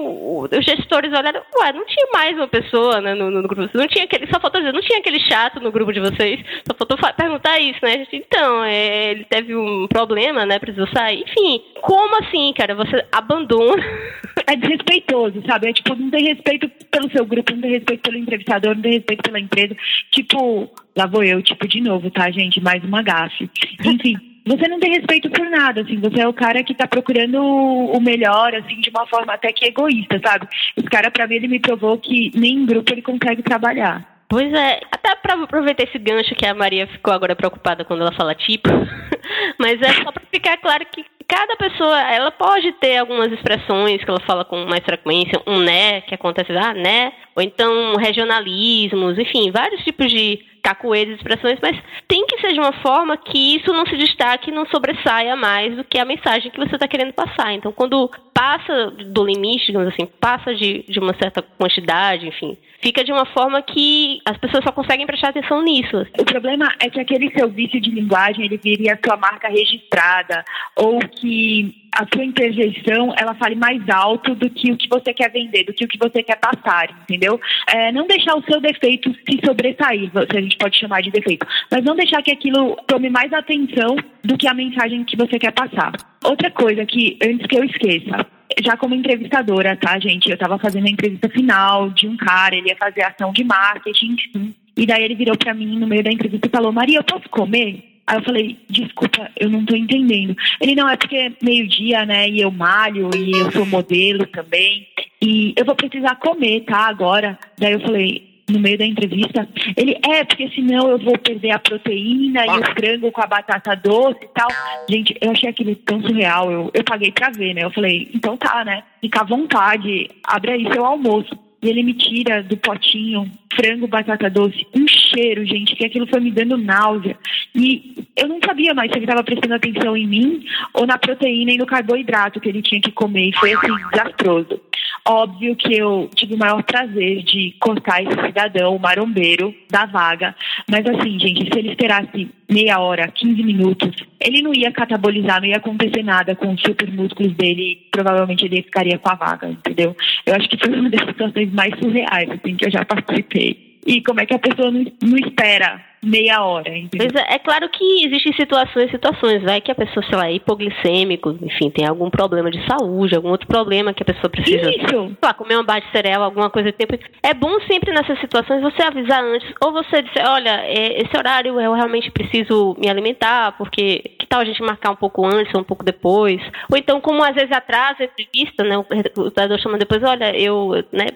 os 0.51 0.63
gestores 0.63 1.11
olharam, 1.11 1.41
ué, 1.59 1.73
não 1.73 1.83
tinha 1.83 2.05
mais 2.13 2.35
uma 2.37 2.47
pessoa 2.47 3.01
né, 3.01 3.15
no, 3.15 3.31
no 3.31 3.41
grupo. 3.47 3.67
Não 3.73 3.87
tinha 3.87 4.05
aquele. 4.05 4.27
Só 4.31 4.39
faltou 4.39 4.61
dizer, 4.61 4.71
não 4.71 4.81
tinha 4.81 4.99
aquele 4.99 5.19
chato 5.19 5.59
no 5.59 5.71
grupo 5.71 5.91
de 5.91 5.99
vocês. 5.99 6.39
Só 6.67 6.75
faltou 6.77 6.95
fa- 6.95 7.13
perguntar 7.13 7.59
isso, 7.59 7.79
né? 7.81 7.93
A 7.93 7.97
gente, 7.97 8.15
Então, 8.17 8.63
é, 8.63 9.11
ele 9.11 9.23
teve 9.25 9.55
um 9.55 9.87
problema, 9.87 10.45
né? 10.45 10.59
Precisou 10.59 10.87
sair. 10.93 11.23
Enfim, 11.27 11.59
como 11.81 12.15
assim, 12.23 12.53
cara? 12.55 12.75
Você 12.75 13.03
abandona. 13.11 13.83
É 14.45 14.57
desrespeitoso, 14.57 15.41
sabe? 15.47 15.69
É 15.69 15.73
tipo, 15.73 15.95
não 15.95 16.09
tem 16.09 16.25
respeito 16.25 16.69
pelo 16.91 17.09
seu 17.11 17.25
grupo, 17.25 17.53
não 17.53 17.61
tem 17.61 17.71
respeito 17.71 18.01
pelo 18.01 18.17
entrevistador, 18.17 18.75
não 18.75 18.81
tem 18.81 18.93
respeito 18.93 19.23
pela 19.23 19.39
empresa. 19.39 19.73
Tipo, 20.11 20.69
lá 20.95 21.05
vou 21.05 21.23
eu, 21.23 21.41
tipo, 21.41 21.67
de 21.67 21.81
novo, 21.81 22.09
tá, 22.11 22.29
gente? 22.31 22.61
Mais 22.61 22.83
uma 22.83 23.01
gafe. 23.01 23.49
Enfim. 23.83 24.17
Você 24.45 24.67
não 24.67 24.77
tem 24.77 24.91
respeito 24.91 25.29
por 25.29 25.49
nada, 25.49 25.79
assim, 25.79 26.01
você 26.01 26.19
é 26.19 26.27
o 26.27 26.33
cara 26.33 26.61
que 26.63 26.73
tá 26.73 26.85
procurando 26.85 27.41
o 27.41 27.97
melhor, 28.01 28.53
assim, 28.53 28.81
de 28.81 28.89
uma 28.89 29.07
forma 29.07 29.33
até 29.33 29.53
que 29.53 29.63
egoísta, 29.63 30.19
sabe? 30.21 30.49
Esse 30.75 30.89
cara, 30.89 31.09
pra 31.09 31.25
mim, 31.25 31.35
ele 31.35 31.47
me 31.47 31.61
provou 31.61 31.97
que 31.97 32.29
nem 32.35 32.55
em 32.55 32.65
grupo 32.65 32.91
ele 32.91 33.01
consegue 33.01 33.41
trabalhar. 33.41 34.05
Pois 34.27 34.51
é, 34.51 34.81
até 34.91 35.15
pra 35.15 35.35
aproveitar 35.35 35.83
esse 35.83 35.97
gancho 35.97 36.35
que 36.35 36.45
a 36.45 36.53
Maria 36.53 36.87
ficou 36.87 37.13
agora 37.13 37.37
preocupada 37.37 37.85
quando 37.85 38.01
ela 38.01 38.11
fala 38.11 38.35
tipo, 38.35 38.67
mas 39.57 39.81
é 39.81 39.93
só 40.03 40.11
pra 40.11 40.23
ficar 40.29 40.57
claro 40.57 40.85
que 40.91 41.05
cada 41.27 41.55
pessoa, 41.55 41.99
ela 42.11 42.31
pode 42.31 42.71
ter 42.73 42.97
algumas 42.97 43.31
expressões 43.31 44.03
que 44.03 44.09
ela 44.09 44.19
fala 44.21 44.43
com 44.43 44.65
mais 44.65 44.83
frequência, 44.83 45.41
um 45.47 45.59
né, 45.59 46.01
que 46.01 46.13
acontece, 46.13 46.51
ah, 46.51 46.73
né, 46.73 47.13
ou 47.35 47.41
então 47.41 47.95
regionalismos, 47.95 49.17
enfim, 49.17 49.51
vários 49.51 49.83
tipos 49.83 50.11
de 50.11 50.39
cacoeiras, 50.63 51.17
expressões, 51.17 51.59
mas 51.61 51.77
tem 52.07 52.25
que 52.25 52.39
ser 52.39 52.53
de 52.53 52.59
uma 52.59 52.71
forma 52.81 53.17
que 53.17 53.57
isso 53.57 53.71
não 53.73 53.85
se 53.85 53.97
destaque, 53.97 54.49
não 54.49 54.65
sobressaia 54.65 55.35
mais 55.35 55.75
do 55.75 55.83
que 55.83 55.99
a 55.99 56.05
mensagem 56.05 56.49
que 56.49 56.57
você 56.57 56.75
está 56.75 56.87
querendo 56.87 57.11
passar. 57.11 57.53
Então, 57.53 57.71
quando 57.73 58.09
passa 58.33 58.89
do 58.91 59.25
limite, 59.25 59.67
digamos 59.67 59.89
assim, 59.89 60.05
passa 60.05 60.55
de, 60.55 60.85
de 60.87 60.99
uma 60.99 61.13
certa 61.15 61.41
quantidade, 61.41 62.27
enfim, 62.27 62.57
fica 62.83 63.03
de 63.03 63.11
uma 63.11 63.25
forma 63.25 63.61
que 63.61 64.19
as 64.25 64.37
pessoas 64.37 64.63
só 64.63 64.71
conseguem 64.71 65.07
prestar 65.07 65.29
atenção 65.29 65.63
nisso. 65.63 66.05
O 66.19 66.25
problema 66.25 66.67
é 66.79 66.89
que 66.89 66.99
aquele 66.99 67.31
seu 67.31 67.49
vício 67.49 67.79
de 67.79 67.89
linguagem, 67.89 68.45
ele 68.45 68.57
viria 68.57 68.93
a 68.93 68.99
sua 69.03 69.17
marca 69.17 69.47
registrada, 69.47 70.43
ou 70.75 70.99
que 70.99 71.73
a 71.95 72.05
sua 72.11 72.25
interjeição, 72.25 73.13
ela 73.17 73.35
fale 73.35 73.55
mais 73.55 73.87
alto 73.87 74.35
do 74.35 74.49
que 74.49 74.71
o 74.71 74.77
que 74.77 74.89
você 74.89 75.13
quer 75.13 75.31
vender, 75.31 75.63
do 75.63 75.73
que 75.73 75.85
o 75.85 75.87
que 75.87 75.97
você 75.97 76.21
quer 76.23 76.37
passar, 76.37 76.89
entendeu? 77.03 77.39
É, 77.67 77.91
não 77.91 78.05
deixar 78.07 78.35
o 78.35 78.43
seu 78.43 78.59
defeito 78.59 79.13
se 79.13 79.39
sobressair, 79.45 80.11
se 80.11 80.37
a 80.37 80.41
gente 80.41 80.57
pode 80.57 80.77
chamar 80.77 81.01
de 81.01 81.11
defeito, 81.11 81.45
mas 81.71 81.83
não 81.83 81.95
deixar 81.95 82.21
que 82.21 82.31
aquilo 82.31 82.75
tome 82.87 83.09
mais 83.09 83.31
atenção 83.31 83.95
do 84.23 84.37
que 84.37 84.47
a 84.47 84.53
mensagem 84.53 85.03
que 85.03 85.17
você 85.17 85.37
quer 85.37 85.51
passar. 85.51 85.91
Outra 86.23 86.49
coisa 86.49 86.85
que, 86.85 87.17
antes 87.21 87.45
que 87.45 87.57
eu 87.57 87.63
esqueça, 87.63 88.25
já 88.63 88.77
como 88.77 88.95
entrevistadora, 88.95 89.75
tá, 89.75 89.99
gente? 89.99 90.29
Eu 90.29 90.37
tava 90.37 90.57
fazendo 90.57 90.87
a 90.87 90.91
entrevista 90.91 91.29
final 91.29 91.89
de 91.89 92.07
um 92.07 92.15
cara, 92.15 92.55
ele 92.55 92.69
ia 92.69 92.77
fazer 92.77 93.03
ação 93.03 93.33
de 93.33 93.43
marketing, 93.43 94.13
enfim. 94.13 94.55
E 94.75 94.85
daí 94.85 95.03
ele 95.03 95.15
virou 95.15 95.37
pra 95.37 95.53
mim 95.53 95.77
no 95.77 95.87
meio 95.87 96.03
da 96.03 96.11
entrevista 96.11 96.47
e 96.47 96.51
falou: 96.51 96.71
Maria, 96.71 96.99
eu 96.99 97.03
posso 97.03 97.29
comer? 97.29 97.93
Aí 98.05 98.17
eu 98.17 98.23
falei, 98.23 98.57
desculpa, 98.69 99.31
eu 99.39 99.49
não 99.49 99.65
tô 99.65 99.75
entendendo. 99.75 100.35
Ele, 100.59 100.75
não, 100.75 100.89
é 100.89 100.97
porque 100.97 101.15
é 101.15 101.31
meio-dia, 101.41 102.05
né? 102.05 102.27
E 102.27 102.41
eu 102.41 102.51
malho 102.51 103.09
e 103.15 103.31
eu 103.31 103.49
sou 103.51 103.65
modelo 103.65 104.27
também. 104.27 104.85
E 105.21 105.53
eu 105.55 105.63
vou 105.63 105.73
precisar 105.73 106.15
comer, 106.15 106.61
tá? 106.61 106.87
Agora. 106.87 107.39
Daí 107.57 107.71
eu 107.73 107.79
falei, 107.79 108.32
no 108.49 108.59
meio 108.59 108.77
da 108.77 108.85
entrevista, 108.85 109.47
ele, 109.75 109.97
é, 110.05 110.23
porque 110.23 110.49
senão 110.49 110.89
eu 110.89 110.97
vou 110.97 111.17
perder 111.17 111.51
a 111.51 111.59
proteína 111.59 112.45
e 112.45 112.59
o 112.59 112.65
frango 112.73 113.11
com 113.11 113.21
a 113.21 113.27
batata 113.27 113.75
doce 113.75 114.19
e 114.21 114.27
tal. 114.27 114.47
Gente, 114.89 115.15
eu 115.21 115.31
achei 115.31 115.49
aquilo 115.49 115.75
tão 115.77 116.01
surreal. 116.01 116.51
Eu, 116.51 116.71
eu 116.73 116.83
paguei 116.83 117.11
pra 117.11 117.29
ver, 117.29 117.53
né? 117.53 117.63
Eu 117.63 117.71
falei, 117.71 118.09
então 118.13 118.35
tá, 118.35 118.63
né? 118.65 118.83
Fica 118.99 119.21
à 119.21 119.23
vontade, 119.23 120.09
abre 120.25 120.51
aí 120.51 120.73
seu 120.73 120.85
almoço. 120.85 121.37
E 121.61 121.69
ele 121.69 121.81
me 121.81 121.93
tira 121.93 122.43
do 122.43 122.57
potinho 122.57 123.31
frango, 123.55 123.87
batata 123.87 124.29
doce, 124.29 124.67
um 124.75 124.85
cheiro, 124.85 125.45
gente, 125.45 125.75
que 125.75 125.85
aquilo 125.85 126.05
foi 126.07 126.19
me 126.19 126.29
dando 126.29 126.57
náusea. 126.57 127.17
E 127.55 128.05
eu 128.17 128.27
não 128.27 128.39
sabia 128.45 128.73
mais 128.73 128.91
se 128.91 128.97
ele 128.97 129.05
estava 129.05 129.23
prestando 129.23 129.53
atenção 129.53 129.95
em 129.95 130.05
mim 130.05 130.45
ou 130.73 130.85
na 130.85 130.97
proteína 130.97 131.51
e 131.51 131.57
no 131.57 131.65
carboidrato 131.65 132.41
que 132.41 132.49
ele 132.49 132.61
tinha 132.61 132.81
que 132.81 132.91
comer. 132.91 133.29
E 133.29 133.33
foi 133.33 133.53
assim, 133.53 133.73
desastroso. 133.91 134.59
Óbvio 135.05 135.55
que 135.55 135.75
eu 135.77 136.09
tive 136.15 136.35
o 136.35 136.37
maior 136.37 136.63
prazer 136.63 137.23
de 137.23 137.53
cortar 137.59 138.01
esse 138.01 138.25
cidadão, 138.25 138.75
o 138.75 138.79
marombeiro, 138.79 139.53
da 139.69 139.85
vaga. 139.85 140.33
Mas 140.69 140.85
assim, 140.85 141.19
gente, 141.19 141.51
se 141.51 141.59
ele 141.59 141.71
esperasse 141.71 142.29
meia 142.49 142.79
hora, 142.79 143.09
15 143.09 143.43
minutos, 143.43 143.91
ele 144.19 144.41
não 144.41 144.53
ia 144.53 144.71
catabolizar, 144.71 145.41
não 145.41 145.47
ia 145.47 145.57
acontecer 145.57 146.03
nada 146.03 146.35
com 146.35 146.53
os 146.53 146.61
super 146.61 146.89
músculos 146.91 147.33
dele 147.33 147.83
provavelmente 147.91 148.45
ele 148.45 148.63
ficaria 148.63 148.97
com 148.97 149.09
a 149.09 149.15
vaga, 149.15 149.49
entendeu? 149.49 149.95
Eu 150.25 150.35
acho 150.35 150.47
que 150.49 150.57
foi 150.57 150.73
uma 150.73 150.89
das 150.89 151.05
situações 151.05 151.51
mais 151.51 151.77
surreais, 151.77 152.29
assim, 152.29 152.55
que 152.55 152.65
eu 152.65 152.71
já 152.71 152.85
participei. 152.85 153.79
E 153.85 154.01
como 154.01 154.21
é 154.21 154.25
que 154.25 154.33
a 154.33 154.39
pessoa 154.39 154.71
não, 154.71 154.85
não 155.01 155.17
espera 155.17 155.92
meia 156.03 156.43
hora, 156.43 156.69
entendeu? 156.69 157.09
Pois 157.11 157.23
é, 157.23 157.35
é 157.35 157.39
claro 157.39 157.69
que 157.69 158.05
existem 158.05 158.33
situações 158.33 158.91
situações. 158.91 159.43
Vai 159.43 159.61
que 159.61 159.71
a 159.71 159.75
pessoa, 159.75 160.05
sei 160.05 160.17
lá, 160.17 160.27
é 160.27 160.33
hipoglicêmico, 160.33 161.37
enfim, 161.41 161.69
tem 161.69 161.85
algum 161.85 162.09
problema 162.09 162.49
de 162.49 162.63
saúde, 162.67 163.15
algum 163.15 163.29
outro 163.29 163.47
problema 163.47 163.93
que 163.93 164.03
a 164.03 164.05
pessoa 164.05 164.29
precisa. 164.29 164.69
Isso. 164.69 164.87
Sei 164.87 165.17
lá, 165.23 165.33
comer 165.33 165.55
uma 165.55 165.63
barra 165.63 165.79
de 165.79 165.91
cereal, 165.91 166.23
alguma 166.23 166.49
coisa 166.49 166.71
do 166.71 166.75
tempo. 166.75 166.97
É 167.21 167.33
bom 167.33 167.59
sempre 167.61 167.91
nessas 167.91 168.19
situações 168.19 168.61
você 168.61 168.81
avisar 168.83 169.23
antes. 169.23 169.51
Ou 169.61 169.71
você 169.71 170.01
dizer, 170.01 170.25
olha, 170.27 170.61
é, 170.65 171.01
esse 171.01 171.17
horário 171.17 171.59
eu 171.59 171.73
realmente 171.73 172.11
preciso 172.11 172.75
me 172.79 172.89
alimentar, 172.89 173.53
porque 173.57 173.99
que 174.19 174.27
tal 174.27 174.41
a 174.41 174.45
gente 174.45 174.61
marcar 174.61 174.91
um 174.91 174.95
pouco 174.95 175.25
antes 175.25 175.53
ou 175.53 175.61
um 175.61 175.65
pouco 175.65 175.83
depois? 175.83 176.41
Ou 176.71 176.77
então, 176.77 177.01
como 177.01 177.23
às 177.23 177.35
vezes 177.35 177.51
atrasa 177.51 178.03
a 178.03 178.05
entrevista, 178.05 178.63
né? 178.63 178.77
O 178.77 178.85
recrutador 178.89 179.59
chama 179.59 179.77
depois, 179.77 180.03
olha, 180.03 180.35
eu. 180.37 180.83
Né, 180.91 181.07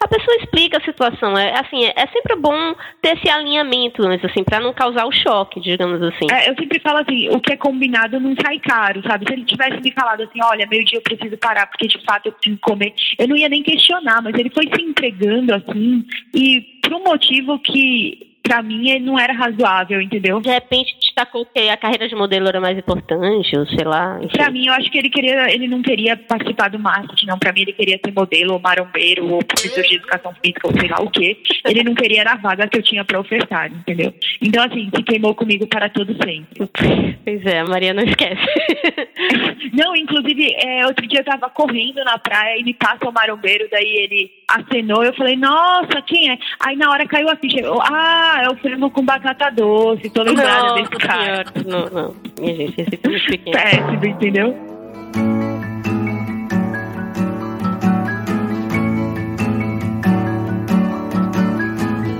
a 0.00 0.08
pessoa 0.08 0.36
explica 0.36 0.78
a 0.78 0.84
situação. 0.84 1.36
É 1.36 1.58
assim, 1.58 1.84
é, 1.84 1.92
é 1.96 2.06
sempre 2.08 2.36
bom 2.36 2.74
ter 3.02 3.16
esse 3.16 3.28
alinhamento 3.28 4.02
antes. 4.02 4.25
Assim, 4.26 4.44
para 4.44 4.60
não 4.60 4.72
causar 4.72 5.06
o 5.06 5.12
choque, 5.12 5.60
digamos 5.60 6.02
assim. 6.02 6.26
É, 6.30 6.50
eu 6.50 6.54
sempre 6.54 6.80
falo 6.80 6.98
assim, 6.98 7.28
o 7.30 7.40
que 7.40 7.52
é 7.52 7.56
combinado 7.56 8.20
não 8.20 8.34
sai 8.40 8.58
caro, 8.58 9.02
sabe? 9.02 9.26
Se 9.26 9.32
ele 9.32 9.44
tivesse 9.44 9.80
me 9.80 9.92
falado 9.92 10.22
assim, 10.22 10.40
olha, 10.42 10.66
meio-dia 10.66 10.98
eu 10.98 11.02
preciso 11.02 11.36
parar 11.38 11.66
porque 11.66 11.86
de 11.86 12.02
fato 12.04 12.26
eu 12.26 12.32
preciso 12.32 12.58
comer, 12.60 12.94
eu 13.18 13.28
não 13.28 13.36
ia 13.36 13.48
nem 13.48 13.62
questionar, 13.62 14.22
mas 14.22 14.34
ele 14.38 14.50
foi 14.50 14.68
se 14.74 14.82
entregando 14.82 15.54
assim, 15.54 16.04
e 16.34 16.60
por 16.82 16.94
um 16.94 17.04
motivo 17.04 17.58
que 17.58 18.25
pra 18.46 18.62
mim 18.62 18.90
ele 18.90 19.04
não 19.04 19.18
era 19.18 19.32
razoável, 19.32 20.00
entendeu? 20.00 20.40
De 20.40 20.48
repente 20.48 20.96
destacou 21.00 21.44
que 21.46 21.68
a 21.68 21.76
carreira 21.76 22.08
de 22.08 22.14
modelo 22.14 22.46
era 22.46 22.60
mais 22.60 22.78
importante, 22.78 23.58
ou 23.58 23.66
sei 23.66 23.84
lá. 23.84 24.20
Pra 24.32 24.50
mim, 24.50 24.66
eu 24.66 24.72
acho 24.74 24.90
que 24.90 24.98
ele 24.98 25.10
queria, 25.10 25.52
ele 25.52 25.66
não 25.66 25.82
queria 25.82 26.16
participar 26.16 26.68
do 26.68 26.78
marketing, 26.78 27.26
não. 27.26 27.38
Pra 27.38 27.52
mim, 27.52 27.62
ele 27.62 27.72
queria 27.72 27.98
ser 28.04 28.12
modelo, 28.12 28.52
ou 28.52 28.60
marombeiro, 28.60 29.28
ou 29.32 29.44
professor 29.44 29.82
de 29.82 29.96
educação 29.96 30.32
física, 30.34 30.68
ou 30.68 30.78
sei 30.78 30.88
lá 30.88 31.02
o 31.02 31.10
quê. 31.10 31.36
Ele 31.64 31.82
não 31.82 31.94
queria 31.94 32.22
a 32.22 32.36
vaga 32.36 32.68
que 32.68 32.78
eu 32.78 32.82
tinha 32.82 33.04
pra 33.04 33.20
ofertar, 33.20 33.70
entendeu? 33.72 34.12
Então, 34.40 34.62
assim, 34.64 34.90
se 34.94 35.02
queimou 35.02 35.34
comigo 35.34 35.66
para 35.66 35.88
todo 35.88 36.14
sempre. 36.22 36.68
Pois 37.24 37.44
é, 37.44 37.60
a 37.60 37.64
Maria 37.64 37.94
não 37.94 38.04
esquece. 38.04 38.42
não, 39.72 39.96
inclusive, 39.96 40.54
é, 40.64 40.86
outro 40.86 41.06
dia 41.06 41.20
eu 41.20 41.24
tava 41.24 41.48
correndo 41.50 42.04
na 42.04 42.18
praia 42.18 42.58
e 42.60 42.64
me 42.64 42.74
passa 42.74 43.08
o 43.08 43.12
marombeiro, 43.12 43.68
daí 43.70 43.96
ele 43.96 44.30
acenou, 44.48 45.02
eu 45.02 45.14
falei, 45.14 45.36
nossa, 45.36 46.02
quem 46.02 46.30
é? 46.30 46.38
Aí 46.60 46.76
na 46.76 46.90
hora 46.90 47.06
caiu 47.06 47.28
a 47.28 47.36
ficha, 47.36 47.60
eu, 47.60 47.80
ah, 47.80 48.35
é 48.42 48.48
o 48.48 48.56
frango 48.56 48.90
com 48.90 49.04
batata 49.04 49.50
doce, 49.50 50.10
tô 50.10 50.22
lembrada 50.22 50.74
desse 50.74 50.90
cara. 50.90 51.44
Não, 51.64 51.86
não, 51.90 52.16
minha 52.38 52.54
gente, 52.54 52.80
esse 52.80 52.96
filme 52.96 53.20
pequeno. 53.26 53.56
Péssimo, 53.56 54.06
entendeu? 54.06 54.56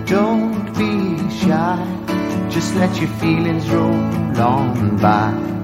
Don't 0.09 0.73
be 0.79 1.31
shy, 1.31 2.51
just 2.51 2.75
let 2.77 2.97
your 3.01 3.11
feelings 3.19 3.69
roll 3.71 3.95
on 4.41 4.97
by. 4.97 5.56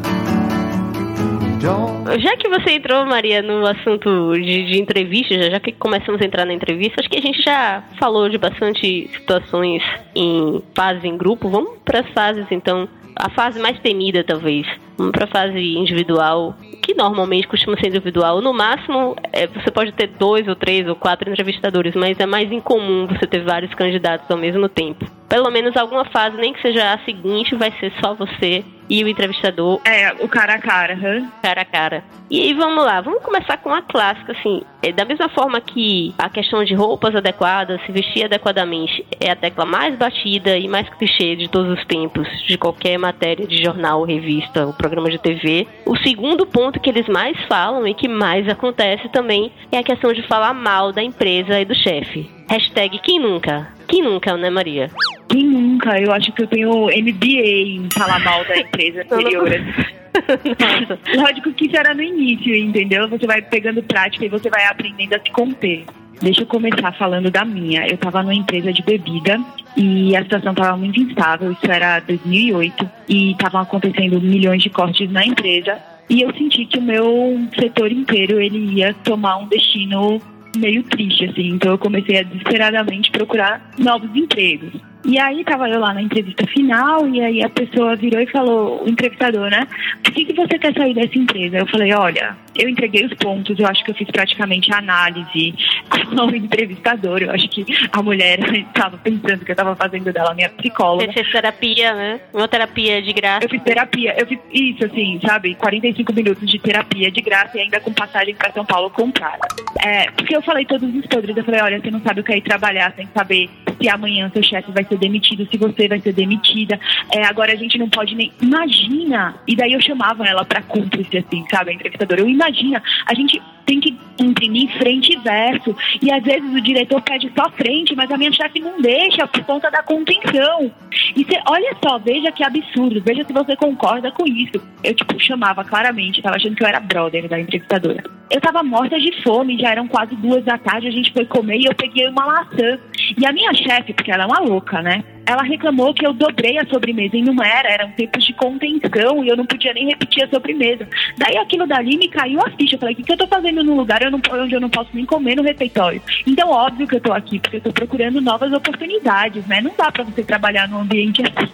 Já 2.19 2.37
que 2.37 2.49
você 2.49 2.73
entrou, 2.73 3.07
Maria, 3.07 3.41
no 3.41 3.65
assunto 3.65 4.33
de, 4.35 4.67
de 4.67 4.81
entrevista, 4.81 5.35
já, 5.35 5.51
já, 5.51 5.61
que 5.61 5.71
começamos 5.71 6.21
a 6.21 6.25
entrar 6.25 6.45
na 6.45 6.53
entrevista, 6.53 7.01
acho 7.01 7.09
que 7.09 7.19
a 7.19 7.23
gente 7.23 7.41
já 7.41 7.85
falou 8.01 8.29
de 8.29 8.37
bastante 8.37 9.09
situações 9.13 9.81
em 10.15 10.61
fase 10.75 11.07
em 11.07 11.17
grupo. 11.17 11.49
Vamos 11.49 11.79
para 11.85 12.01
as 12.01 12.09
fases, 12.11 12.47
então. 12.51 12.89
A 13.15 13.29
fase 13.29 13.61
mais 13.61 13.79
temida, 13.81 14.25
talvez. 14.25 14.67
Vamos 14.97 15.13
para 15.13 15.25
a 15.25 15.29
fase 15.29 15.77
individual, 15.77 16.55
que 16.83 16.95
normalmente 16.95 17.47
costuma 17.47 17.77
ser 17.77 17.89
individual. 17.89 18.41
No 18.41 18.55
máximo, 18.55 19.15
é, 19.33 19.47
você 19.47 19.71
pode 19.71 19.93
ter 19.93 20.09
dois 20.19 20.49
ou 20.49 20.57
três 20.57 20.89
ou 20.89 20.97
quatro 20.97 21.31
entrevistadores, 21.31 21.95
mas 21.95 22.19
é 22.19 22.25
mais 22.25 22.51
incomum 22.51 23.07
você 23.07 23.27
ter 23.27 23.45
vários 23.45 23.73
candidatos 23.75 24.31
ao 24.31 24.39
mesmo 24.39 24.67
tempo. 24.69 25.05
Pelo 25.29 25.51
menos 25.51 25.77
alguma 25.77 26.07
fase, 26.07 26.37
nem 26.39 26.53
que 26.53 26.63
seja 26.63 26.95
a 26.95 26.99
seguinte, 27.05 27.55
vai 27.55 27.71
ser 27.79 27.93
só 28.01 28.15
você 28.15 28.65
e 28.89 29.03
o 29.03 29.09
entrevistador. 29.09 29.81
É, 29.85 30.13
o 30.21 30.29
cara 30.29 30.55
a 30.55 30.59
cara? 30.59 30.99
Cara 31.43 31.63
a 31.63 31.65
cara. 31.65 32.05
E 32.31 32.41
aí 32.41 32.55
vamos 32.55 32.83
lá, 32.85 33.01
vamos 33.01 33.23
começar 33.23 33.59
com 33.59 33.73
a 33.75 33.83
clássica, 33.83 34.33
assim. 34.33 34.63
É, 34.83 34.91
da 34.91 35.05
mesma 35.05 35.29
forma 35.29 35.61
que 35.61 36.15
a 36.17 36.31
questão 36.31 36.65
de 36.65 36.75
roupas 36.75 37.15
adequadas, 37.15 37.81
se 37.85 37.93
vestir 37.93 38.25
adequadamente, 38.25 39.05
é 39.21 39.31
a 39.31 39.37
tecla 39.37 39.67
mais 39.67 39.97
batida 39.97 40.57
e 40.57 40.67
mais 40.67 40.89
clichê 40.89 41.37
de 41.37 41.49
todos 41.49 41.79
os 41.79 41.85
tempos, 41.87 42.27
de 42.47 42.57
qualquer 42.57 42.99
matéria 42.99 43.47
de 43.47 43.63
jornal, 43.63 44.03
revista 44.05 44.67
ou 44.67 44.73
programa 44.73 45.11
de 45.11 45.19
TV. 45.19 45.67
O 45.85 45.97
segundo 45.99 46.47
ponto 46.47 46.81
que 46.81 46.89
eles 46.89 47.07
mais 47.07 47.39
falam 47.45 47.87
e 47.87 47.95
que 47.95 48.09
mais 48.09 48.49
acontece 48.49 49.09
também 49.11 49.53
é 49.71 49.79
a 49.79 49.83
questão 49.83 50.13
de 50.13 50.23
falar 50.23 50.55
mal 50.55 50.91
da 50.91 51.03
empresa 51.03 51.61
e 51.61 51.65
do 51.65 51.75
chefe. 51.75 52.31
Hashtag 52.49 52.99
quem 52.99 53.19
nunca? 53.19 53.69
Quem 53.93 54.01
nunca, 54.01 54.35
né, 54.39 54.49
Maria? 54.49 54.91
Quem 55.29 55.45
nunca? 55.45 56.01
Eu 56.01 56.11
acho 56.13 56.33
que 56.33 56.43
eu 56.43 56.47
tenho 56.47 56.87
MBA 56.87 57.47
em 57.77 57.89
falar 57.93 58.19
mal 58.21 58.43
da 58.47 58.57
empresa 58.57 59.03
anterior. 59.13 59.51
Lógico 61.15 61.53
que 61.53 61.67
isso 61.67 61.77
era 61.77 61.93
no 61.93 62.03
início, 62.03 62.57
entendeu? 62.57 63.07
Você 63.11 63.27
vai 63.27 63.43
pegando 63.43 63.83
prática 63.83 64.25
e 64.25 64.31
você 64.31 64.49
vai 64.49 64.65
aprendendo 64.65 65.13
a 65.13 65.19
se 65.19 65.31
conter. 65.31 65.85
Deixa 66.23 66.41
eu 66.41 66.47
começar 66.47 66.91
falando 66.93 67.31
da 67.31 67.45
minha. 67.45 67.87
Eu 67.87 67.97
estava 67.97 68.23
numa 68.23 68.35
empresa 68.35 68.73
de 68.73 68.81
bebida 68.81 69.39
e 69.77 70.17
a 70.17 70.23
situação 70.23 70.53
estava 70.53 70.75
muito 70.75 70.99
instável. 70.99 71.53
Isso 71.53 71.71
era 71.71 72.01
2008 72.01 72.91
e 73.11 73.33
estavam 73.33 73.61
acontecendo 73.61 74.19
milhões 74.23 74.63
de 74.63 74.71
cortes 74.71 75.11
na 75.11 75.23
empresa. 75.27 75.79
E 76.09 76.23
eu 76.23 76.33
senti 76.33 76.65
que 76.65 76.79
o 76.79 76.83
meu 76.83 77.39
setor 77.59 77.93
inteiro 77.93 78.41
ele 78.41 78.79
ia 78.79 78.95
tomar 79.05 79.37
um 79.37 79.49
destino 79.49 80.19
meio 80.57 80.83
triste, 80.85 81.25
assim. 81.25 81.49
Então 81.49 81.73
eu 81.73 81.79
comecei 81.79 82.19
a 82.19 82.23
desesperadamente 82.23 83.11
procurar 83.11 83.71
novos 83.79 84.15
empregos. 84.15 84.73
E 85.05 85.19
aí 85.19 85.45
tava 85.45 85.69
eu 85.69 85.81
lá 85.81 85.93
na 85.93 86.03
entrevista 86.03 86.47
final, 86.47 87.09
e 87.09 87.21
aí 87.21 87.43
a 87.43 87.49
pessoa 87.49 87.97
virou 87.97 88.21
e 88.21 88.27
falou, 88.27 88.85
o 88.85 88.89
entrevistador, 88.89 89.51
né? 89.51 89.67
Por 90.03 90.13
que, 90.13 90.27
que 90.27 90.33
você 90.33 90.59
quer 90.59 90.73
sair 90.75 90.95
dessa 90.95 91.19
empresa? 91.19 91.59
Eu 91.59 91.67
falei, 91.67 91.93
olha, 91.93 92.37
eu 92.55 92.69
entreguei 92.69 93.05
os 93.05 93.15
pontos, 93.15 93.59
eu 93.59 93.67
acho 93.67 93.85
que 93.85 93.91
eu 93.91 93.95
fiz 93.95 94.09
praticamente 94.11 94.73
a 94.73 94.79
análise 94.79 95.55
com 95.91 96.27
o 96.27 96.37
entrevistador. 96.37 97.23
Eu 97.23 97.31
acho 97.33 97.49
que 97.49 97.65
a 97.93 98.03
mulher 98.03 98.39
estava 98.55 98.97
pensando 98.99 99.45
que 99.45 99.51
eu 99.51 99.55
estava 99.55 99.75
fazendo 99.75 100.13
dela 100.13 100.35
minha 100.35 100.51
psicóloga. 100.51 101.07
Você 101.07 101.13
fez 101.13 101.33
terapia, 101.33 101.95
né? 101.95 102.21
Uma 102.33 102.49
terapia 102.49 103.03
de 103.03 103.13
graça. 103.13 103.45
Eu 103.45 103.49
fiz 103.49 103.63
terapia, 103.63 104.15
eu 104.19 104.27
fiz 104.27 104.39
isso, 104.53 104.85
assim, 104.85 105.19
sabe? 105.27 105.55
45 105.55 106.13
minutos 106.13 106.49
de 106.49 106.59
terapia 106.59 107.11
de 107.11 107.21
graça 107.21 107.57
e 107.57 107.61
ainda 107.61 107.81
com 107.81 107.93
passagem 107.93 108.35
para 108.35 108.53
São 108.53 108.65
Paulo 108.65 108.91
comprada. 108.91 109.49
É, 109.85 110.11
porque 110.13 110.37
eu 110.37 110.43
falei 110.43 110.65
todos 110.65 110.95
os 110.95 111.07
podres, 111.07 111.37
eu 111.37 111.45
falei, 111.45 111.61
olha, 111.61 111.81
você 111.81 111.91
não 111.91 112.01
sabe 112.03 112.21
o 112.21 112.25
que 112.25 112.33
é 112.33 112.39
ir 112.39 112.43
trabalhar 112.43 112.93
sem 112.95 113.09
saber 113.15 113.51
se 113.81 113.89
amanhã 113.89 114.31
seu 114.33 114.43
chefe 114.43 114.71
vai 114.71 114.85
ser 114.93 114.99
demitido, 114.99 115.49
se 115.51 115.57
você 115.57 115.89
vai 115.89 116.01
ser 116.01 116.13
demitida. 116.13 116.79
É, 117.13 117.25
agora 117.25 117.53
a 117.53 117.57
gente 117.57 117.79
não 117.79 117.89
pode 117.89 118.15
nem. 118.15 118.33
Imagina! 118.41 119.35
E 119.47 119.57
daí 119.57 119.73
eu 119.73 119.81
chamava 119.81 120.25
ela 120.27 120.45
pra 120.45 120.63
cúmplice, 120.63 121.19
assim, 121.19 121.45
sabe, 121.51 121.71
a 121.71 121.75
entrevistadora. 121.75 122.21
Eu 122.21 122.29
imagina, 122.29 122.83
a 123.07 123.15
gente 123.15 123.41
tem 123.67 123.81
que 123.81 123.97
imprimir 124.19 124.71
frente 124.79 125.13
e 125.13 125.17
verso. 125.17 125.75
E 126.01 126.13
às 126.13 126.23
vezes 126.23 126.53
o 126.53 126.61
diretor 126.61 127.01
pede 127.03 127.31
só 127.37 127.51
frente, 127.51 127.95
mas 127.95 128.11
a 128.11 128.17
minha 128.17 128.33
chefe 128.33 128.61
não 128.61 128.81
deixa 128.81 129.27
por 129.27 129.43
conta 129.45 129.71
da 129.71 129.83
contenção. 129.83 130.71
E 131.17 131.25
você, 131.25 131.41
olha 131.47 131.77
só, 131.83 131.99
veja 131.99 132.33
que 132.33 132.45
absurdo, 132.45 133.03
veja 133.05 133.25
se 133.25 133.33
você 133.33 133.57
concorda 133.57 134.11
com 134.13 134.27
isso. 134.27 134.61
Eu, 134.83 134.95
tipo, 134.95 135.19
chamava 135.21 135.65
claramente, 135.65 136.23
tava 136.23 136.37
achando 136.37 136.57
que 136.57 136.63
eu 136.63 136.69
era 136.69 136.81
brother 136.81 137.29
da 137.29 137.41
entrevistadora. 137.41 138.03
Eu 138.31 138.41
tava 138.41 138.63
morta 138.63 138.99
de 138.99 139.23
fome, 139.23 139.59
já 139.59 139.71
eram 139.71 139.87
quase 139.87 140.17
duas 140.17 140.45
da 140.45 140.57
tarde, 140.57 140.89
a 140.89 140.91
gente 140.91 141.13
foi 141.13 141.27
comer 141.27 141.59
e 141.59 141.67
eu 141.67 141.75
peguei 141.75 142.09
uma 142.09 142.27
maçã. 142.27 142.79
E 143.19 143.27
a 143.27 143.33
minha 143.33 143.53
chefe, 143.53 143.93
porque 143.93 144.11
ela 144.11 144.25
é 144.25 144.27
uma 144.27 144.41
louca, 144.41 144.81
né? 144.81 145.05
Ela 145.27 145.43
reclamou 145.43 145.95
que 145.95 146.07
eu 146.07 146.13
dobrei 146.13 146.59
a 146.59 146.67
sobremesa 146.67 147.17
e 147.17 147.23
não 147.23 147.43
era, 147.43 147.69
eram 147.69 147.91
tempos 147.93 148.25
de 148.25 148.33
contenção 148.33 149.25
e 149.25 149.29
eu 149.29 149.37
não 149.37 149.47
podia 149.47 149.73
nem 149.73 149.87
repetir 149.87 150.25
a 150.25 150.29
sobremesa. 150.29 150.89
Daí 151.17 151.37
aquilo 151.37 151.67
dali 151.67 151.97
me 151.97 152.09
caiu 152.09 152.41
a 152.41 152.51
ficha. 152.51 152.75
Eu 152.75 152.79
falei, 152.79 152.95
o 152.95 152.97
que, 152.97 153.03
que 153.03 153.13
eu 153.13 153.17
tô 153.17 153.27
fazendo 153.27 153.63
num 153.63 153.77
lugar 153.77 154.01
onde 154.05 154.55
eu 154.55 154.61
não 154.61 154.71
posso 154.71 154.91
nem 154.93 155.07
comer 155.07 155.37
no 155.37 155.43
refeitório? 155.43 156.03
Então, 156.27 156.51
óbvio 156.51 156.87
que 156.87 156.97
eu 156.97 157.01
tô 157.01 157.13
aqui, 157.13 157.39
porque 157.39 157.57
eu 157.59 157.61
tô 157.61 157.73
procurando 157.73 158.21
novas 158.21 158.53
oportunidades, 158.53 159.47
né? 159.47 159.61
Não 159.61 159.73
dá 159.77 159.91
pra 159.93 160.05
você 160.05 160.23
trabalhar 160.23 160.69
num 160.69 160.81
ambiente 160.81 161.23
assim. 161.23 161.53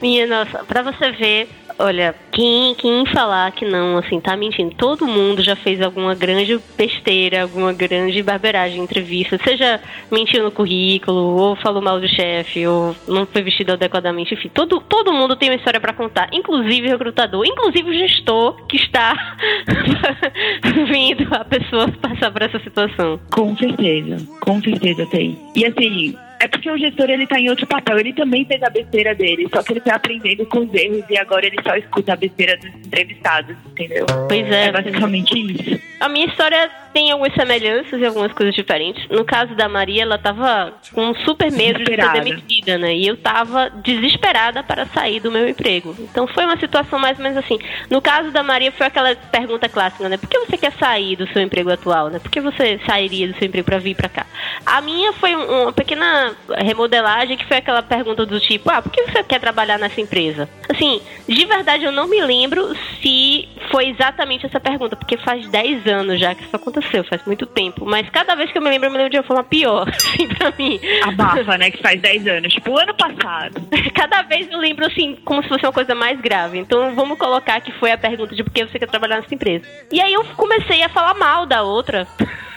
Minha 0.00 0.26
nossa, 0.26 0.64
pra 0.64 0.82
você 0.82 1.10
ver 1.12 1.48
Olha, 1.78 2.14
quem, 2.30 2.74
quem 2.76 3.04
falar 3.06 3.50
que 3.52 3.64
não, 3.64 3.98
assim, 3.98 4.20
tá 4.20 4.36
mentindo. 4.36 4.74
Todo 4.76 5.06
mundo 5.06 5.42
já 5.42 5.56
fez 5.56 5.82
alguma 5.82 6.14
grande 6.14 6.58
besteira, 6.76 7.42
alguma 7.42 7.72
grande 7.72 8.22
barbeiragem 8.22 8.78
em 8.78 8.84
entrevista. 8.84 9.38
Seja 9.42 9.80
mentiu 10.10 10.44
no 10.44 10.52
currículo, 10.52 11.36
ou 11.36 11.56
falou 11.56 11.82
mal 11.82 12.00
do 12.00 12.08
chefe, 12.08 12.66
ou 12.66 12.94
não 13.08 13.26
foi 13.26 13.42
vestido 13.42 13.72
adequadamente. 13.72 14.34
Enfim, 14.34 14.50
todo, 14.54 14.80
todo 14.80 15.12
mundo 15.12 15.34
tem 15.34 15.50
uma 15.50 15.56
história 15.56 15.80
para 15.80 15.92
contar. 15.92 16.28
Inclusive 16.32 16.88
o 16.88 16.92
recrutador, 16.92 17.44
inclusive 17.44 17.90
o 17.90 17.94
gestor 17.94 18.66
que 18.66 18.76
está 18.76 19.36
vindo 20.88 21.34
a 21.34 21.44
pessoa 21.44 21.88
passar 22.00 22.30
por 22.30 22.42
essa 22.42 22.60
situação. 22.60 23.18
Com 23.32 23.56
certeza, 23.56 24.16
com 24.40 24.62
certeza 24.62 25.06
tem. 25.06 25.36
E 25.56 25.66
assim, 25.66 26.16
é 26.44 26.48
porque 26.48 26.70
o 26.70 26.76
gestor 26.76 27.08
ele 27.08 27.26
tá 27.26 27.40
em 27.40 27.48
outro 27.48 27.66
papel. 27.66 27.98
Ele 27.98 28.12
também 28.12 28.44
fez 28.44 28.62
a 28.62 28.68
besteira 28.68 29.14
dele, 29.14 29.48
só 29.52 29.62
que 29.62 29.72
ele 29.72 29.80
tá 29.80 29.94
aprendendo 29.94 30.44
com 30.44 30.58
os 30.58 30.74
erros 30.74 31.02
e 31.08 31.18
agora 31.18 31.46
ele 31.46 31.56
só 31.62 31.74
escuta 31.74 32.12
a 32.12 32.16
besteira 32.16 32.54
dos 32.58 32.66
entrevistados, 32.66 33.56
entendeu? 33.70 34.04
Pois 34.28 34.50
é. 34.50 34.66
É 34.66 34.72
basicamente 34.72 35.32
isso. 35.34 35.80
A 36.00 36.08
minha 36.08 36.26
história 36.26 36.70
tem 36.92 37.10
algumas 37.10 37.32
semelhanças 37.32 37.98
e 37.98 38.04
algumas 38.04 38.32
coisas 38.32 38.54
diferentes. 38.54 39.08
No 39.08 39.24
caso 39.24 39.54
da 39.54 39.70
Maria, 39.70 40.02
ela 40.02 40.18
tava 40.18 40.74
com 40.92 41.14
super 41.14 41.50
medo 41.50 41.78
de 41.82 41.86
ser 41.86 42.12
demitida, 42.12 42.76
né? 42.76 42.94
E 42.94 43.06
eu 43.06 43.16
tava 43.16 43.70
desesperada 43.70 44.62
para 44.62 44.84
sair 44.86 45.20
do 45.20 45.30
meu 45.30 45.48
emprego. 45.48 45.96
Então 45.98 46.26
foi 46.26 46.44
uma 46.44 46.58
situação 46.58 46.98
mais 46.98 47.16
ou 47.16 47.22
menos 47.22 47.38
assim. 47.38 47.58
No 47.88 48.02
caso 48.02 48.30
da 48.30 48.42
Maria, 48.42 48.70
foi 48.70 48.86
aquela 48.86 49.16
pergunta 49.16 49.66
clássica, 49.66 50.08
né? 50.10 50.18
Por 50.18 50.28
que 50.28 50.38
você 50.40 50.58
quer 50.58 50.72
sair 50.72 51.16
do 51.16 51.26
seu 51.28 51.40
emprego 51.40 51.70
atual, 51.70 52.10
né? 52.10 52.18
Por 52.18 52.30
que 52.30 52.40
você 52.40 52.78
sairia 52.86 53.28
do 53.28 53.38
seu 53.38 53.48
emprego 53.48 53.64
para 53.64 53.78
vir 53.78 53.96
para 53.96 54.10
cá? 54.10 54.26
A 54.74 54.80
minha 54.80 55.12
foi 55.12 55.32
uma 55.36 55.72
pequena 55.72 56.34
remodelagem 56.58 57.36
que 57.36 57.46
foi 57.46 57.58
aquela 57.58 57.80
pergunta 57.80 58.26
do 58.26 58.40
tipo, 58.40 58.68
ah, 58.68 58.82
por 58.82 58.90
que 58.90 59.04
você 59.04 59.22
quer 59.22 59.38
trabalhar 59.38 59.78
nessa 59.78 60.00
empresa? 60.00 60.48
Assim, 60.68 61.00
de 61.28 61.44
verdade 61.44 61.84
eu 61.84 61.92
não 61.92 62.08
me 62.08 62.20
lembro 62.20 62.74
se 63.00 63.48
foi 63.70 63.90
exatamente 63.90 64.46
essa 64.46 64.58
pergunta, 64.58 64.96
porque 64.96 65.16
faz 65.16 65.46
10 65.46 65.86
anos 65.86 66.18
já 66.18 66.34
que 66.34 66.42
isso 66.42 66.56
aconteceu, 66.56 67.04
faz 67.04 67.24
muito 67.24 67.46
tempo. 67.46 67.86
Mas 67.86 68.10
cada 68.10 68.34
vez 68.34 68.50
que 68.50 68.58
eu 68.58 68.62
me 68.62 68.68
lembro, 68.68 68.88
eu 68.88 68.90
me 68.90 68.96
lembro 68.96 69.12
de 69.12 69.18
uma 69.18 69.22
forma 69.22 69.44
pior, 69.44 69.86
assim, 69.94 70.26
pra 70.26 70.52
mim. 70.58 70.80
Abafa, 71.04 71.56
né? 71.56 71.70
Que 71.70 71.80
faz 71.80 72.00
10 72.00 72.26
anos. 72.26 72.52
Tipo, 72.52 72.76
ano 72.76 72.94
passado. 72.94 73.62
cada 73.94 74.22
vez 74.22 74.50
eu 74.50 74.58
lembro, 74.58 74.84
assim, 74.86 75.16
como 75.24 75.40
se 75.40 75.50
fosse 75.50 75.64
uma 75.64 75.72
coisa 75.72 75.94
mais 75.94 76.20
grave. 76.20 76.58
Então 76.58 76.96
vamos 76.96 77.16
colocar 77.16 77.60
que 77.60 77.70
foi 77.78 77.92
a 77.92 77.98
pergunta 77.98 78.34
de 78.34 78.42
por 78.42 78.52
que 78.52 78.66
você 78.66 78.76
quer 78.76 78.88
trabalhar 78.88 79.20
nessa 79.20 79.32
empresa. 79.32 79.64
E 79.92 80.00
aí 80.00 80.12
eu 80.12 80.24
comecei 80.36 80.82
a 80.82 80.88
falar 80.88 81.14
mal 81.14 81.46
da 81.46 81.62
outra 81.62 82.08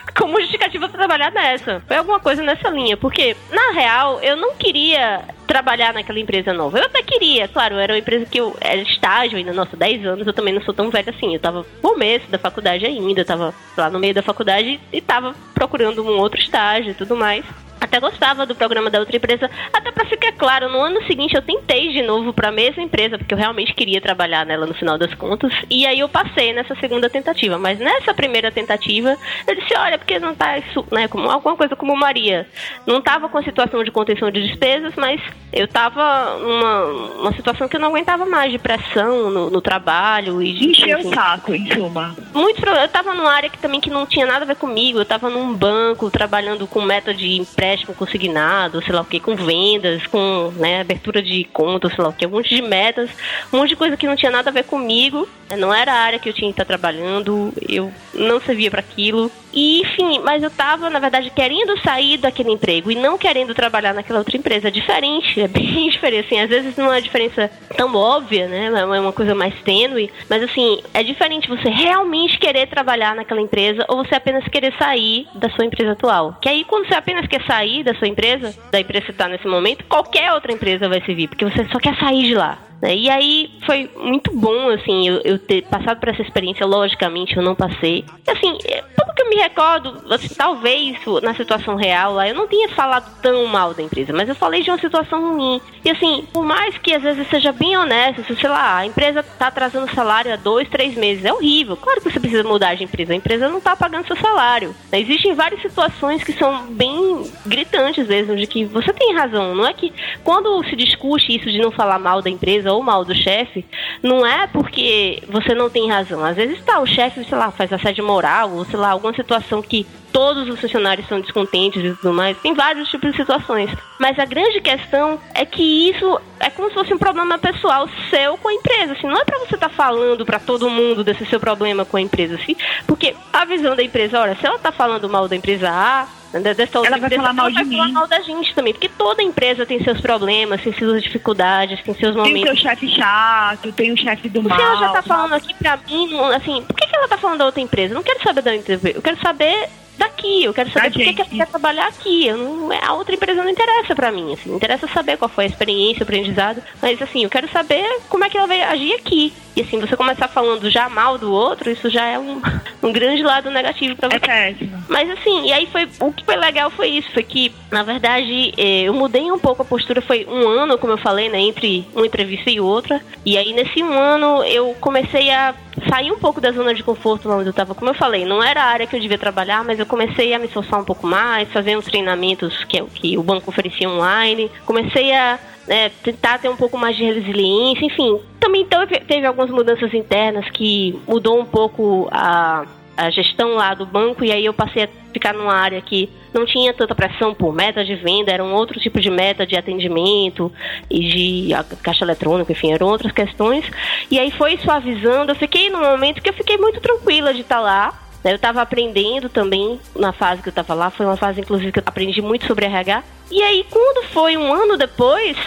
como 0.16 0.40
justificativa 0.40 0.88
para 0.88 0.98
trabalhar 0.98 1.32
nessa. 1.32 1.82
Foi 1.88 1.98
alguma 1.98 2.20
coisa 2.20 2.44
nessa 2.44 2.70
linha, 2.70 2.98
porque 2.98 3.36
na 3.52 3.72
real 3.72 4.20
eu 4.22 4.36
não 4.36 4.56
queria 4.56 5.22
trabalhar 5.46 5.94
naquela 5.94 6.20
empresa 6.20 6.54
nova. 6.54 6.78
Eu 6.78 6.86
até 6.86 7.02
queria, 7.02 7.48
claro, 7.48 7.76
era 7.76 7.94
uma 7.94 8.00
empresa 8.00 8.26
que 8.26 8.40
eu 8.40 8.56
era 8.60 8.82
estágio 8.82 9.38
ainda, 9.38 9.54
nossa, 9.54 9.78
10 9.78 10.06
anos, 10.06 10.28
eu 10.28 10.34
também 10.34 10.54
não 10.54 10.62
sou 10.62 10.74
tão 10.74 10.90
velha 10.90 11.10
assim. 11.10 11.34
Eu 11.34 11.40
tava 11.40 11.60
no 11.60 11.66
começo 11.82 12.30
da 12.30 12.38
faculdade 12.38 12.86
ainda, 12.86 13.22
eu 13.22 13.26
tava 13.26 13.54
lá 13.78 13.90
no 13.90 14.00
meio 14.00 14.14
da 14.14 14.22
faculdade 14.22 14.80
e 14.92 15.02
tava 15.02 15.34
procurando 15.54 16.04
um 16.04 16.20
outro 16.20 16.40
estágio 16.40 16.92
e 16.92 16.96
tudo 16.96 17.16
mais 17.16 17.46
até 17.80 18.00
gostava 18.00 18.46
do 18.46 18.56
programa 18.56 18.90
da 18.90 19.00
outra 19.00 19.16
empresa. 19.16 19.50
Até 19.74 19.92
para 19.92 20.06
ficar 20.06 20.32
claro, 20.34 20.70
no 20.70 20.80
ano 20.80 21.06
seguinte 21.06 21.36
eu 21.36 21.42
tentei 21.42 21.92
de 21.92 22.02
novo 22.02 22.34
para 22.34 22.50
a 22.50 22.52
mesma 22.52 22.84
empresa, 22.84 23.18
porque 23.18 23.34
eu 23.34 23.38
realmente 23.38 23.74
queria 23.74 24.02
trabalhar 24.02 24.46
nela 24.46 24.66
no 24.66 24.74
final 24.74 24.98
das 24.98 25.14
contas. 25.14 25.54
E 25.70 25.86
aí 25.86 26.00
eu 26.00 26.10
passei 26.10 26.54
nessa 26.54 26.76
segunda 26.76 27.10
tentativa. 27.10 27.58
Mas 27.58 27.80
nessa 27.80 28.14
primeira 28.14 28.52
tentativa, 28.52 29.16
eu 29.48 29.56
disse: 29.56 29.76
olha, 29.76 29.98
porque 29.98 30.20
não 30.20 30.36
tá 30.36 30.58
isso, 30.58 30.86
né? 30.92 31.08
Como 31.08 31.30
alguma 31.30 31.56
coisa 31.56 31.76
como 31.76 31.96
Maria. 31.96 32.48
Não 32.86 33.02
tava 33.02 33.30
com 33.30 33.38
a 33.38 33.44
situação 33.44 33.84
de 33.84 33.92
contenção 33.92 34.32
de 34.32 34.48
despesas, 34.48 34.94
mas 34.96 35.22
eu 35.52 35.68
tava 35.68 36.38
numa 36.40 36.86
uma 37.22 37.34
situação 37.34 37.68
que 37.68 37.76
eu 37.76 37.80
não 37.80 37.90
aguentava 37.90 38.26
mais 38.26 38.52
de 38.52 38.60
pressão 38.60 39.30
no, 39.30 39.50
no 39.50 39.62
trabalho 39.62 40.42
e 40.42 40.54
de. 40.54 40.68
Encheu 40.72 41.00
o 41.00 41.14
saco, 41.14 41.54
em 41.54 41.72
suma. 41.74 42.16
Muito 42.34 42.66
Eu 42.68 42.88
tava 42.88 43.14
numa 43.14 43.32
área 43.32 43.50
que 43.50 43.58
também 43.58 43.80
que 43.80 43.90
não 43.90 44.06
tinha 44.06 44.26
nada 44.26 44.44
a 44.44 44.48
ver 44.48 44.56
comigo. 44.56 45.00
Eu 45.00 45.06
tava 45.06 45.30
num 45.30 45.54
banco 45.54 46.10
trabalhando 46.10 46.68
com 46.68 46.82
meta 46.82 47.14
de 47.14 47.36
empréstimo 47.68 47.88
empréstimo 47.88 47.94
consignado, 47.94 48.82
sei 48.84 48.94
lá 48.94 49.02
o 49.02 49.06
que, 49.06 49.20
com 49.20 49.36
vendas, 49.36 50.06
com 50.08 50.52
né, 50.56 50.82
abertura 50.82 51.22
de 51.22 51.44
conta, 51.46 51.90
sei 51.90 52.04
lá 52.04 52.10
o 52.10 52.14
que, 52.14 52.26
um 52.26 52.30
monte 52.30 52.56
de 52.56 52.62
metas, 52.62 53.10
um 53.52 53.58
monte 53.58 53.70
de 53.70 53.76
coisa 53.76 53.98
que 53.98 54.08
não 54.08 54.16
tinha 54.16 54.32
nada 54.32 54.50
a 54.50 54.54
ver 54.54 54.64
comigo, 54.64 55.28
não 55.56 55.74
era 55.74 55.94
a 55.94 56.00
área 56.00 56.20
que 56.20 56.28
eu 56.28 56.34
tinha 56.34 56.50
que 56.50 56.54
estar 56.54 56.66
trabalhando, 56.66 57.54
eu 57.68 57.92
não 58.14 58.42
servia 58.42 58.70
para 58.70 58.82
aquilo. 58.82 59.32
E, 59.54 59.82
enfim, 59.82 60.20
mas 60.24 60.44
eu 60.44 60.52
tava, 60.52 60.90
na 60.90 61.00
verdade, 61.00 61.32
querendo 61.32 61.80
sair 61.82 62.18
daquele 62.18 62.52
emprego 62.52 62.92
e 62.92 62.96
não 62.96 63.18
querendo 63.18 63.56
trabalhar 63.56 63.94
naquela 63.94 64.20
outra 64.20 64.38
empresa. 64.38 64.68
É 64.68 64.72
diferente, 64.72 65.40
é 65.42 65.48
bem 65.48 65.88
diferente. 65.90 66.26
Assim, 66.26 66.40
às 66.42 66.50
vezes 66.50 66.76
não 66.76 66.86
é 66.86 66.90
uma 66.90 67.02
diferença 67.02 67.50
tão 67.76 67.96
óbvia, 67.96 68.48
né? 68.48 68.66
É 68.68 68.86
uma 68.86 69.14
coisa 69.14 69.34
mais 69.34 69.56
tênue. 69.62 70.12
Mas, 70.30 70.44
assim, 70.44 70.82
é 70.94 71.02
diferente 71.02 71.48
você 71.48 71.70
realmente 71.70 72.38
querer 72.38 72.68
trabalhar 72.68 73.16
naquela 73.16 73.42
empresa 73.42 73.86
ou 73.88 74.04
você 74.04 74.16
apenas 74.16 74.48
querer 74.48 74.74
sair 74.78 75.28
da 75.34 75.50
sua 75.50 75.66
empresa 75.66 75.94
atual. 75.94 76.38
Que 76.42 76.50
aí, 76.50 76.64
quando 76.64 76.88
você 76.88 76.96
apenas 76.96 77.26
quer 77.26 77.44
sair 77.46 77.57
da 77.84 77.94
sua 77.96 78.08
empresa, 78.08 78.54
da 78.72 78.80
empresa 78.80 79.06
que 79.06 79.12
você 79.12 79.18
tá 79.18 79.28
nesse 79.28 79.48
momento, 79.48 79.84
qualquer 79.86 80.32
outra 80.34 80.52
empresa 80.52 80.88
vai 80.88 81.02
servir, 81.02 81.28
porque 81.28 81.46
você 81.46 81.66
só 81.72 81.80
quer 81.80 81.98
sair 81.98 82.24
de 82.24 82.36
lá. 82.36 82.58
Né? 82.82 82.96
E 82.96 83.10
aí 83.10 83.47
foi 83.68 83.90
muito 83.98 84.32
bom, 84.34 84.70
assim, 84.70 85.10
eu, 85.10 85.22
eu, 85.26 85.38
ter 85.38 85.64
passado 85.64 86.00
por 86.00 86.08
essa 86.08 86.22
experiência. 86.22 86.66
Logicamente, 86.66 87.36
eu 87.36 87.44
não 87.44 87.54
passei. 87.54 88.06
Assim, 88.26 88.58
é, 88.64 88.82
pelo 88.82 89.14
que 89.14 89.22
eu 89.22 89.30
me 89.30 89.36
recordo, 89.36 90.02
assim, 90.10 90.34
talvez 90.34 90.98
na 91.22 91.36
situação 91.36 91.76
real 91.76 92.14
lá, 92.14 92.28
eu 92.28 92.34
não 92.34 92.48
tinha 92.48 92.70
falado 92.70 93.12
tão 93.22 93.46
mal 93.46 93.74
da 93.74 93.84
empresa, 93.84 94.14
mas 94.14 94.30
eu 94.30 94.36
falei 94.36 94.64
de 94.64 94.72
uma 94.72 94.80
situação 94.80 95.36
ruim. 95.36 95.62
E 95.84 95.90
assim, 95.90 96.26
por 96.32 96.46
mais 96.46 96.78
que 96.78 96.94
às 96.94 97.04
vezes 97.04 97.28
seja 97.28 97.52
bem 97.52 97.78
honesto, 97.78 98.24
se, 98.24 98.36
sei 98.40 98.50
lá, 98.50 98.78
a 98.78 98.86
empresa 98.86 99.22
tá 99.22 99.48
atrasando 99.48 99.94
salário 99.94 100.34
há 100.34 100.38
dois, 100.38 100.70
três 100.70 100.96
meses, 100.96 101.26
é 101.26 101.34
horrível. 101.34 101.76
Claro 101.76 102.02
que 102.02 102.10
você 102.10 102.20
precisa 102.20 102.44
mudar 102.44 102.76
de 102.76 102.86
empresa, 102.86 103.12
a 103.12 103.18
empresa 103.18 103.50
não 103.50 103.60
tá 103.60 103.76
pagando 103.76 104.08
seu 104.08 104.16
salário. 104.16 104.74
Existem 104.94 105.34
várias 105.34 105.62
situações 105.62 106.24
que 106.24 106.32
são 106.32 106.68
bem 106.68 107.30
gritantes 107.46 108.08
mesmo, 108.08 108.36
de 108.36 108.48
que 108.48 108.64
você 108.64 108.94
tem 108.94 109.14
razão. 109.14 109.54
Não 109.54 109.68
é 109.68 109.74
que 109.74 109.92
quando 110.24 110.64
se 110.70 110.76
discute 110.76 111.36
isso 111.36 111.52
de 111.52 111.60
não 111.60 111.72
falar 111.72 112.00
mal 112.00 112.22
da 112.22 112.30
empresa, 112.30 112.72
ou 112.72 112.82
mal 112.82 113.04
do 113.04 113.14
chefe, 113.16 113.57
não 114.02 114.26
é 114.26 114.48
porque 114.48 115.24
você 115.30 115.54
não 115.54 115.70
tem 115.70 115.90
razão. 115.90 116.24
Às 116.24 116.36
vezes 116.36 116.64
tá, 116.64 116.80
o 116.80 116.86
chefe, 116.86 117.24
sei 117.24 117.38
lá, 117.38 117.52
faz 117.52 117.72
assédio 117.72 118.06
moral, 118.06 118.52
ou 118.52 118.66
sei 118.66 118.78
lá, 118.78 118.92
alguma 118.92 119.14
situação 119.14 119.62
que 119.62 119.86
todos 120.12 120.48
os 120.48 120.60
funcionários 120.60 121.08
são 121.08 121.20
descontentes 121.20 121.84
e 121.84 121.96
tudo 121.96 122.14
mais. 122.14 122.38
Tem 122.38 122.54
vários 122.54 122.90
tipos 122.90 123.12
de 123.12 123.18
situações. 123.18 123.70
Mas 124.00 124.18
a 124.20 124.26
grande 124.26 124.62
questão 124.62 125.20
é 125.34 125.46
que 125.46 125.90
isso 125.90 126.20
é 126.40 126.50
como 126.50 126.70
se 126.70 126.74
fosse 126.74 126.94
um 126.94 126.98
problema 126.98 127.38
pessoal 127.38 127.88
seu 128.10 128.38
com 128.38 128.48
a 128.48 128.54
empresa. 128.54 128.94
Assim, 128.94 129.08
não 129.08 129.20
é 129.20 129.26
para 129.26 129.40
você 129.40 129.56
estar 129.56 129.70
tá 129.70 129.76
falando 129.76 130.26
para 130.26 130.40
todo 130.40 130.70
mundo 130.70 131.04
desse 131.04 131.26
seu 131.26 131.40
problema 131.40 131.86
com 131.86 131.98
a 131.98 132.02
empresa, 132.02 132.36
assim, 132.36 132.56
porque 132.86 133.16
a 133.32 133.46
visão 133.46 133.76
da 133.76 133.84
empresa, 133.84 134.20
olha, 134.20 134.36
se 134.36 134.46
ela 134.46 134.60
tá 134.60 134.72
falando 134.72 135.10
mal 135.10 135.28
da 135.28 135.36
empresa 135.36 135.70
A, 135.70 136.08
Dessa 136.32 136.80
ela 136.86 136.98
vai 136.98 137.10
falar 137.10 137.34
mal 137.34 137.50
de 137.50 137.64
mim. 137.64 137.78
falar 137.78 137.92
mal 137.92 138.08
da 138.08 138.20
gente 138.20 138.54
também, 138.54 138.74
porque 138.74 138.90
toda 138.90 139.24
empresa 139.24 139.66
tem 139.66 139.82
seus 139.82 140.02
problemas, 140.02 140.62
tem 140.62 140.74
suas 140.74 141.02
dificuldades, 141.02 141.82
tem 141.82 141.94
seus 141.94 142.16
momentos. 142.16 142.42
Tem 142.42 142.52
o 142.52 142.58
seu 142.58 142.70
chefe 142.70 142.90
chato, 142.90 143.72
tem 143.72 143.92
o 143.94 143.98
chefe 143.98 144.28
do 144.28 144.44
mal. 144.44 144.58
Se 144.58 144.64
ela 144.64 144.76
já 144.76 144.90
tá 144.90 145.02
falando 145.02 145.34
aqui 145.34 145.54
pra 145.54 145.78
mim, 145.78 146.20
assim, 146.36 146.64
por 146.64 146.76
que, 146.76 146.86
que 146.86 146.96
ela 146.96 147.08
tá 147.08 147.18
falando 147.18 147.40
da 147.40 147.46
outra 147.46 147.62
empresa? 147.62 147.94
Eu 147.94 147.96
não 147.96 148.04
quero 148.04 148.22
saber 148.22 148.42
da 148.42 148.56
empresa, 148.56 148.90
eu 148.90 149.02
quero 149.02 149.18
saber 149.22 149.70
daqui, 149.98 150.44
eu 150.44 150.54
quero 150.54 150.72
saber 150.72 150.92
por 150.92 151.00
que, 151.00 151.22
ela 151.22 151.30
quer 151.30 151.48
trabalhar 151.48 151.88
aqui. 151.88 152.28
Eu 152.28 152.38
não, 152.38 152.70
a 152.72 152.94
outra 152.94 153.16
empresa 153.16 153.44
não 153.44 153.50
interessa 153.50 153.96
para 153.96 154.12
mim, 154.12 154.34
assim, 154.34 154.56
interessa 154.56 154.88
saber 154.88 155.18
qual 155.18 155.30
foi 155.30 155.46
a 155.46 155.48
experiência, 155.48 156.02
o 156.02 156.04
aprendizado, 156.04 156.62
mas 156.82 157.02
assim, 157.02 157.24
eu 157.24 157.30
quero 157.30 157.50
saber 157.50 157.84
como 158.10 158.24
é 158.24 158.30
que 158.30 158.38
ela 158.38 158.48
vai 158.48 158.62
agir 158.62 158.94
aqui. 158.94 159.34
E 159.56 159.62
assim, 159.62 159.80
você 159.80 159.98
começar 159.98 160.28
falando 160.28 160.70
já 160.70 160.88
mal 160.88 161.18
do 161.18 161.32
outro, 161.32 161.72
isso 161.72 161.90
já 161.90 162.06
é 162.06 162.20
um, 162.20 162.40
um 162.84 162.92
grande 162.92 163.24
lado 163.24 163.50
negativo 163.50 163.96
para 163.96 164.10
você. 164.10 164.32
É 164.32 164.56
mas 164.88 165.10
assim, 165.10 165.48
e 165.48 165.52
aí 165.52 165.66
foi 165.66 165.90
o 166.00 166.14
que 166.14 166.24
foi 166.24 166.36
legal 166.36 166.70
foi 166.70 166.90
isso, 166.90 167.12
foi 167.12 167.24
que, 167.24 167.52
na 167.72 167.82
verdade, 167.82 168.54
eh, 168.56 168.84
eu 168.84 168.94
mudei 168.94 169.32
um 169.32 169.40
pouco 169.40 169.64
a 169.64 169.66
postura, 169.66 170.00
foi 170.00 170.28
um 170.30 170.48
ano, 170.48 170.78
como 170.78 170.94
eu 170.94 170.98
falei, 170.98 171.28
né, 171.28 171.40
entre 171.40 171.88
uma 171.96 172.06
entrevista 172.06 172.52
e 172.52 172.60
outra. 172.60 173.02
E 173.26 173.36
aí 173.36 173.52
nesse 173.52 173.82
um 173.82 173.92
ano 173.92 174.44
eu 174.44 174.76
comecei 174.80 175.32
a 175.32 175.56
sair 175.90 176.12
um 176.12 176.20
pouco 176.20 176.40
da 176.40 176.52
zona 176.52 176.74
de 176.74 176.84
conforto 176.84 177.28
onde 177.30 177.48
eu 177.48 177.52
estava. 177.52 177.74
Como 177.74 177.90
eu 177.90 177.96
falei, 177.96 178.26
não 178.26 178.44
era 178.44 178.62
a 178.62 178.66
área 178.66 178.86
que 178.86 178.96
eu 178.96 179.00
devia 179.00 179.18
trabalhar, 179.18 179.64
mas 179.64 179.80
eu 179.80 179.87
comecei 179.88 180.34
a 180.34 180.40
me 180.40 180.46
esforçar 180.46 180.80
um 180.80 180.84
pouco 180.84 181.08
mais, 181.08 181.52
fazer 181.52 181.78
uns 181.78 181.86
treinamentos 181.86 182.64
que, 182.66 182.82
que 182.84 183.18
o 183.18 183.24
banco 183.24 183.50
oferecia 183.50 183.90
online. 183.90 184.52
Comecei 184.66 185.14
a 185.14 185.40
né, 185.68 185.90
tentar 186.04 186.40
ter 186.40 186.50
um 186.50 186.56
pouco 186.56 186.78
mais 186.78 186.96
de 186.96 187.04
resiliência, 187.04 187.86
enfim. 187.86 188.20
Também 188.40 188.66
teve, 188.66 189.00
teve 189.02 189.26
algumas 189.26 189.50
mudanças 189.50 189.94
internas 189.94 190.50
que 190.52 190.98
mudou 191.08 191.40
um 191.40 191.46
pouco 191.46 192.08
a, 192.12 192.66
a 192.96 193.10
gestão 193.10 193.56
lá 193.56 193.74
do 193.74 193.86
banco 193.86 194.24
e 194.24 194.32
aí 194.32 194.46
eu 194.46 194.54
passei 194.54 194.86
a 194.86 194.90
ficar 195.14 195.34
numa 195.34 195.54
área 195.54 195.82
que 195.82 196.10
não 196.34 196.46
tinha 196.46 196.74
tanta 196.74 196.96
pressão 196.96 197.34
por 197.34 197.54
meta 197.54 197.84
de 197.84 197.96
venda, 197.96 198.32
era 198.32 198.44
um 198.44 198.54
outro 198.54 198.80
tipo 198.80 199.00
de 199.00 199.10
meta 199.10 199.46
de 199.46 199.56
atendimento 199.56 200.52
e 200.90 201.00
de 201.00 201.50
caixa 201.82 202.06
eletrônica, 202.06 202.52
enfim, 202.52 202.72
eram 202.72 202.88
outras 202.88 203.12
questões. 203.12 203.66
E 204.10 204.20
aí 204.20 204.32
foi 204.32 204.58
suavizando, 204.58 205.32
eu 205.32 205.36
fiquei 205.36 205.70
num 205.70 205.82
momento 205.82 206.22
que 206.22 206.30
eu 206.30 206.34
fiquei 206.34 206.58
muito 206.58 206.80
tranquila 206.80 207.34
de 207.34 207.42
estar 207.42 207.60
lá, 207.60 208.07
eu 208.24 208.36
estava 208.36 208.62
aprendendo 208.62 209.30
também 209.30 209.80
na 209.96 210.12
fase 210.12 210.42
que 210.42 210.50
eu 210.50 210.52
estava 210.52 210.74
lá, 210.74 210.90
foi 210.90 211.06
uma 211.06 211.18
fase 211.18 211.42
inclusive 211.42 211.72
que 211.72 211.80
eu 211.80 211.84
aprendi 211.86 212.22
muito 212.22 212.46
sobre 212.46 212.66
RH. 212.66 213.04
E 213.32 213.42
aí 213.42 213.66
quando 213.70 214.08
foi 214.08 214.38
um 214.38 214.54
ano 214.54 214.78
depois, 214.78 215.38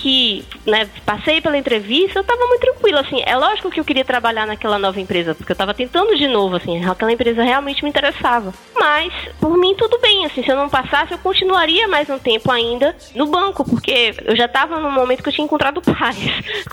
que, 0.00 0.44
né, 0.66 0.88
passei 1.04 1.40
pela 1.42 1.58
entrevista, 1.58 2.18
eu 2.18 2.24
tava 2.24 2.46
muito 2.46 2.60
tranquila, 2.60 3.00
assim. 3.00 3.22
É 3.26 3.36
lógico 3.36 3.70
que 3.70 3.78
eu 3.78 3.84
queria 3.84 4.04
trabalhar 4.04 4.46
naquela 4.46 4.78
nova 4.78 4.98
empresa, 4.98 5.34
porque 5.34 5.52
eu 5.52 5.56
tava 5.56 5.74
tentando 5.74 6.16
de 6.16 6.26
novo, 6.26 6.56
assim. 6.56 6.82
Aquela 6.84 7.12
empresa 7.12 7.42
realmente 7.42 7.82
me 7.84 7.90
interessava. 7.90 8.52
Mas, 8.74 9.12
por 9.38 9.56
mim, 9.58 9.74
tudo 9.76 9.98
bem, 9.98 10.24
assim. 10.24 10.42
Se 10.42 10.50
eu 10.50 10.56
não 10.56 10.70
passasse, 10.70 11.12
eu 11.12 11.18
continuaria 11.18 11.86
mais 11.86 12.08
um 12.08 12.18
tempo 12.18 12.50
ainda 12.50 12.96
no 13.14 13.26
banco, 13.26 13.62
porque 13.62 14.14
eu 14.24 14.34
já 14.34 14.48
tava 14.48 14.80
num 14.80 14.90
momento 14.90 15.22
que 15.22 15.28
eu 15.28 15.32
tinha 15.32 15.44
encontrado 15.44 15.82
paz 15.84 16.16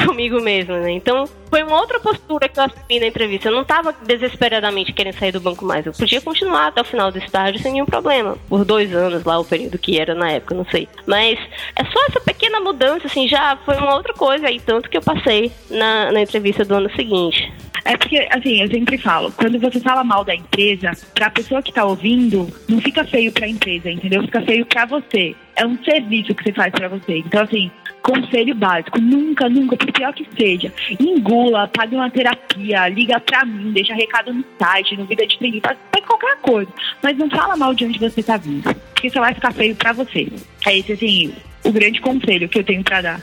comigo 0.05 0.41
mesmo, 0.41 0.75
né? 0.77 0.91
Então, 0.91 1.27
foi 1.49 1.63
uma 1.63 1.79
outra 1.79 1.99
postura 1.99 2.47
que 2.47 2.59
eu 2.59 2.63
assumi 2.63 2.99
na 2.99 3.07
entrevista. 3.07 3.49
Eu 3.49 3.53
não 3.53 3.63
tava 3.63 3.93
desesperadamente 4.05 4.93
querendo 4.93 5.17
sair 5.17 5.31
do 5.31 5.41
banco 5.41 5.65
mais. 5.65 5.85
Eu 5.85 5.93
podia 5.93 6.21
continuar 6.21 6.67
até 6.67 6.81
o 6.81 6.85
final 6.85 7.11
do 7.11 7.17
estágio 7.17 7.61
sem 7.61 7.73
nenhum 7.73 7.85
problema. 7.85 8.37
Por 8.47 8.63
dois 8.63 8.93
anos 8.93 9.23
lá, 9.23 9.39
o 9.39 9.45
período 9.45 9.77
que 9.77 9.99
era 9.99 10.13
na 10.13 10.31
época, 10.31 10.55
não 10.55 10.65
sei. 10.65 10.87
Mas 11.05 11.39
é 11.75 11.83
só 11.85 12.05
essa 12.07 12.19
pequena 12.19 12.59
mudança, 12.59 13.07
assim, 13.07 13.16
assim, 13.17 13.27
já 13.27 13.57
foi 13.65 13.75
uma 13.77 13.95
outra 13.95 14.13
coisa 14.13 14.47
aí, 14.47 14.59
tanto 14.59 14.89
que 14.89 14.97
eu 14.97 15.01
passei 15.01 15.51
na, 15.69 16.11
na 16.11 16.21
entrevista 16.21 16.63
do 16.63 16.75
ano 16.75 16.89
seguinte. 16.95 17.51
É 17.83 17.95
porque, 17.95 18.27
assim, 18.31 18.61
eu 18.61 18.67
sempre 18.67 18.97
falo, 18.97 19.31
quando 19.31 19.57
você 19.59 19.79
fala 19.79 20.03
mal 20.03 20.23
da 20.23 20.35
empresa, 20.35 20.91
pra 21.13 21.29
pessoa 21.29 21.63
que 21.63 21.71
tá 21.71 21.85
ouvindo, 21.85 22.47
não 22.67 22.81
fica 22.81 23.03
feio 23.05 23.31
pra 23.31 23.47
empresa, 23.47 23.89
entendeu? 23.89 24.23
Fica 24.23 24.41
feio 24.41 24.65
pra 24.65 24.85
você. 24.85 25.33
É 25.55 25.65
um 25.65 25.81
serviço 25.83 26.35
que 26.35 26.43
você 26.43 26.51
faz 26.51 26.71
pra 26.71 26.89
você. 26.89 27.19
Então, 27.19 27.43
assim, 27.43 27.71
conselho 28.03 28.53
básico, 28.55 28.99
nunca, 28.99 29.47
nunca, 29.47 29.77
por 29.77 29.91
pior 29.91 30.13
que 30.13 30.27
seja, 30.37 30.71
engula, 30.99 31.69
pague 31.69 31.95
uma 31.95 32.09
terapia, 32.09 32.89
liga 32.89 33.19
pra 33.21 33.45
mim, 33.45 33.71
deixa 33.71 33.93
recado 33.93 34.33
no 34.33 34.43
site, 34.59 34.97
no 34.97 35.05
Vida 35.05 35.25
de 35.25 35.37
Trainee, 35.37 35.61
faz, 35.61 35.77
qualquer 36.05 36.37
coisa. 36.41 36.71
Mas 37.01 37.17
não 37.17 37.29
fala 37.29 37.55
mal 37.55 37.73
de 37.73 37.85
onde 37.85 37.99
você 37.99 38.23
tá 38.23 38.37
vindo, 38.37 38.63
porque 38.93 39.09
só 39.09 39.19
vai 39.19 39.33
ficar 39.33 39.53
feio 39.53 39.75
pra 39.75 39.93
você. 39.93 40.27
É 40.65 40.77
esse, 40.77 40.93
assim, 40.93 41.33
o 41.67 41.71
grande 41.71 41.99
conselho 41.99 42.47
que 42.47 42.59
eu 42.59 42.63
tenho 42.63 42.83
pra 42.83 43.01
dar. 43.01 43.21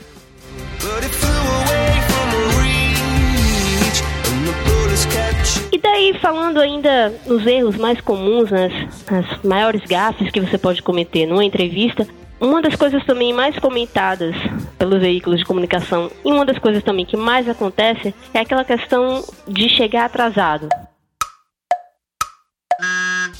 E 5.71 5.77
daí, 5.77 6.13
falando 6.21 6.59
ainda 6.59 7.13
nos 7.25 7.45
erros 7.45 7.75
mais 7.75 7.99
comuns, 8.01 8.51
nas, 8.51 8.71
nas 9.09 9.43
maiores 9.43 9.81
gafes 9.85 10.29
que 10.31 10.39
você 10.39 10.57
pode 10.57 10.81
cometer 10.81 11.25
numa 11.25 11.43
entrevista, 11.43 12.07
uma 12.39 12.61
das 12.61 12.75
coisas 12.75 13.03
também 13.05 13.33
mais 13.33 13.57
comentadas 13.57 14.35
pelos 14.77 15.01
veículos 15.01 15.39
de 15.39 15.45
comunicação 15.45 16.11
e 16.23 16.31
uma 16.31 16.45
das 16.45 16.59
coisas 16.59 16.83
também 16.83 17.05
que 17.05 17.17
mais 17.17 17.49
acontece 17.49 18.13
é 18.33 18.39
aquela 18.39 18.63
questão 18.63 19.23
de 19.47 19.67
chegar 19.69 20.05
atrasado. 20.05 20.69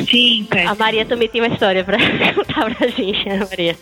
Sim, 0.04 0.46
Pet. 0.50 0.68
A 0.68 0.76
Maria 0.76 1.06
também 1.06 1.28
tem 1.30 1.41
uma 1.41 1.54
história 1.54 1.84
pra 1.84 1.98
contar 2.36 2.76
pra 2.76 2.88
gente, 2.88 3.28
né, 3.28 3.39
Maria? 3.39 3.76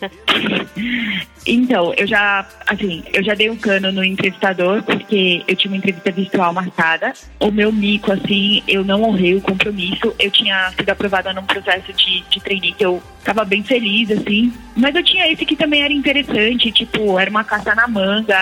Então, 1.46 1.94
eu 1.98 2.08
já, 2.08 2.48
assim, 2.68 3.04
eu 3.14 3.24
já 3.24 3.34
dei 3.34 3.50
um 3.50 3.58
cano 3.58 3.92
no 3.92 4.04
entrevistador 4.04 4.82
porque 4.84 5.44
eu 5.48 5.56
tinha 5.56 5.72
uma 5.72 5.78
entrevista 5.78 6.12
virtual 6.12 6.54
marcada. 6.54 7.14
O 7.40 7.52
meu 7.52 7.72
mico, 7.72 8.12
assim, 8.12 8.64
eu 8.68 8.84
não 8.84 9.04
honrei 9.04 9.36
o 9.36 9.42
compromisso. 9.42 10.14
Eu 10.18 10.32
tinha 10.32 10.72
sido 10.72 10.90
aprovada 10.90 11.34
num 11.34 11.44
processo 11.44 11.92
de, 11.94 12.22
de 12.30 12.40
trainee 12.40 12.74
que 12.74 12.86
eu 12.86 13.02
tava 13.24 13.44
bem 13.44 13.64
feliz, 13.64 14.10
assim. 14.12 14.54
Mas 14.76 14.96
eu 14.96 15.04
tinha 15.04 15.30
esse 15.32 15.46
que 15.46 15.56
também 15.56 15.84
era 15.84 15.94
interessante, 15.94 16.72
tipo, 16.72 17.20
era 17.20 17.30
uma 17.30 17.44
caça 17.44 17.76
na 17.76 17.88
manga. 17.88 18.36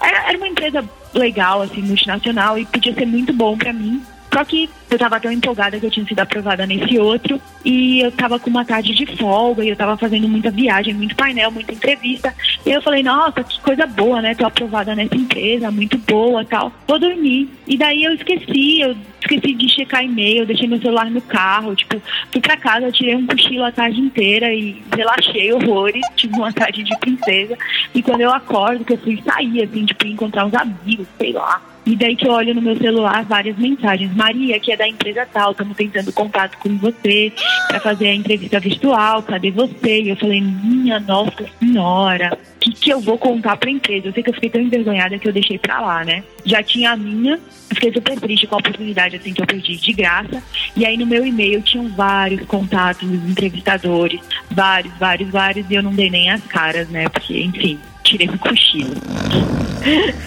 Era, 0.00 0.28
era 0.28 0.38
uma 0.38 0.48
empresa 0.48 0.84
legal, 1.14 1.62
assim, 1.62 1.82
multinacional 1.82 2.58
e 2.58 2.66
podia 2.66 2.94
ser 2.94 3.06
muito 3.06 3.32
bom 3.32 3.56
pra 3.56 3.72
mim. 3.72 4.02
Só 4.32 4.44
que 4.44 4.68
eu 4.90 4.98
tava 4.98 5.20
tão 5.20 5.32
empolgada 5.32 5.78
que 5.78 5.86
eu 5.86 5.90
tinha 5.90 6.06
sido 6.06 6.20
aprovada 6.20 6.66
nesse 6.66 6.98
outro 6.98 7.40
e 7.64 8.00
eu 8.00 8.12
tava 8.12 8.38
com 8.38 8.48
uma 8.48 8.64
tarde 8.64 8.94
de 8.94 9.06
folga 9.16 9.64
e 9.64 9.68
eu 9.68 9.76
tava 9.76 9.96
fazendo 9.96 10.28
muita 10.28 10.50
viagem, 10.50 10.94
muito 10.94 11.16
painel, 11.16 11.50
muita 11.50 11.72
entrevista. 11.72 12.34
E 12.64 12.70
eu 12.70 12.80
falei, 12.82 13.02
nossa, 13.02 13.42
que 13.42 13.60
coisa 13.60 13.86
boa, 13.86 14.22
né? 14.22 14.34
Tô 14.34 14.46
aprovada 14.46 14.94
nessa 14.94 15.16
empresa, 15.16 15.70
muito 15.70 15.98
boa 15.98 16.44
tal. 16.44 16.72
Vou 16.86 16.98
dormir. 16.98 17.48
E 17.66 17.76
daí 17.76 18.04
eu 18.04 18.14
esqueci, 18.14 18.80
eu 18.80 18.96
esqueci 19.20 19.54
de 19.54 19.68
checar 19.68 20.04
e-mail, 20.04 20.46
deixei 20.46 20.68
meu 20.68 20.80
celular 20.80 21.10
no 21.10 21.20
carro, 21.20 21.74
tipo, 21.74 22.00
fui 22.30 22.40
pra 22.40 22.56
casa, 22.56 22.92
tirei 22.92 23.14
um 23.14 23.26
cochilo 23.26 23.64
a 23.64 23.72
tarde 23.72 24.00
inteira 24.00 24.52
e 24.52 24.82
relaxei 24.94 25.52
horrores, 25.52 26.02
tive 26.16 26.34
uma 26.34 26.52
tarde 26.52 26.82
de 26.82 26.96
princesa. 26.98 27.56
E 27.94 28.02
quando 28.02 28.20
eu 28.20 28.32
acordo, 28.32 28.84
que 28.84 28.92
eu 28.92 28.98
fui 28.98 29.22
sair, 29.22 29.64
assim, 29.64 29.84
tipo, 29.84 30.06
encontrar 30.06 30.46
uns 30.46 30.54
amigos, 30.54 31.06
sei 31.18 31.32
lá. 31.32 31.60
E 31.88 31.96
daí 31.96 32.14
que 32.14 32.28
eu 32.28 32.32
olho 32.32 32.54
no 32.54 32.60
meu 32.60 32.76
celular 32.76 33.24
várias 33.24 33.56
mensagens. 33.56 34.14
Maria, 34.14 34.60
que 34.60 34.70
é 34.70 34.76
da 34.76 34.86
empresa 34.86 35.26
tal, 35.32 35.52
estamos 35.52 35.74
tentando 35.74 36.12
contato 36.12 36.58
com 36.58 36.76
você 36.76 37.32
para 37.66 37.80
fazer 37.80 38.08
a 38.08 38.14
entrevista 38.14 38.60
virtual, 38.60 39.22
cadê 39.22 39.50
você? 39.50 40.02
E 40.02 40.10
eu 40.10 40.16
falei, 40.16 40.38
minha 40.38 41.00
nossa 41.00 41.46
senhora, 41.58 42.38
o 42.56 42.60
que, 42.60 42.72
que 42.72 42.90
eu 42.90 43.00
vou 43.00 43.16
contar 43.16 43.56
pra 43.56 43.70
empresa? 43.70 44.08
Eu 44.08 44.12
sei 44.12 44.22
que 44.22 44.28
eu 44.28 44.34
fiquei 44.34 44.50
tão 44.50 44.60
envergonhada 44.60 45.18
que 45.18 45.26
eu 45.26 45.32
deixei 45.32 45.58
pra 45.58 45.80
lá, 45.80 46.04
né? 46.04 46.22
Já 46.44 46.62
tinha 46.62 46.90
a 46.90 46.96
minha, 46.96 47.40
fiquei 47.70 47.90
super 47.90 48.20
triste 48.20 48.46
com 48.46 48.56
a 48.56 48.58
oportunidade 48.58 49.16
assim 49.16 49.32
que 49.32 49.40
eu 49.40 49.46
perdi 49.46 49.74
de 49.78 49.92
graça. 49.94 50.42
E 50.76 50.84
aí 50.84 50.98
no 50.98 51.06
meu 51.06 51.24
e-mail 51.24 51.62
tinham 51.62 51.88
vários 51.88 52.44
contatos 52.44 53.08
entrevistadores, 53.10 54.20
vários, 54.50 54.92
vários, 54.98 55.30
vários, 55.30 55.70
e 55.70 55.74
eu 55.74 55.82
não 55.82 55.94
dei 55.94 56.10
nem 56.10 56.28
as 56.28 56.44
caras, 56.44 56.86
né? 56.90 57.08
Porque, 57.08 57.40
enfim, 57.40 57.78
tirei 58.04 58.28
um 58.28 58.36
cochilo. 58.36 58.92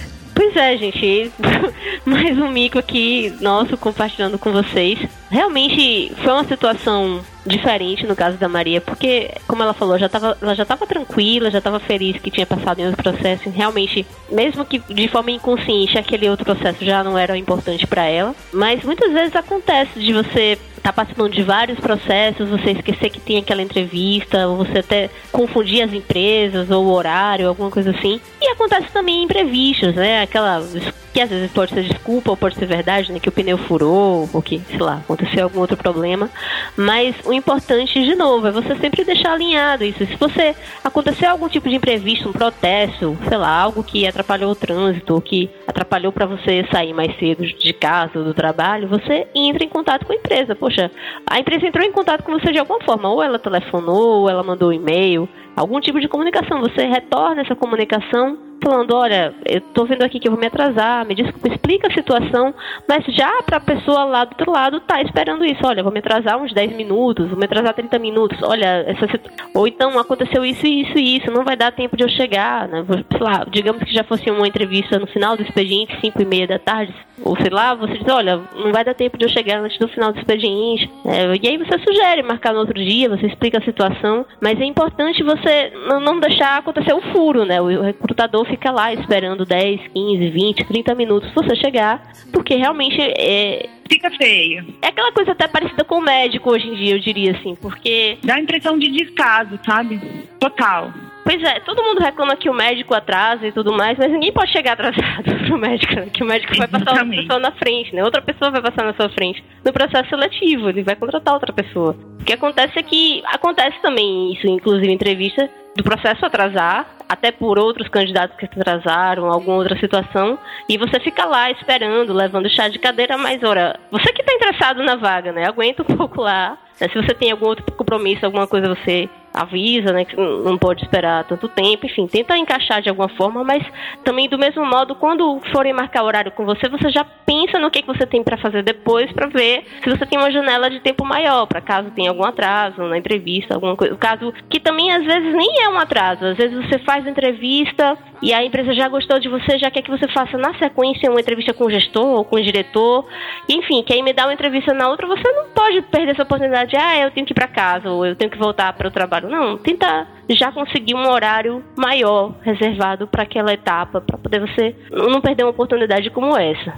Pois 0.41 0.55
é, 0.55 0.75
gente. 0.75 1.31
Mais 2.03 2.35
um 2.35 2.49
mico 2.49 2.79
aqui, 2.79 3.31
nosso, 3.39 3.77
compartilhando 3.77 4.39
com 4.39 4.51
vocês. 4.51 4.97
Realmente 5.31 6.11
foi 6.21 6.33
uma 6.33 6.43
situação 6.43 7.21
diferente 7.45 8.05
no 8.05 8.15
caso 8.15 8.37
da 8.37 8.47
Maria, 8.47 8.81
porque, 8.81 9.31
como 9.47 9.63
ela 9.63 9.73
falou, 9.73 9.97
já 9.97 10.09
tava, 10.09 10.37
ela 10.41 10.53
já 10.53 10.63
estava 10.63 10.85
tranquila, 10.85 11.49
já 11.49 11.57
estava 11.57 11.79
feliz 11.79 12.17
que 12.21 12.29
tinha 12.29 12.45
passado 12.45 12.79
em 12.79 12.85
outro 12.85 13.01
processo. 13.01 13.49
Realmente, 13.49 14.05
mesmo 14.29 14.65
que 14.65 14.79
de 14.79 15.07
forma 15.07 15.31
inconsciente, 15.31 15.97
aquele 15.97 16.29
outro 16.29 16.45
processo 16.45 16.83
já 16.83 17.03
não 17.03 17.17
era 17.17 17.37
importante 17.37 17.87
para 17.87 18.05
ela. 18.05 18.35
Mas 18.51 18.83
muitas 18.83 19.11
vezes 19.11 19.35
acontece 19.35 19.99
de 19.99 20.13
você 20.13 20.57
tá 20.81 20.91
participando 20.91 21.31
de 21.31 21.43
vários 21.43 21.79
processos, 21.79 22.49
você 22.49 22.71
esquecer 22.71 23.09
que 23.11 23.19
tem 23.19 23.37
aquela 23.37 23.61
entrevista, 23.61 24.47
ou 24.47 24.57
você 24.57 24.79
até 24.79 25.09
confundir 25.31 25.83
as 25.83 25.93
empresas, 25.93 26.71
ou 26.71 26.85
o 26.85 26.91
horário, 26.91 27.47
alguma 27.47 27.69
coisa 27.69 27.91
assim. 27.91 28.19
E 28.41 28.47
acontece 28.49 28.91
também 28.91 29.23
imprevistos, 29.23 29.93
né? 29.95 30.23
Aquela 30.23 30.65
que 31.13 31.19
às 31.21 31.29
vezes 31.29 31.51
pode 31.51 31.73
ser 31.73 31.83
desculpa 31.83 32.31
ou 32.31 32.37
pode 32.37 32.55
ser 32.55 32.65
verdade, 32.65 33.11
né? 33.11 33.19
Que 33.19 33.29
o 33.29 33.31
pneu 33.31 33.57
furou, 33.57 34.29
ou 34.33 34.41
que, 34.41 34.59
sei 34.69 34.79
lá, 34.79 34.95
aconteceu 34.95 35.20
algum 35.41 35.59
outro 35.59 35.77
problema. 35.77 36.29
Mas 36.75 37.15
o 37.25 37.33
importante, 37.33 38.03
de 38.03 38.15
novo, 38.15 38.47
é 38.47 38.51
você 38.51 38.75
sempre 38.75 39.03
deixar 39.03 39.33
alinhado 39.33 39.83
isso. 39.83 40.05
Se 40.05 40.15
você 40.15 40.55
aconteceu 40.83 41.29
algum 41.29 41.47
tipo 41.47 41.69
de 41.69 41.75
imprevisto, 41.75 42.29
um 42.29 42.33
protesto, 42.33 43.17
sei 43.27 43.37
lá, 43.37 43.49
algo 43.49 43.83
que 43.83 44.07
atrapalhou 44.07 44.51
o 44.51 44.55
trânsito, 44.55 45.13
ou 45.13 45.21
que 45.21 45.49
atrapalhou 45.67 46.11
para 46.11 46.25
você 46.25 46.65
sair 46.71 46.93
mais 46.93 47.17
cedo 47.17 47.45
de 47.45 47.73
casa 47.73 48.19
ou 48.19 48.25
do 48.25 48.33
trabalho, 48.33 48.87
você 48.87 49.27
entra 49.33 49.63
em 49.63 49.69
contato 49.69 50.05
com 50.05 50.13
a 50.13 50.15
empresa. 50.15 50.55
Poxa, 50.55 50.91
a 51.29 51.39
empresa 51.39 51.65
entrou 51.65 51.85
em 51.85 51.91
contato 51.91 52.23
com 52.23 52.31
você 52.31 52.51
de 52.51 52.59
alguma 52.59 52.81
forma, 52.81 53.09
ou 53.09 53.21
ela 53.21 53.39
telefonou, 53.39 54.21
ou 54.21 54.29
ela 54.29 54.43
mandou 54.43 54.69
um 54.69 54.73
e-mail, 54.73 55.27
algum 55.55 55.79
tipo 55.79 55.99
de 55.99 56.07
comunicação. 56.07 56.61
Você 56.61 56.85
retorna 56.85 57.41
essa 57.41 57.55
comunicação 57.55 58.50
falando, 58.61 58.95
olha, 58.95 59.33
eu 59.45 59.61
tô 59.61 59.85
vendo 59.85 60.03
aqui 60.03 60.19
que 60.19 60.27
eu 60.27 60.31
vou 60.31 60.39
me 60.39 60.47
atrasar, 60.47 61.05
me 61.05 61.15
desculpa, 61.15 61.47
explica 61.47 61.87
a 61.87 61.93
situação, 61.93 62.53
mas 62.87 63.03
já 63.05 63.41
para 63.43 63.57
a 63.57 63.61
pessoa 63.61 64.03
lá 64.05 64.25
do 64.25 64.31
outro 64.31 64.51
lado 64.51 64.79
tá 64.81 65.01
esperando 65.01 65.45
isso, 65.45 65.61
olha, 65.65 65.83
vou 65.83 65.91
me 65.91 65.99
atrasar 65.99 66.37
uns 66.37 66.53
10 66.53 66.75
minutos, 66.75 67.27
vou 67.27 67.37
me 67.37 67.45
atrasar 67.45 67.73
30 67.73 67.99
minutos, 67.99 68.37
olha, 68.43 68.85
essa 68.87 69.07
ou 69.53 69.67
então 69.67 69.97
aconteceu 69.97 70.45
isso 70.45 70.65
isso 70.65 70.97
e 70.97 71.17
isso, 71.17 71.31
não 71.31 71.43
vai 71.43 71.55
dar 71.55 71.71
tempo 71.71 71.97
de 71.97 72.03
eu 72.03 72.09
chegar, 72.09 72.67
né? 72.67 72.85
Sei 72.87 73.19
lá, 73.19 73.45
digamos 73.49 73.83
que 73.83 73.93
já 73.93 74.03
fosse 74.03 74.29
uma 74.29 74.47
entrevista 74.47 74.99
no 74.99 75.07
final 75.07 75.35
do 75.35 75.43
expediente, 75.43 75.99
5 75.99 76.21
e 76.21 76.25
meia 76.25 76.47
da 76.47 76.59
tarde, 76.59 76.93
ou 77.23 77.35
sei 77.35 77.49
lá, 77.49 77.73
você 77.75 77.97
diz, 77.97 78.07
olha, 78.07 78.41
não 78.55 78.71
vai 78.71 78.83
dar 78.83 78.93
tempo 78.93 79.17
de 79.17 79.25
eu 79.25 79.29
chegar 79.29 79.59
antes 79.59 79.77
do 79.77 79.87
final 79.87 80.11
do 80.11 80.19
expediente. 80.19 80.89
É, 81.05 81.35
e 81.41 81.47
aí 81.47 81.57
você 81.57 81.77
sugere 81.79 82.23
marcar 82.23 82.53
no 82.53 82.59
outro 82.59 82.73
dia, 82.73 83.09
você 83.09 83.27
explica 83.27 83.59
a 83.59 83.63
situação, 83.63 84.25
mas 84.39 84.59
é 84.59 84.65
importante 84.65 85.23
você 85.23 85.71
não 86.01 86.19
deixar 86.19 86.57
acontecer 86.57 86.93
o 86.93 87.01
furo, 87.13 87.45
né? 87.45 87.61
O 87.61 87.81
recrutador 87.81 88.45
fica 88.51 88.69
lá 88.71 88.93
esperando 88.93 89.45
10, 89.45 89.87
15, 89.93 90.29
20, 90.29 90.65
30 90.65 90.95
minutos 90.95 91.31
pra 91.31 91.43
você 91.43 91.55
chegar, 91.55 92.11
porque 92.31 92.55
realmente 92.55 92.99
é, 93.01 93.67
Fica 93.89 94.11
feio. 94.11 94.65
é 94.81 94.87
aquela 94.87 95.11
coisa 95.11 95.31
até 95.31 95.47
parecida 95.47 95.83
com 95.83 95.95
o 95.95 96.01
médico 96.01 96.51
hoje 96.51 96.67
em 96.67 96.75
dia, 96.75 96.95
eu 96.95 96.99
diria 96.99 97.31
assim, 97.31 97.55
porque 97.55 98.17
Dá 98.23 98.35
a 98.35 98.39
impressão 98.39 98.77
de 98.77 98.91
descaso, 98.91 99.59
sabe? 99.65 99.99
Total. 100.39 100.93
Pois 101.23 101.41
é, 101.43 101.59
todo 101.59 101.83
mundo 101.83 101.99
reclama 101.99 102.35
que 102.35 102.49
o 102.49 102.53
médico 102.53 102.95
atrasa 102.95 103.47
e 103.47 103.51
tudo 103.51 103.71
mais, 103.73 103.97
mas 103.97 104.11
ninguém 104.11 104.31
pode 104.31 104.51
chegar 104.51 104.73
atrasado 104.73 105.23
pro 105.45 105.57
médico, 105.57 105.93
né? 105.93 106.07
que 106.11 106.23
o 106.23 106.27
médico 106.27 106.55
vai 106.57 106.67
passar 106.67 106.91
outra 106.91 107.05
pessoa 107.05 107.39
na 107.39 107.51
frente, 107.51 107.95
né? 107.95 108.03
Outra 108.03 108.21
pessoa 108.21 108.51
vai 108.51 108.61
passar 108.61 108.85
na 108.85 108.93
sua 108.93 109.09
frente. 109.09 109.43
No 109.63 109.71
processo 109.71 110.09
seletivo, 110.09 110.69
ele 110.69 110.81
vai 110.83 110.95
contratar 110.95 111.33
outra 111.35 111.53
pessoa. 111.53 111.95
O 112.19 112.23
que 112.23 112.33
acontece 112.33 112.77
é 112.77 112.83
que 112.83 113.21
acontece 113.25 113.79
também 113.81 114.33
isso, 114.33 114.47
inclusive 114.47 114.87
em 114.87 114.95
entrevista, 114.95 115.47
do 115.75 115.83
processo 115.83 116.25
atrasar, 116.25 116.85
até 117.07 117.31
por 117.31 117.57
outros 117.57 117.87
candidatos 117.87 118.37
que 118.37 118.45
atrasaram, 118.45 119.31
alguma 119.31 119.57
outra 119.57 119.77
situação, 119.79 120.37
e 120.67 120.77
você 120.77 120.99
fica 120.99 121.25
lá 121.25 121.49
esperando, 121.51 122.13
levando 122.13 122.49
chá 122.49 122.67
de 122.67 122.79
cadeira, 122.79 123.17
mas 123.17 123.41
ora, 123.43 123.79
você 123.89 124.11
que 124.11 124.23
tá 124.23 124.33
interessado 124.33 124.83
na 124.83 124.95
vaga, 124.95 125.31
né? 125.31 125.45
Aguenta 125.47 125.81
um 125.83 125.97
pouco 125.97 126.21
lá. 126.21 126.57
Né? 126.81 126.89
Se 126.89 126.95
você 126.95 127.13
tem 127.13 127.31
algum 127.31 127.45
outro 127.45 127.63
compromisso, 127.75 128.25
alguma 128.25 128.47
coisa, 128.47 128.67
você 128.67 129.07
avisa, 129.33 129.93
né, 129.93 130.03
que 130.03 130.15
não 130.17 130.57
pode 130.57 130.83
esperar 130.83 131.23
tanto 131.23 131.47
tempo, 131.47 131.85
enfim, 131.85 132.05
tenta 132.05 132.37
encaixar 132.37 132.81
de 132.81 132.89
alguma 132.89 133.07
forma, 133.09 133.43
mas 133.43 133.63
também 134.03 134.27
do 134.27 134.37
mesmo 134.37 134.65
modo, 134.65 134.93
quando 134.93 135.39
forem 135.53 135.71
marcar 135.71 136.03
horário 136.03 136.31
com 136.31 136.43
você, 136.43 136.67
você 136.67 136.89
já 136.89 137.05
pensa 137.25 137.57
no 137.57 137.71
que, 137.71 137.81
que 137.81 137.87
você 137.87 138.05
tem 138.05 138.21
para 138.21 138.37
fazer 138.37 138.61
depois 138.61 139.09
para 139.13 139.27
ver 139.27 139.63
se 139.81 139.89
você 139.89 140.05
tem 140.05 140.19
uma 140.19 140.31
janela 140.31 140.69
de 140.69 140.81
tempo 140.81 141.05
maior, 141.05 141.45
para 141.45 141.61
caso 141.61 141.91
tenha 141.91 142.09
algum 142.09 142.25
atraso 142.25 142.81
na 142.83 142.97
entrevista, 142.97 143.55
alguma 143.55 143.75
coisa, 143.75 143.95
caso 143.95 144.33
que 144.49 144.59
também 144.59 144.91
às 144.91 145.05
vezes 145.05 145.33
nem 145.33 145.63
é 145.63 145.69
um 145.69 145.79
atraso, 145.79 146.25
às 146.25 146.35
vezes 146.35 146.57
você 146.67 146.79
faz 146.79 147.07
a 147.07 147.09
entrevista, 147.09 147.97
e 148.21 148.33
a 148.33 148.43
empresa 148.43 148.73
já 148.73 148.87
gostou 148.87 149.19
de 149.19 149.27
você, 149.27 149.57
já 149.57 149.71
quer 149.71 149.81
que 149.81 149.89
você 149.89 150.07
faça 150.07 150.37
na 150.37 150.53
sequência 150.57 151.09
uma 151.09 151.19
entrevista 151.19 151.53
com 151.53 151.65
o 151.65 151.71
gestor 151.71 152.05
ou 152.05 152.25
com 152.25 152.35
o 152.35 152.41
diretor, 152.41 153.05
e, 153.49 153.55
enfim, 153.55 153.83
quer 153.83 154.01
me 154.01 154.13
dar 154.13 154.25
uma 154.27 154.33
entrevista 154.33 154.73
na 154.73 154.89
outra, 154.89 155.07
você 155.07 155.29
não 155.31 155.49
pode 155.49 155.81
perder 155.83 156.11
essa 156.11 156.23
oportunidade. 156.23 156.75
Ah, 156.75 156.99
eu 156.99 157.11
tenho 157.11 157.25
que 157.25 157.33
ir 157.33 157.35
para 157.35 157.47
casa 157.47 157.89
ou 157.89 158.05
eu 158.05 158.15
tenho 158.15 158.31
que 158.31 158.37
voltar 158.37 158.71
para 158.73 158.87
o 158.87 158.91
trabalho. 158.91 159.29
Não, 159.29 159.57
tenta 159.57 160.07
já 160.29 160.51
conseguir 160.51 160.95
um 160.95 161.09
horário 161.09 161.63
maior 161.75 162.35
reservado 162.41 163.07
para 163.07 163.23
aquela 163.23 163.53
etapa, 163.53 164.01
para 164.01 164.17
poder 164.17 164.39
você 164.39 164.75
não 164.91 165.21
perder 165.21 165.43
uma 165.43 165.51
oportunidade 165.51 166.09
como 166.09 166.37
essa. 166.37 166.73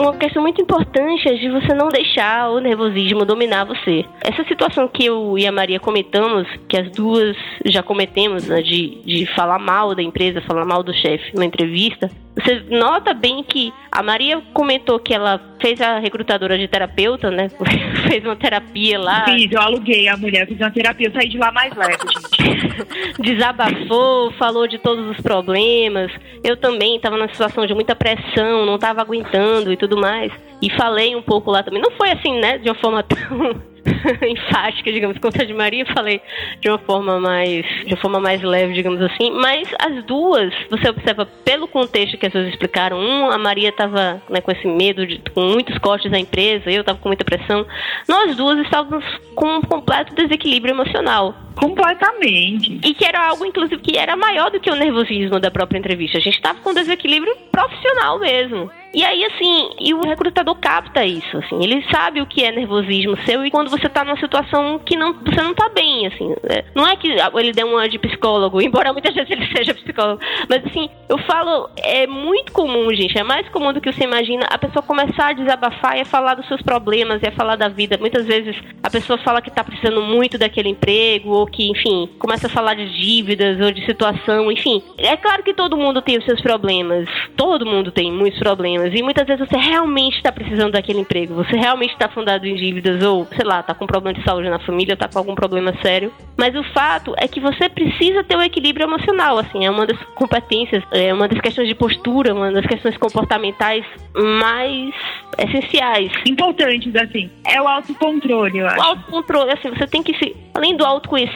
Uma 0.00 0.16
questão 0.16 0.42
muito 0.42 0.60
importante 0.60 1.28
é 1.28 1.34
de 1.34 1.48
você 1.50 1.74
não 1.74 1.88
deixar 1.88 2.50
o 2.50 2.58
nervosismo 2.58 3.24
dominar 3.24 3.64
você. 3.64 4.04
Essa 4.22 4.44
situação 4.44 4.88
que 4.88 5.04
eu 5.04 5.38
e 5.38 5.46
a 5.46 5.52
Maria 5.52 5.78
comentamos, 5.78 6.48
que 6.68 6.78
as 6.78 6.90
duas 6.90 7.36
já 7.66 7.82
cometemos, 7.82 8.46
né, 8.46 8.62
de, 8.62 9.02
de 9.04 9.26
falar 9.34 9.58
mal 9.58 9.94
da 9.94 10.02
empresa, 10.02 10.40
falar 10.40 10.64
mal 10.64 10.82
do 10.82 10.94
chefe 10.94 11.34
numa 11.34 11.44
entrevista, 11.44 12.10
você 12.34 12.62
nota 12.70 13.12
bem 13.12 13.42
que 13.42 13.72
a 13.92 14.02
Maria 14.02 14.40
comentou 14.54 14.98
que 14.98 15.12
ela 15.12 15.38
fez 15.60 15.80
a 15.80 15.98
recrutadora 15.98 16.58
de 16.58 16.66
terapeuta, 16.68 17.30
né? 17.30 17.48
fez 18.08 18.24
uma 18.24 18.36
terapia 18.36 18.98
lá. 18.98 19.24
Fiz, 19.24 19.50
eu 19.50 19.60
aluguei 19.60 20.08
a 20.08 20.16
mulher, 20.16 20.46
fiz 20.46 20.58
uma 20.58 20.70
terapia, 20.70 21.08
eu 21.08 21.12
saí 21.12 21.28
de 21.28 21.38
lá 21.38 21.52
mais 21.52 21.74
leve, 21.74 21.98
gente. 21.98 23.20
Desabafou, 23.20 24.32
falou 24.32 24.66
de 24.66 24.78
todos 24.78 25.06
os 25.10 25.20
problemas. 25.20 26.10
Eu 26.42 26.56
também 26.56 26.96
estava 26.96 27.16
numa 27.16 27.28
situação 27.28 27.66
de 27.66 27.74
muita 27.74 27.94
pressão, 27.94 28.64
não 28.64 28.76
estava 28.76 29.00
aguentando 29.00 29.72
e 29.72 29.76
tudo 29.76 29.96
mais. 29.96 30.32
E 30.62 30.70
falei 30.70 31.14
um 31.14 31.22
pouco 31.22 31.50
lá 31.50 31.62
também. 31.62 31.80
Não 31.80 31.90
foi 31.92 32.10
assim, 32.10 32.38
né? 32.40 32.58
De 32.58 32.68
uma 32.68 32.74
forma 32.74 33.02
tão 33.04 33.70
enfática, 34.28 34.92
digamos, 34.92 35.18
contra 35.18 35.42
a 35.42 35.46
de 35.46 35.54
Maria, 35.54 35.84
falei 35.86 36.20
de 36.60 36.68
uma 36.68 36.78
forma 36.78 37.18
mais 37.18 37.64
de 37.84 37.94
uma 37.94 38.00
forma 38.00 38.20
mais 38.20 38.42
leve, 38.42 38.74
digamos 38.74 39.00
assim, 39.00 39.30
mas 39.30 39.68
as 39.80 40.04
duas, 40.04 40.52
você 40.70 40.88
observa 40.88 41.26
pelo 41.44 41.66
contexto 41.68 42.18
que 42.18 42.26
as 42.26 42.32
duas 42.32 42.48
explicaram, 42.48 42.98
um, 42.98 43.30
a 43.30 43.38
Maria 43.38 43.70
estava 43.70 44.20
né, 44.28 44.40
com 44.40 44.50
esse 44.50 44.66
medo 44.66 45.06
de 45.06 45.18
com 45.34 45.40
muitos 45.42 45.76
cortes 45.78 46.10
na 46.10 46.18
empresa, 46.18 46.70
eu 46.70 46.80
estava 46.80 46.98
com 46.98 47.08
muita 47.08 47.24
pressão. 47.24 47.66
Nós 48.08 48.36
duas 48.36 48.58
estávamos 48.60 49.04
com 49.34 49.56
um 49.56 49.62
completo 49.62 50.14
desequilíbrio 50.14 50.74
emocional. 50.74 51.34
Completamente. 51.60 52.80
E 52.82 52.94
que 52.94 53.04
era 53.04 53.28
algo, 53.28 53.44
inclusive, 53.44 53.80
que 53.80 53.98
era 53.98 54.16
maior 54.16 54.50
do 54.50 54.58
que 54.58 54.70
o 54.70 54.74
nervosismo 54.74 55.38
da 55.38 55.50
própria 55.50 55.78
entrevista. 55.78 56.18
A 56.18 56.20
gente 56.20 56.36
estava 56.36 56.58
com 56.60 56.72
desequilíbrio 56.72 57.36
profissional 57.52 58.18
mesmo. 58.18 58.70
E 58.92 59.04
aí, 59.04 59.24
assim, 59.24 59.70
e 59.78 59.94
o 59.94 60.00
recrutador 60.00 60.56
capta 60.56 61.04
isso, 61.04 61.36
assim, 61.38 61.62
ele 61.62 61.84
sabe 61.92 62.20
o 62.20 62.26
que 62.26 62.42
é 62.42 62.50
nervosismo 62.50 63.16
seu 63.24 63.46
e 63.46 63.50
quando 63.50 63.70
você 63.70 63.88
tá 63.88 64.04
numa 64.04 64.18
situação 64.18 64.80
que 64.80 64.96
não, 64.96 65.12
você 65.14 65.40
não 65.40 65.54
tá 65.54 65.68
bem, 65.68 66.08
assim. 66.08 66.34
É, 66.44 66.64
não 66.74 66.86
é 66.86 66.96
que 66.96 67.06
ele 67.08 67.52
dê 67.52 67.62
uma 67.62 67.88
de 67.88 68.00
psicólogo, 68.00 68.60
embora 68.60 68.92
muitas 68.92 69.14
vezes 69.14 69.30
ele 69.30 69.46
seja 69.56 69.74
psicólogo, 69.74 70.20
mas 70.48 70.66
assim, 70.66 70.90
eu 71.08 71.18
falo, 71.18 71.70
é 71.76 72.06
muito 72.08 72.52
comum, 72.52 72.92
gente, 72.92 73.16
é 73.16 73.22
mais 73.22 73.48
comum 73.50 73.72
do 73.72 73.80
que 73.80 73.92
você 73.92 74.02
imagina 74.02 74.46
a 74.50 74.58
pessoa 74.58 74.82
começar 74.82 75.28
a 75.28 75.32
desabafar 75.34 75.96
e 75.96 76.00
a 76.00 76.04
falar 76.04 76.34
dos 76.34 76.48
seus 76.48 76.60
problemas 76.60 77.22
e 77.22 77.28
a 77.28 77.32
falar 77.32 77.54
da 77.54 77.68
vida. 77.68 77.96
Muitas 77.96 78.26
vezes 78.26 78.56
a 78.82 78.90
pessoa 78.90 79.18
fala 79.18 79.40
que 79.40 79.52
tá 79.52 79.62
precisando 79.62 80.02
muito 80.02 80.36
daquele 80.36 80.68
emprego 80.68 81.30
ou 81.30 81.46
que, 81.50 81.70
enfim, 81.70 82.08
começa 82.18 82.46
a 82.46 82.50
falar 82.50 82.74
de 82.74 82.88
dívidas 82.90 83.60
ou 83.60 83.70
de 83.70 83.84
situação, 83.84 84.50
enfim. 84.50 84.82
É 84.98 85.16
claro 85.16 85.42
que 85.42 85.54
todo 85.54 85.76
mundo 85.76 86.00
tem 86.00 86.18
os 86.18 86.24
seus 86.24 86.40
problemas, 86.40 87.08
todo 87.36 87.66
mundo 87.66 87.90
tem 87.90 88.10
muitos 88.12 88.38
problemas. 88.38 88.94
E 88.94 89.02
muitas 89.02 89.26
vezes 89.26 89.46
você 89.48 89.56
realmente 89.56 90.16
está 90.16 90.32
precisando 90.32 90.72
daquele 90.72 91.00
emprego, 91.00 91.34
você 91.34 91.56
realmente 91.56 91.92
está 91.92 92.08
fundado 92.08 92.46
em 92.46 92.54
dívidas, 92.54 93.02
ou, 93.02 93.26
sei 93.26 93.44
lá, 93.44 93.60
está 93.60 93.74
com 93.74 93.86
problema 93.86 94.18
de 94.18 94.24
saúde 94.24 94.48
na 94.48 94.58
família, 94.60 94.94
está 94.94 95.08
com 95.08 95.18
algum 95.18 95.34
problema 95.34 95.74
sério. 95.82 96.12
Mas 96.36 96.54
o 96.54 96.62
fato 96.72 97.14
é 97.16 97.28
que 97.28 97.40
você 97.40 97.68
precisa 97.68 98.24
ter 98.24 98.36
o 98.36 98.38
um 98.38 98.42
equilíbrio 98.42 98.84
emocional, 98.84 99.38
assim, 99.38 99.64
é 99.64 99.70
uma 99.70 99.86
das 99.86 99.98
competências, 100.14 100.82
é 100.90 101.12
uma 101.12 101.28
das 101.28 101.40
questões 101.40 101.68
de 101.68 101.74
postura, 101.74 102.34
uma 102.34 102.50
das 102.50 102.66
questões 102.66 102.96
comportamentais 102.96 103.84
mais 104.14 104.94
essenciais. 105.38 106.12
Importantes, 106.26 106.94
assim. 106.96 107.30
É 107.46 107.60
o 107.60 107.68
autocontrole, 107.68 108.58
eu 108.58 108.66
acho. 108.66 108.78
O 108.78 108.82
autocontrole, 108.82 109.52
assim, 109.52 109.70
você 109.70 109.86
tem 109.86 110.02
que 110.02 110.16
se. 110.16 110.36
Além 110.54 110.76
do 110.76 110.84
autoconhecimento, 110.84 111.29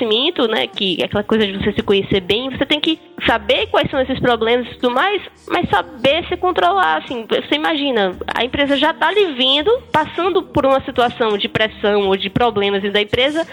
né? 0.49 0.67
Que 0.67 1.01
é 1.01 1.05
aquela 1.05 1.25
coisa 1.25 1.47
de 1.47 1.53
você 1.53 1.73
se 1.73 1.83
conhecer 1.83 2.21
bem, 2.21 2.51
você 2.51 2.67
tem 2.67 2.81
que 2.81 2.99
saber 3.27 3.67
quais 3.69 3.91
são 3.91 4.01
esses 4.01 4.19
problemas 4.21 4.67
e 4.67 4.75
tudo 4.75 4.91
mais, 4.91 5.23
mas 5.49 5.69
saber 5.69 6.27
se 6.29 6.37
controlar, 6.37 6.99
assim. 6.99 7.27
Você 7.29 7.55
imagina, 7.55 8.17
a 8.35 8.45
empresa 8.45 8.77
já 8.77 8.93
tá 8.93 9.11
lhe 9.11 9.33
vindo, 9.33 9.71
passando 9.93 10.43
por 10.43 10.67
uma 10.67 10.81
situação 10.85 11.37
de 11.39 11.49
pressão 11.49 12.09
ou 12.09 12.17
de 12.17 12.29
problemas 12.31 12.83
da 12.93 13.01
empresa, 13.01 13.47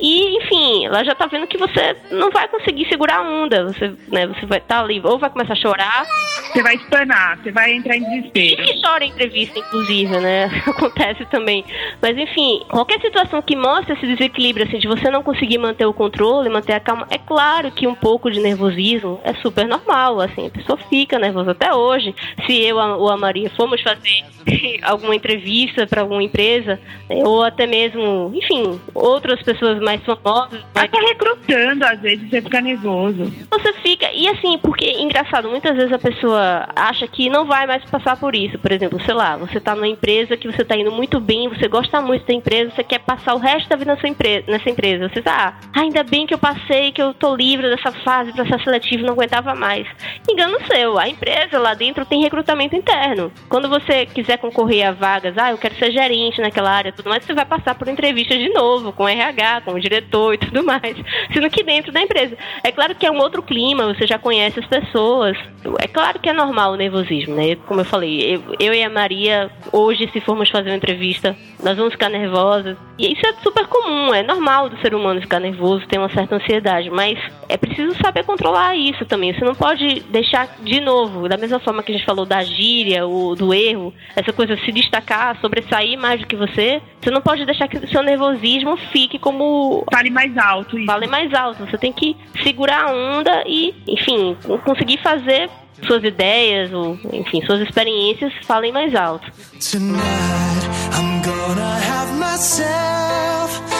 e, 0.00 0.38
enfim, 0.38 0.86
ela 0.86 1.04
já 1.04 1.14
tá 1.14 1.26
vendo 1.26 1.46
que 1.46 1.58
você 1.58 1.96
não 2.10 2.30
vai 2.30 2.48
conseguir 2.48 2.86
segurar 2.88 3.18
a 3.18 3.22
onda. 3.22 3.64
Você, 3.64 3.88
né, 4.08 4.26
você 4.26 4.46
vai 4.46 4.58
estar 4.58 4.76
tá 4.76 4.80
ali, 4.82 5.00
ou 5.02 5.18
vai 5.18 5.30
começar 5.30 5.54
a 5.54 5.56
chorar. 5.56 6.06
Você 6.52 6.62
vai 6.62 6.74
espanar, 6.74 7.38
você 7.38 7.50
vai 7.50 7.72
entrar 7.72 7.96
em 7.96 8.04
desespero. 8.04 8.62
E 8.62 8.64
que 8.64 8.80
chora 8.80 9.04
em 9.04 9.10
entrevista, 9.10 9.58
inclusive, 9.58 10.18
né? 10.18 10.44
Acontece 10.66 11.24
também. 11.26 11.64
Mas, 12.00 12.16
enfim, 12.16 12.62
qualquer 12.68 13.00
situação 13.00 13.42
que 13.42 13.56
mostre 13.56 13.94
esse 13.94 14.06
desequilíbrio, 14.06 14.66
assim, 14.66 14.78
de 14.78 14.88
você 14.88 15.10
não 15.10 15.22
conseguir 15.22 15.58
manter 15.58 15.85
o 15.86 15.94
controle, 15.94 16.48
manter 16.48 16.72
a 16.72 16.80
calma, 16.80 17.06
é 17.10 17.18
claro 17.18 17.70
que 17.70 17.86
um 17.86 17.94
pouco 17.94 18.30
de 18.30 18.40
nervosismo 18.40 19.20
é 19.24 19.34
super 19.34 19.66
normal, 19.66 20.20
assim, 20.20 20.46
a 20.46 20.50
pessoa 20.50 20.78
fica 20.88 21.18
nervosa 21.18 21.52
até 21.52 21.74
hoje. 21.74 22.14
Se 22.46 22.60
eu 22.62 22.76
ou 22.76 23.08
a 23.08 23.16
Maria 23.16 23.50
fomos 23.50 23.80
fazer 23.80 24.24
alguma 24.82 25.14
entrevista 25.14 25.86
para 25.86 26.02
alguma 26.02 26.22
empresa, 26.22 26.78
né, 27.08 27.16
ou 27.24 27.42
até 27.42 27.66
mesmo, 27.66 28.32
enfim, 28.34 28.80
outras 28.94 29.42
pessoas 29.42 29.80
mais 29.80 30.02
famosas. 30.02 30.60
Até 30.74 30.98
recrutando, 30.98 31.84
às 31.84 32.00
vezes, 32.00 32.28
você 32.30 32.42
fica 32.42 32.60
nervoso. 32.60 33.32
Você 33.50 33.72
fica, 33.74 34.10
e 34.12 34.28
assim, 34.28 34.58
porque, 34.58 34.90
engraçado, 34.90 35.48
muitas 35.48 35.76
vezes 35.76 35.92
a 35.92 35.98
pessoa 35.98 36.68
acha 36.74 37.06
que 37.08 37.28
não 37.28 37.44
vai 37.44 37.66
mais 37.66 37.84
passar 37.84 38.18
por 38.18 38.34
isso. 38.34 38.58
Por 38.58 38.72
exemplo, 38.72 39.00
sei 39.04 39.14
lá, 39.14 39.36
você 39.36 39.60
tá 39.60 39.74
numa 39.74 39.88
empresa 39.88 40.36
que 40.36 40.50
você 40.50 40.64
tá 40.64 40.76
indo 40.76 40.92
muito 40.92 41.20
bem, 41.20 41.48
você 41.48 41.68
gosta 41.68 42.00
muito 42.00 42.26
da 42.26 42.34
empresa, 42.34 42.72
você 42.74 42.84
quer 42.84 43.00
passar 43.00 43.34
o 43.34 43.38
resto 43.38 43.68
da 43.68 43.76
vida 43.76 43.94
nessa 43.94 44.08
empresa. 44.08 44.44
Nessa 44.48 44.70
empresa. 44.70 45.08
Você 45.08 45.22
tá, 45.22 45.58
ah, 45.74 45.75
ainda 45.80 46.02
bem 46.02 46.26
que 46.26 46.34
eu 46.34 46.38
passei, 46.38 46.92
que 46.92 47.02
eu 47.02 47.12
tô 47.12 47.34
livre 47.34 47.68
dessa 47.68 47.92
fase 47.92 48.32
processo 48.32 48.64
seletivo, 48.64 49.04
não 49.04 49.12
aguentava 49.12 49.54
mais. 49.54 49.86
Engano 50.28 50.58
seu, 50.66 50.98
a 50.98 51.08
empresa 51.08 51.58
lá 51.58 51.74
dentro 51.74 52.04
tem 52.04 52.22
recrutamento 52.22 52.74
interno. 52.74 53.30
Quando 53.48 53.68
você 53.68 54.06
quiser 54.06 54.38
concorrer 54.38 54.86
a 54.86 54.92
vagas, 54.92 55.36
ah, 55.36 55.50
eu 55.50 55.58
quero 55.58 55.74
ser 55.76 55.90
gerente 55.90 56.40
naquela 56.40 56.70
área, 56.70 56.92
tudo 56.92 57.08
mais, 57.08 57.24
você 57.24 57.34
vai 57.34 57.44
passar 57.44 57.74
por 57.74 57.88
entrevistas 57.88 58.38
de 58.38 58.48
novo, 58.50 58.92
com 58.92 59.08
RH, 59.08 59.62
com 59.62 59.72
o 59.72 59.80
diretor 59.80 60.34
e 60.34 60.38
tudo 60.38 60.64
mais. 60.64 60.96
Sendo 61.32 61.50
que 61.50 61.62
dentro 61.62 61.92
da 61.92 62.00
empresa. 62.00 62.36
É 62.62 62.72
claro 62.72 62.94
que 62.94 63.06
é 63.06 63.10
um 63.10 63.18
outro 63.18 63.42
clima, 63.42 63.92
você 63.92 64.06
já 64.06 64.18
conhece 64.18 64.60
as 64.60 64.66
pessoas. 64.66 65.36
É 65.80 65.86
claro 65.86 66.18
que 66.18 66.28
é 66.28 66.32
normal 66.32 66.72
o 66.72 66.76
nervosismo, 66.76 67.34
né? 67.34 67.56
Como 67.66 67.80
eu 67.80 67.84
falei, 67.84 68.36
eu, 68.36 68.42
eu 68.58 68.74
e 68.74 68.82
a 68.82 68.90
Maria, 68.90 69.50
hoje, 69.72 70.08
se 70.12 70.20
formos 70.20 70.48
fazer 70.48 70.70
uma 70.70 70.76
entrevista, 70.76 71.36
nós 71.62 71.76
vamos 71.76 71.92
ficar 71.92 72.08
nervosas. 72.08 72.76
E 72.98 73.12
isso 73.12 73.26
é 73.26 73.32
super 73.42 73.66
comum, 73.66 74.14
é 74.14 74.22
normal 74.22 74.68
do 74.68 74.80
ser 74.80 74.94
humano 74.94 75.20
ficar 75.20 75.40
nervoso, 75.40 75.65
ter 75.88 75.98
uma 75.98 76.12
certa 76.12 76.36
ansiedade, 76.36 76.90
mas 76.90 77.18
é 77.48 77.56
preciso 77.56 77.96
saber 78.02 78.24
controlar 78.24 78.76
isso 78.76 79.04
também. 79.04 79.32
Você 79.32 79.44
não 79.44 79.54
pode 79.54 80.00
deixar, 80.10 80.56
de 80.62 80.80
novo, 80.80 81.28
da 81.28 81.36
mesma 81.36 81.58
forma 81.60 81.82
que 81.82 81.92
a 81.92 81.96
gente 81.96 82.06
falou 82.06 82.24
da 82.24 82.42
gíria, 82.42 83.06
ou 83.06 83.34
do 83.34 83.52
erro, 83.52 83.92
essa 84.14 84.32
coisa 84.32 84.56
se 84.58 84.72
destacar, 84.72 85.38
sobressair 85.40 85.98
mais 85.98 86.20
do 86.20 86.26
que 86.26 86.36
você, 86.36 86.80
você 87.00 87.10
não 87.10 87.20
pode 87.20 87.44
deixar 87.44 87.68
que 87.68 87.78
o 87.78 87.88
seu 87.88 88.02
nervosismo 88.02 88.76
fique 88.92 89.18
como. 89.18 89.84
Fale 89.92 90.10
mais 90.10 90.36
alto. 90.36 90.76
Isso. 90.76 90.86
Fale 90.86 91.06
mais 91.06 91.32
alto. 91.32 91.64
Você 91.64 91.78
tem 91.78 91.92
que 91.92 92.16
segurar 92.42 92.88
a 92.88 92.92
onda 92.92 93.44
e, 93.46 93.74
enfim, 93.86 94.36
conseguir 94.64 94.98
fazer 94.98 95.48
suas 95.86 96.02
ideias, 96.02 96.72
ou, 96.72 96.98
enfim, 97.12 97.44
suas 97.44 97.60
experiências 97.60 98.32
falem 98.44 98.72
mais 98.72 98.94
alto. 98.94 99.30
Tonight, 99.70 100.66
I'm 100.98 101.22
gonna 101.22 101.78
have 101.78 102.12
myself 102.18 103.75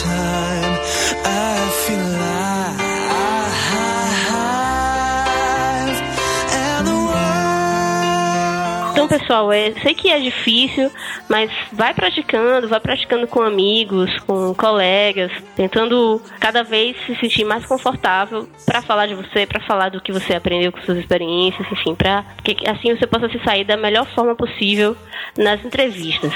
time. 0.00 0.78
I 1.24 1.70
feel 1.86 2.12
pessoal, 9.18 9.52
é, 9.52 9.72
sei 9.82 9.94
que 9.94 10.10
é 10.10 10.18
difícil, 10.18 10.90
mas 11.28 11.50
vai 11.72 11.92
praticando, 11.92 12.66
vai 12.68 12.80
praticando 12.80 13.26
com 13.26 13.42
amigos, 13.42 14.10
com 14.20 14.54
colegas, 14.54 15.30
tentando 15.54 16.20
cada 16.40 16.62
vez 16.62 16.96
se 17.06 17.14
sentir 17.16 17.44
mais 17.44 17.66
confortável 17.66 18.48
para 18.64 18.80
falar 18.80 19.06
de 19.06 19.14
você, 19.14 19.46
para 19.46 19.60
falar 19.60 19.90
do 19.90 20.00
que 20.00 20.12
você 20.12 20.34
aprendeu 20.34 20.72
com 20.72 20.80
suas 20.82 20.98
experiências, 20.98 21.66
enfim, 21.70 21.94
para 21.94 22.24
que 22.42 22.56
assim 22.68 22.96
você 22.96 23.06
possa 23.06 23.28
se 23.28 23.38
sair 23.44 23.64
da 23.64 23.76
melhor 23.76 24.06
forma 24.06 24.34
possível 24.34 24.96
nas 25.36 25.62
entrevistas. 25.64 26.32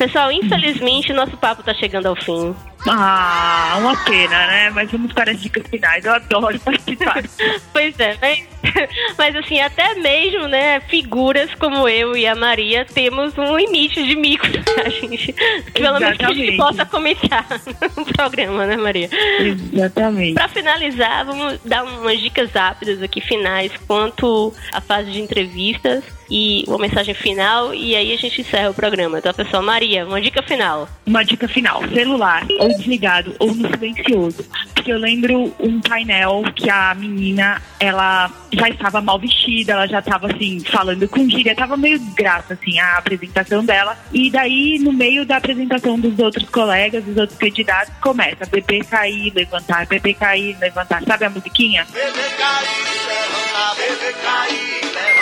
Pessoal, 0.00 0.32
infelizmente 0.32 1.12
nosso 1.12 1.36
papo 1.36 1.60
está 1.60 1.74
chegando 1.74 2.06
ao 2.06 2.16
fim. 2.16 2.56
Ah, 2.88 3.76
uma 3.80 3.94
pena, 4.02 4.46
né? 4.46 4.70
Mas 4.70 4.90
vamos 4.90 5.12
para 5.12 5.30
as 5.30 5.38
dicas 5.38 5.62
finais. 5.68 6.02
Eu 6.02 6.14
adoro 6.14 6.58
participar. 6.64 7.22
pois 7.70 8.00
é, 8.00 8.16
mas, 8.18 8.48
mas 9.18 9.36
assim, 9.36 9.60
até 9.60 9.96
mesmo, 9.96 10.48
né, 10.48 10.80
figuras 10.88 11.54
como 11.56 11.86
eu 11.86 12.16
e 12.16 12.26
a 12.26 12.34
Maria 12.34 12.86
temos 12.86 13.36
um 13.36 13.54
limite 13.58 14.02
de 14.02 14.16
micro 14.16 14.50
a 14.82 14.88
gente. 14.88 15.34
Que 15.34 15.82
pelo 15.82 16.00
menos 16.00 16.16
que 16.16 16.24
a 16.24 16.32
gente 16.32 16.56
possa 16.56 16.86
comentar 16.86 17.46
no 17.94 18.06
programa, 18.06 18.64
né, 18.64 18.78
Maria? 18.78 19.10
Exatamente. 19.38 20.32
Para 20.32 20.48
finalizar, 20.48 21.26
vamos 21.26 21.60
dar 21.62 21.84
umas 21.84 22.18
dicas 22.18 22.50
rápidas 22.52 23.02
aqui 23.02 23.20
finais 23.20 23.70
quanto 23.86 24.50
à 24.72 24.80
fase 24.80 25.10
de 25.10 25.20
entrevistas 25.20 26.02
e 26.30 26.64
uma 26.68 26.78
mensagem 26.78 27.14
final 27.14 27.74
e 27.74 27.96
aí 27.96 28.12
a 28.12 28.16
gente 28.16 28.40
encerra 28.40 28.70
o 28.70 28.74
programa. 28.74 29.18
Então, 29.18 29.34
pessoal, 29.34 29.62
Maria, 29.62 30.06
uma 30.06 30.20
dica 30.20 30.42
final. 30.42 30.88
Uma 31.04 31.24
dica 31.24 31.48
final: 31.48 31.82
celular 31.88 32.46
ou 32.58 32.68
desligado 32.68 33.34
ou 33.38 33.54
no 33.54 33.68
silencioso. 33.68 34.44
Porque 34.74 34.92
eu 34.92 34.98
lembro 34.98 35.54
um 35.58 35.80
painel 35.80 36.42
que 36.54 36.70
a 36.70 36.94
menina, 36.94 37.60
ela 37.78 38.30
já 38.52 38.68
estava 38.68 39.00
mal 39.00 39.18
vestida, 39.18 39.72
ela 39.72 39.86
já 39.86 39.98
estava 39.98 40.28
assim, 40.28 40.60
falando 40.60 41.06
com 41.08 41.28
gíria, 41.28 41.52
estava 41.52 41.76
meio 41.76 41.98
desgraça 41.98 42.54
assim 42.54 42.78
a 42.78 42.96
apresentação 42.96 43.64
dela. 43.64 43.98
E 44.12 44.30
daí, 44.30 44.78
no 44.78 44.92
meio 44.92 45.26
da 45.26 45.36
apresentação 45.36 45.98
dos 45.98 46.18
outros 46.18 46.48
colegas, 46.48 47.04
dos 47.04 47.16
outros 47.16 47.38
candidatos, 47.38 47.92
começa 48.00 48.46
bebê 48.46 48.80
cair, 48.84 49.32
levantar, 49.34 49.86
bebê 49.86 50.14
cair, 50.14 50.56
levantar. 50.58 51.02
Sabe 51.04 51.24
a 51.26 51.30
musiquinha? 51.30 51.86
Bebê 51.92 52.10
cair, 52.38 53.06
levantar, 53.06 53.74
bebê 53.76 54.12
cair, 54.12 54.84
levantar. 54.84 55.19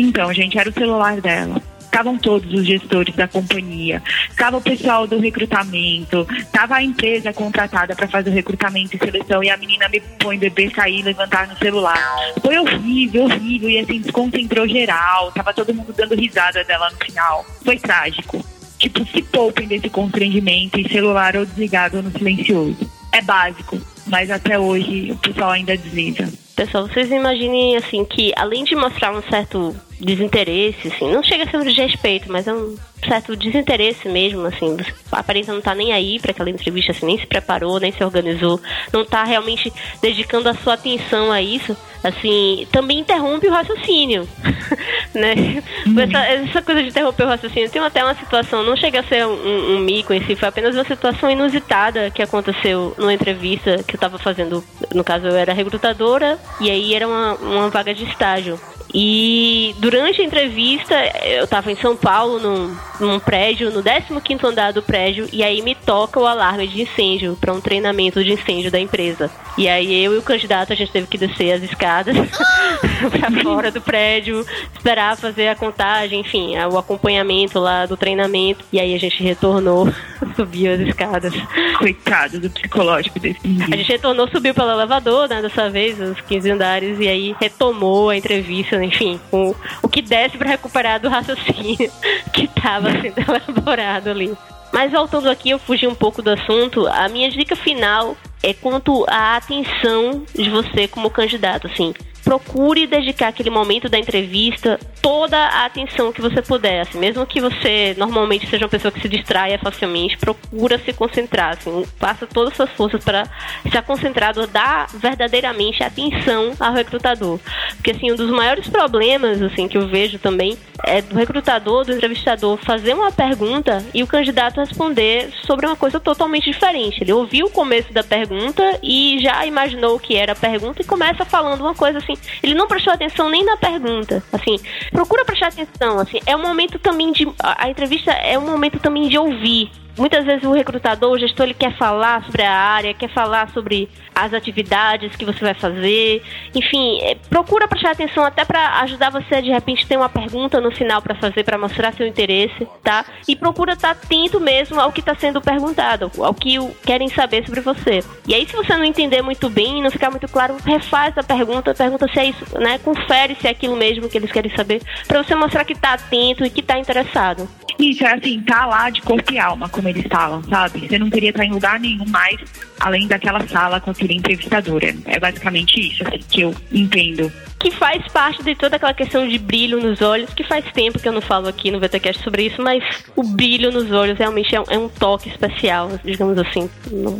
Então, 0.00 0.32
gente, 0.32 0.58
era 0.58 0.70
o 0.70 0.72
celular 0.72 1.20
dela. 1.20 1.60
Estavam 1.78 2.16
todos 2.16 2.50
os 2.54 2.64
gestores 2.64 3.14
da 3.14 3.28
companhia, 3.28 4.00
estava 4.30 4.56
o 4.56 4.62
pessoal 4.62 5.06
do 5.06 5.18
recrutamento, 5.18 6.26
estava 6.38 6.76
a 6.76 6.82
empresa 6.82 7.32
contratada 7.32 7.94
para 7.94 8.08
fazer 8.08 8.30
o 8.30 8.32
recrutamento 8.32 8.96
e 8.96 8.98
seleção 8.98 9.44
e 9.44 9.50
a 9.50 9.56
menina 9.56 9.88
me 9.88 10.00
põe 10.18 10.38
bebê 10.38 10.70
cair 10.70 11.00
e 11.00 11.02
levantar 11.02 11.48
no 11.48 11.58
celular. 11.58 12.16
Foi 12.40 12.56
horrível, 12.56 13.24
horrível 13.24 13.68
e 13.68 13.78
assim 13.80 14.00
desconcentrou 14.00 14.66
geral, 14.66 15.32
tava 15.32 15.52
todo 15.52 15.74
mundo 15.74 15.92
dando 15.92 16.14
risada 16.14 16.64
dela 16.64 16.88
no 16.90 17.04
final. 17.04 17.44
Foi 17.62 17.76
trágico. 17.76 18.42
Tipo, 18.78 19.04
se 19.04 19.20
poupem 19.22 19.68
desse 19.68 19.90
constrangimento 19.90 20.80
em 20.80 20.88
celular 20.88 21.36
ou 21.36 21.44
desligado 21.44 21.98
ou 21.98 22.02
no 22.04 22.12
silencioso. 22.12 22.90
É 23.12 23.20
básico, 23.20 23.78
mas 24.06 24.30
até 24.30 24.58
hoje 24.58 25.10
o 25.10 25.16
pessoal 25.16 25.50
ainda 25.50 25.76
desliza. 25.76 26.32
Pessoal, 26.56 26.86
vocês 26.86 27.10
imaginem 27.10 27.76
assim 27.76 28.04
que 28.04 28.32
além 28.36 28.64
de 28.64 28.76
mostrar 28.76 29.12
um 29.12 29.22
certo 29.22 29.74
desinteresse, 30.00 30.88
assim, 30.88 31.12
não 31.12 31.22
chega 31.22 31.44
a 31.44 31.50
ser 31.50 31.58
um 31.58 31.64
desrespeito, 31.64 32.30
mas 32.32 32.48
é 32.48 32.52
um 32.52 32.76
certo 33.06 33.36
desinteresse 33.36 34.08
mesmo, 34.08 34.46
assim, 34.46 34.76
aparenta 35.12 35.52
não 35.52 35.60
tá 35.60 35.74
nem 35.74 35.92
aí 35.92 36.18
para 36.18 36.30
aquela 36.30 36.50
entrevista, 36.50 36.92
assim, 36.92 37.06
nem 37.06 37.18
se 37.18 37.26
preparou, 37.26 37.78
nem 37.78 37.92
se 37.92 38.02
organizou, 38.02 38.60
não 38.92 39.04
tá 39.04 39.24
realmente 39.24 39.72
dedicando 40.00 40.48
a 40.48 40.54
sua 40.54 40.74
atenção 40.74 41.30
a 41.30 41.40
isso, 41.40 41.76
assim, 42.02 42.66
também 42.72 43.00
interrompe 43.00 43.46
o 43.46 43.50
raciocínio, 43.50 44.26
né? 45.14 45.62
Uhum. 45.86 46.00
Essa, 46.00 46.18
essa, 46.26 46.62
coisa 46.62 46.82
de 46.82 46.88
interromper 46.88 47.24
o 47.24 47.28
raciocínio, 47.28 47.70
tem 47.70 47.82
até 47.82 48.02
uma 48.02 48.14
situação, 48.14 48.62
não 48.62 48.76
chega 48.76 49.00
a 49.00 49.04
ser 49.04 49.26
um, 49.26 49.76
um, 49.76 49.78
mico 49.80 50.12
em 50.12 50.24
si, 50.24 50.34
foi 50.34 50.48
apenas 50.48 50.74
uma 50.74 50.84
situação 50.84 51.30
inusitada 51.30 52.10
que 52.10 52.22
aconteceu 52.22 52.94
numa 52.98 53.12
entrevista 53.12 53.82
que 53.82 53.96
eu 53.96 54.00
tava 54.00 54.18
fazendo, 54.18 54.64
no 54.94 55.04
caso 55.04 55.26
eu 55.26 55.36
era 55.36 55.52
recrutadora, 55.52 56.38
e 56.60 56.70
aí 56.70 56.94
era 56.94 57.06
uma, 57.06 57.34
uma 57.34 57.68
vaga 57.70 57.94
de 57.94 58.04
estágio. 58.04 58.58
E 58.92 59.74
durante 59.78 60.20
a 60.20 60.24
entrevista, 60.24 60.94
eu 61.24 61.44
estava 61.44 61.70
em 61.70 61.76
São 61.76 61.96
Paulo, 61.96 62.38
num, 62.38 62.76
num 62.98 63.18
prédio, 63.18 63.70
no 63.70 63.82
15 64.20 64.46
andar 64.46 64.72
do 64.72 64.82
prédio, 64.82 65.28
e 65.32 65.42
aí 65.42 65.62
me 65.62 65.74
toca 65.74 66.18
o 66.18 66.26
alarme 66.26 66.66
de 66.66 66.82
incêndio 66.82 67.36
para 67.40 67.52
um 67.52 67.60
treinamento 67.60 68.22
de 68.22 68.32
incêndio 68.32 68.70
da 68.70 68.80
empresa. 68.80 69.30
E 69.56 69.68
aí 69.68 70.04
eu 70.04 70.14
e 70.14 70.18
o 70.18 70.22
candidato, 70.22 70.72
a 70.72 70.76
gente 70.76 70.92
teve 70.92 71.06
que 71.06 71.18
descer 71.18 71.52
as 71.52 71.62
escadas 71.62 72.16
para 73.10 73.42
fora 73.42 73.70
do 73.70 73.80
prédio, 73.80 74.44
esperar 74.74 75.16
fazer 75.16 75.48
a 75.48 75.54
contagem, 75.54 76.20
enfim, 76.20 76.56
o 76.58 76.78
acompanhamento 76.78 77.58
lá 77.58 77.86
do 77.86 77.96
treinamento. 77.96 78.64
E 78.72 78.80
aí 78.80 78.94
a 78.94 78.98
gente 78.98 79.22
retornou, 79.22 79.92
subiu 80.34 80.72
as 80.72 80.80
escadas. 80.80 81.32
Coitado 81.78 82.40
do 82.40 82.50
psicológico 82.50 83.18
desse 83.18 83.40
A 83.44 83.76
gente 83.76 83.92
retornou, 83.92 84.28
subiu 84.28 84.54
pelo 84.54 84.70
elevador, 84.70 85.28
né, 85.28 85.42
dessa 85.42 85.68
vez, 85.68 86.00
os 86.00 86.20
15 86.22 86.50
andares, 86.50 86.98
e 86.98 87.08
aí 87.08 87.36
retomou 87.40 88.10
a 88.10 88.16
entrevista 88.16 88.79
enfim, 88.82 89.20
o, 89.32 89.54
o 89.82 89.88
que 89.88 90.02
desse 90.02 90.36
para 90.36 90.50
recuperar 90.50 91.00
do 91.00 91.08
raciocínio 91.08 91.90
que 92.32 92.44
estava 92.44 92.90
sendo 92.90 93.18
elaborado 93.48 94.10
ali. 94.10 94.36
Mas 94.72 94.92
voltando 94.92 95.28
aqui, 95.28 95.50
eu 95.50 95.58
fugi 95.58 95.86
um 95.86 95.94
pouco 95.94 96.22
do 96.22 96.30
assunto. 96.30 96.86
A 96.86 97.08
minha 97.08 97.28
dica 97.28 97.56
final 97.56 98.16
é 98.42 98.54
quanto 98.54 99.04
à 99.08 99.36
atenção 99.36 100.24
de 100.32 100.48
você 100.48 100.86
como 100.86 101.10
candidato, 101.10 101.66
assim 101.66 101.92
procure 102.30 102.86
dedicar 102.86 103.26
aquele 103.26 103.50
momento 103.50 103.88
da 103.88 103.98
entrevista 103.98 104.78
toda 105.02 105.36
a 105.36 105.64
atenção 105.64 106.12
que 106.12 106.20
você 106.20 106.40
puder. 106.40 106.82
Assim, 106.82 106.96
mesmo 106.96 107.26
que 107.26 107.40
você 107.40 107.92
normalmente 107.98 108.46
seja 108.46 108.64
uma 108.64 108.68
pessoa 108.68 108.92
que 108.92 109.00
se 109.00 109.08
distraia 109.08 109.58
facilmente, 109.58 110.16
procura 110.16 110.78
se 110.78 110.92
concentrar. 110.92 111.56
Assim, 111.58 111.84
faça 111.98 112.28
todas 112.28 112.52
as 112.52 112.56
suas 112.56 112.70
forças 112.70 113.02
para 113.02 113.28
estar 113.64 113.82
concentrado, 113.82 114.46
dar 114.46 114.86
verdadeiramente 114.94 115.82
atenção 115.82 116.52
ao 116.60 116.72
recrutador. 116.72 117.40
Porque 117.74 117.90
assim, 117.90 118.12
um 118.12 118.16
dos 118.16 118.30
maiores 118.30 118.68
problemas 118.68 119.42
assim 119.42 119.66
que 119.66 119.76
eu 119.76 119.88
vejo 119.88 120.18
também 120.18 120.56
é 120.84 121.02
do 121.02 121.16
recrutador, 121.16 121.84
do 121.84 121.92
entrevistador 121.92 122.56
fazer 122.58 122.94
uma 122.94 123.10
pergunta 123.10 123.84
e 123.92 124.02
o 124.02 124.06
candidato 124.06 124.60
responder 124.60 125.30
sobre 125.44 125.66
uma 125.66 125.76
coisa 125.76 125.98
totalmente 125.98 126.50
diferente. 126.50 127.02
Ele 127.02 127.12
ouviu 127.12 127.46
o 127.46 127.50
começo 127.50 127.92
da 127.92 128.04
pergunta 128.04 128.78
e 128.82 129.18
já 129.20 129.44
imaginou 129.44 129.96
o 129.96 130.00
que 130.00 130.16
era 130.16 130.32
a 130.32 130.36
pergunta 130.36 130.80
e 130.80 130.84
começa 130.84 131.24
falando 131.24 131.62
uma 131.62 131.74
coisa 131.74 131.98
assim 131.98 132.14
ele 132.42 132.54
não 132.54 132.66
prestou 132.66 132.92
atenção 132.92 133.28
nem 133.28 133.44
na 133.44 133.56
pergunta. 133.56 134.22
Assim, 134.32 134.58
procura 134.90 135.24
prestar 135.24 135.48
atenção. 135.48 135.98
Assim, 135.98 136.20
é 136.26 136.36
um 136.36 136.42
momento 136.42 136.78
também 136.78 137.12
de. 137.12 137.26
A, 137.38 137.64
a 137.64 137.70
entrevista 137.70 138.10
é 138.12 138.38
um 138.38 138.46
momento 138.46 138.78
também 138.78 139.08
de 139.08 139.18
ouvir. 139.18 139.70
Muitas 140.00 140.24
vezes 140.24 140.42
o 140.44 140.52
recrutador, 140.52 141.12
o 141.12 141.18
gestor, 141.18 141.44
ele 141.44 141.52
quer 141.52 141.76
falar 141.76 142.24
sobre 142.24 142.42
a 142.42 142.50
área, 142.50 142.94
quer 142.94 143.10
falar 143.10 143.50
sobre 143.50 143.86
as 144.14 144.32
atividades 144.32 145.14
que 145.14 145.26
você 145.26 145.40
vai 145.40 145.52
fazer. 145.52 146.22
Enfim, 146.54 147.02
é, 147.02 147.16
procura 147.28 147.68
prestar 147.68 147.90
atenção 147.90 148.24
até 148.24 148.42
para 148.42 148.80
ajudar 148.80 149.10
você 149.10 149.42
de 149.42 149.50
repente 149.50 149.86
ter 149.86 149.98
uma 149.98 150.08
pergunta 150.08 150.58
no 150.58 150.70
final 150.70 151.02
para 151.02 151.14
fazer, 151.16 151.44
para 151.44 151.58
mostrar 151.58 151.92
seu 151.92 152.06
interesse, 152.06 152.66
tá? 152.82 153.04
E 153.28 153.36
procura 153.36 153.74
estar 153.74 153.94
tá 153.94 154.00
atento 154.00 154.40
mesmo 154.40 154.80
ao 154.80 154.90
que 154.90 155.00
está 155.00 155.14
sendo 155.14 155.38
perguntado, 155.38 156.10
ao 156.16 156.32
que 156.32 156.56
querem 156.82 157.10
saber 157.10 157.44
sobre 157.44 157.60
você. 157.60 158.02
E 158.26 158.34
aí, 158.34 158.46
se 158.46 158.56
você 158.56 158.74
não 158.78 158.84
entender 158.84 159.20
muito 159.20 159.50
bem, 159.50 159.82
não 159.82 159.90
ficar 159.90 160.08
muito 160.08 160.28
claro, 160.28 160.56
refaz 160.64 161.12
a 161.18 161.22
pergunta, 161.22 161.74
pergunta 161.74 162.08
se 162.08 162.18
é 162.18 162.24
isso, 162.24 162.58
né? 162.58 162.78
Confere 162.78 163.36
se 163.38 163.46
é 163.46 163.50
aquilo 163.50 163.76
mesmo 163.76 164.08
que 164.08 164.16
eles 164.16 164.32
querem 164.32 164.50
saber, 164.56 164.80
para 165.06 165.22
você 165.22 165.34
mostrar 165.34 165.66
que 165.66 165.74
está 165.74 165.92
atento 165.92 166.42
e 166.42 166.48
que 166.48 166.60
está 166.60 166.78
interessado. 166.78 167.46
Isso, 167.78 168.04
é 168.04 168.12
assim, 168.12 168.42
tá 168.42 168.66
lá 168.66 168.90
de 168.90 169.00
corpo 169.00 169.32
e 169.32 169.38
alma, 169.38 169.68
como 169.68 169.89
eles 169.90 170.06
falam, 170.10 170.42
sabe? 170.44 170.86
Você 170.86 170.98
não 170.98 171.10
queria 171.10 171.30
estar 171.30 171.44
em 171.44 171.50
lugar 171.50 171.78
nenhum 171.78 172.06
mais 172.08 172.40
além 172.78 173.06
daquela 173.06 173.46
sala 173.46 173.80
com 173.80 173.90
aquele 173.90 174.14
entrevistador. 174.14 174.82
É 175.04 175.18
basicamente 175.20 175.78
isso, 175.80 176.02
assim, 176.06 176.18
que 176.28 176.40
eu 176.40 176.54
entendo. 176.72 177.30
Que 177.58 177.70
faz 177.70 178.06
parte 178.08 178.42
de 178.42 178.54
toda 178.54 178.76
aquela 178.76 178.94
questão 178.94 179.28
de 179.28 179.38
brilho 179.38 179.80
nos 179.80 180.00
olhos, 180.00 180.32
que 180.32 180.42
faz 180.42 180.64
tempo 180.72 180.98
que 180.98 181.06
eu 181.06 181.12
não 181.12 181.20
falo 181.20 181.46
aqui 181.46 181.70
no 181.70 181.78
VTCast 181.78 182.22
sobre 182.22 182.44
isso, 182.44 182.62
mas 182.62 182.82
o 183.14 183.22
brilho 183.22 183.70
nos 183.70 183.92
olhos 183.92 184.18
realmente 184.18 184.54
é 184.54 184.60
um, 184.60 184.64
é 184.70 184.78
um 184.78 184.88
toque 184.88 185.28
especial, 185.28 185.90
digamos 186.02 186.38
assim. 186.38 186.70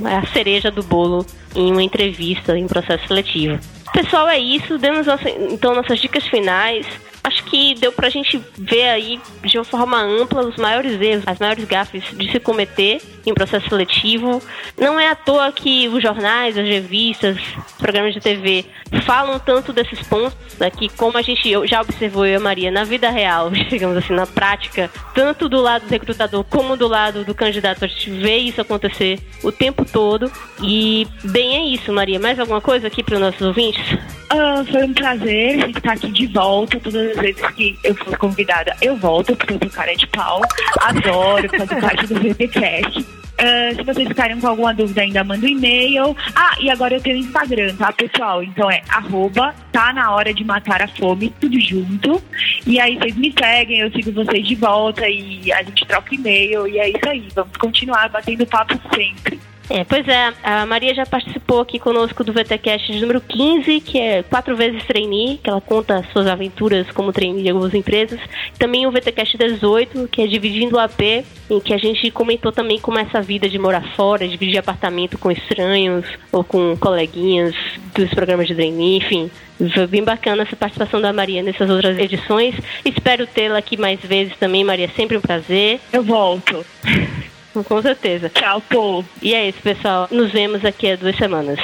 É 0.08 0.16
a 0.16 0.26
cereja 0.26 0.70
do 0.70 0.82
bolo 0.82 1.26
em 1.54 1.70
uma 1.70 1.82
entrevista, 1.82 2.56
em 2.56 2.64
um 2.64 2.68
processo 2.68 3.06
seletivo. 3.06 3.58
Pessoal, 3.92 4.28
é 4.28 4.38
isso. 4.38 4.78
Demos 4.78 5.06
nossa, 5.06 5.28
então 5.28 5.74
nossas 5.74 6.00
dicas 6.00 6.26
finais 6.26 6.86
acho 7.22 7.44
que 7.44 7.74
deu 7.74 7.92
pra 7.92 8.08
gente 8.08 8.40
ver 8.56 8.88
aí 8.88 9.20
de 9.44 9.58
uma 9.58 9.64
forma 9.64 10.00
ampla 10.00 10.46
os 10.46 10.56
maiores 10.56 11.00
erros, 11.00 11.24
as 11.26 11.38
maiores 11.38 11.64
gafes 11.64 12.04
de 12.12 12.30
se 12.30 12.40
cometer 12.40 13.00
em 13.26 13.34
processo 13.34 13.68
seletivo. 13.68 14.42
Não 14.78 14.98
é 14.98 15.08
à 15.08 15.14
toa 15.14 15.52
que 15.52 15.88
os 15.88 16.02
jornais, 16.02 16.56
as 16.56 16.66
revistas, 16.66 17.38
programas 17.78 18.14
de 18.14 18.20
TV 18.20 18.64
falam 19.04 19.38
tanto 19.38 19.72
desses 19.72 20.02
pontos, 20.06 20.58
né, 20.58 20.70
que 20.70 20.88
como 20.90 21.16
a 21.16 21.22
gente 21.22 21.50
já 21.66 21.80
observou 21.80 22.26
eu 22.26 22.32
e 22.32 22.36
a 22.36 22.40
Maria 22.40 22.70
na 22.70 22.84
vida 22.84 23.10
real, 23.10 23.50
digamos 23.68 23.96
assim, 23.96 24.14
na 24.14 24.26
prática, 24.26 24.90
tanto 25.14 25.48
do 25.48 25.60
lado 25.60 25.86
do 25.86 25.90
recrutador 25.90 26.44
como 26.44 26.76
do 26.76 26.88
lado 26.88 27.24
do 27.24 27.34
candidato, 27.34 27.84
a 27.84 27.88
gente 27.88 28.10
vê 28.10 28.38
isso 28.38 28.60
acontecer 28.60 29.20
o 29.42 29.52
tempo 29.52 29.84
todo. 29.84 30.30
E 30.62 31.06
bem, 31.24 31.56
é 31.56 31.74
isso, 31.74 31.92
Maria. 31.92 32.18
Mais 32.18 32.38
alguma 32.38 32.60
coisa 32.60 32.86
aqui 32.86 33.02
para 33.02 33.14
os 33.14 33.20
nossos 33.20 33.40
ouvintes? 33.40 33.84
Uh, 34.32 34.64
foi 34.70 34.84
um 34.84 34.94
prazer 34.94 35.70
estar 35.70 35.92
aqui 35.92 36.10
de 36.12 36.26
volta. 36.28 36.78
Todas 36.78 37.10
as 37.10 37.16
vezes 37.16 37.46
que 37.52 37.76
eu 37.82 37.94
for 37.96 38.16
convidada, 38.16 38.76
eu 38.80 38.96
volto, 38.96 39.34
porque 39.34 39.54
eu 39.54 39.58
sou 39.58 39.70
cara 39.70 39.94
de 39.94 40.06
pau. 40.06 40.40
Adoro 40.80 41.48
fazer 41.48 41.80
parte 41.80 42.06
do 42.06 42.14
VPCast. 42.20 43.00
Uh, 43.40 43.74
se 43.74 43.82
vocês 43.82 44.06
ficarem 44.06 44.38
com 44.38 44.46
alguma 44.46 44.74
dúvida 44.74 45.00
ainda, 45.00 45.24
manda 45.24 45.46
um 45.46 45.48
e-mail. 45.48 46.14
Ah, 46.36 46.54
e 46.60 46.70
agora 46.70 46.94
eu 46.94 47.00
tenho 47.00 47.16
Instagram, 47.16 47.74
tá, 47.74 47.90
pessoal? 47.90 48.42
Então 48.42 48.70
é 48.70 48.82
arroba, 48.88 49.54
tá 49.72 49.92
na 49.94 50.12
hora 50.14 50.32
de 50.32 50.44
matar 50.44 50.82
a 50.82 50.88
fome, 50.88 51.32
tudo 51.40 51.58
junto. 51.58 52.22
E 52.66 52.78
aí 52.78 52.98
vocês 52.98 53.16
me 53.16 53.32
seguem, 53.36 53.80
eu 53.80 53.90
sigo 53.90 54.12
vocês 54.12 54.46
de 54.46 54.54
volta 54.54 55.08
e 55.08 55.50
a 55.52 55.62
gente 55.62 55.86
troca 55.86 56.14
e-mail. 56.14 56.68
E 56.68 56.78
é 56.78 56.90
isso 56.90 57.08
aí, 57.08 57.26
vamos 57.34 57.56
continuar 57.56 58.10
batendo 58.10 58.46
papo 58.46 58.78
sempre. 58.94 59.40
É, 59.72 59.84
pois 59.84 60.06
é, 60.08 60.32
a 60.42 60.66
Maria 60.66 60.92
já 60.92 61.06
participou 61.06 61.60
aqui 61.60 61.78
conosco 61.78 62.24
do 62.24 62.32
VTCast 62.32 62.90
de 62.90 63.00
número 63.00 63.20
15, 63.20 63.80
que 63.80 64.00
é 64.00 64.20
quatro 64.24 64.56
vezes 64.56 64.84
trainee, 64.84 65.38
que 65.38 65.48
ela 65.48 65.60
conta 65.60 66.04
suas 66.12 66.26
aventuras 66.26 66.90
como 66.90 67.12
trainee 67.12 67.44
de 67.44 67.50
algumas 67.50 67.72
empresas. 67.72 68.18
Também 68.58 68.84
o 68.84 68.90
VTCast 68.90 69.38
18, 69.38 70.08
que 70.08 70.22
é 70.22 70.26
dividindo 70.26 70.74
o 70.74 70.80
AP, 70.80 71.24
em 71.48 71.60
que 71.60 71.72
a 71.72 71.78
gente 71.78 72.10
comentou 72.10 72.50
também 72.50 72.80
como 72.80 72.98
é 72.98 73.02
essa 73.02 73.22
vida 73.22 73.48
de 73.48 73.60
morar 73.60 73.94
fora, 73.94 74.26
dividir 74.26 74.58
apartamento 74.58 75.16
com 75.16 75.30
estranhos 75.30 76.04
ou 76.32 76.42
com 76.42 76.76
coleguinhas 76.76 77.54
dos 77.94 78.10
programas 78.10 78.48
de 78.48 78.56
trainee, 78.56 78.96
enfim. 78.96 79.30
Foi 79.72 79.86
bem 79.86 80.02
bacana 80.02 80.42
essa 80.42 80.56
participação 80.56 81.00
da 81.00 81.12
Maria 81.12 81.44
nessas 81.44 81.70
outras 81.70 81.96
edições. 81.96 82.56
Espero 82.84 83.24
tê-la 83.24 83.58
aqui 83.58 83.76
mais 83.76 84.00
vezes 84.00 84.36
também, 84.36 84.64
Maria. 84.64 84.90
Sempre 84.96 85.16
um 85.16 85.20
prazer. 85.20 85.78
Eu 85.92 86.02
volto. 86.02 86.66
Com 87.52 87.82
certeza. 87.82 88.28
Tchau, 88.28 88.60
pô. 88.60 89.04
E 89.20 89.34
é 89.34 89.48
isso, 89.48 89.60
pessoal. 89.60 90.08
Nos 90.10 90.30
vemos 90.32 90.64
aqui 90.64 90.90
a 90.90 90.96
duas 90.96 91.16
semanas. 91.16 91.58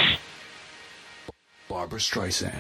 Barbara 1.68 1.99
Streisand. 1.99 2.51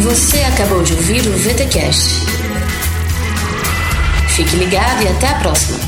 Você 0.00 0.38
acabou 0.38 0.82
de 0.82 0.94
ouvir 0.94 1.20
o 1.20 1.32
VTCast. 1.38 2.08
Fique 4.34 4.56
ligado 4.56 5.02
e 5.02 5.08
até 5.08 5.28
a 5.28 5.34
próxima. 5.40 5.87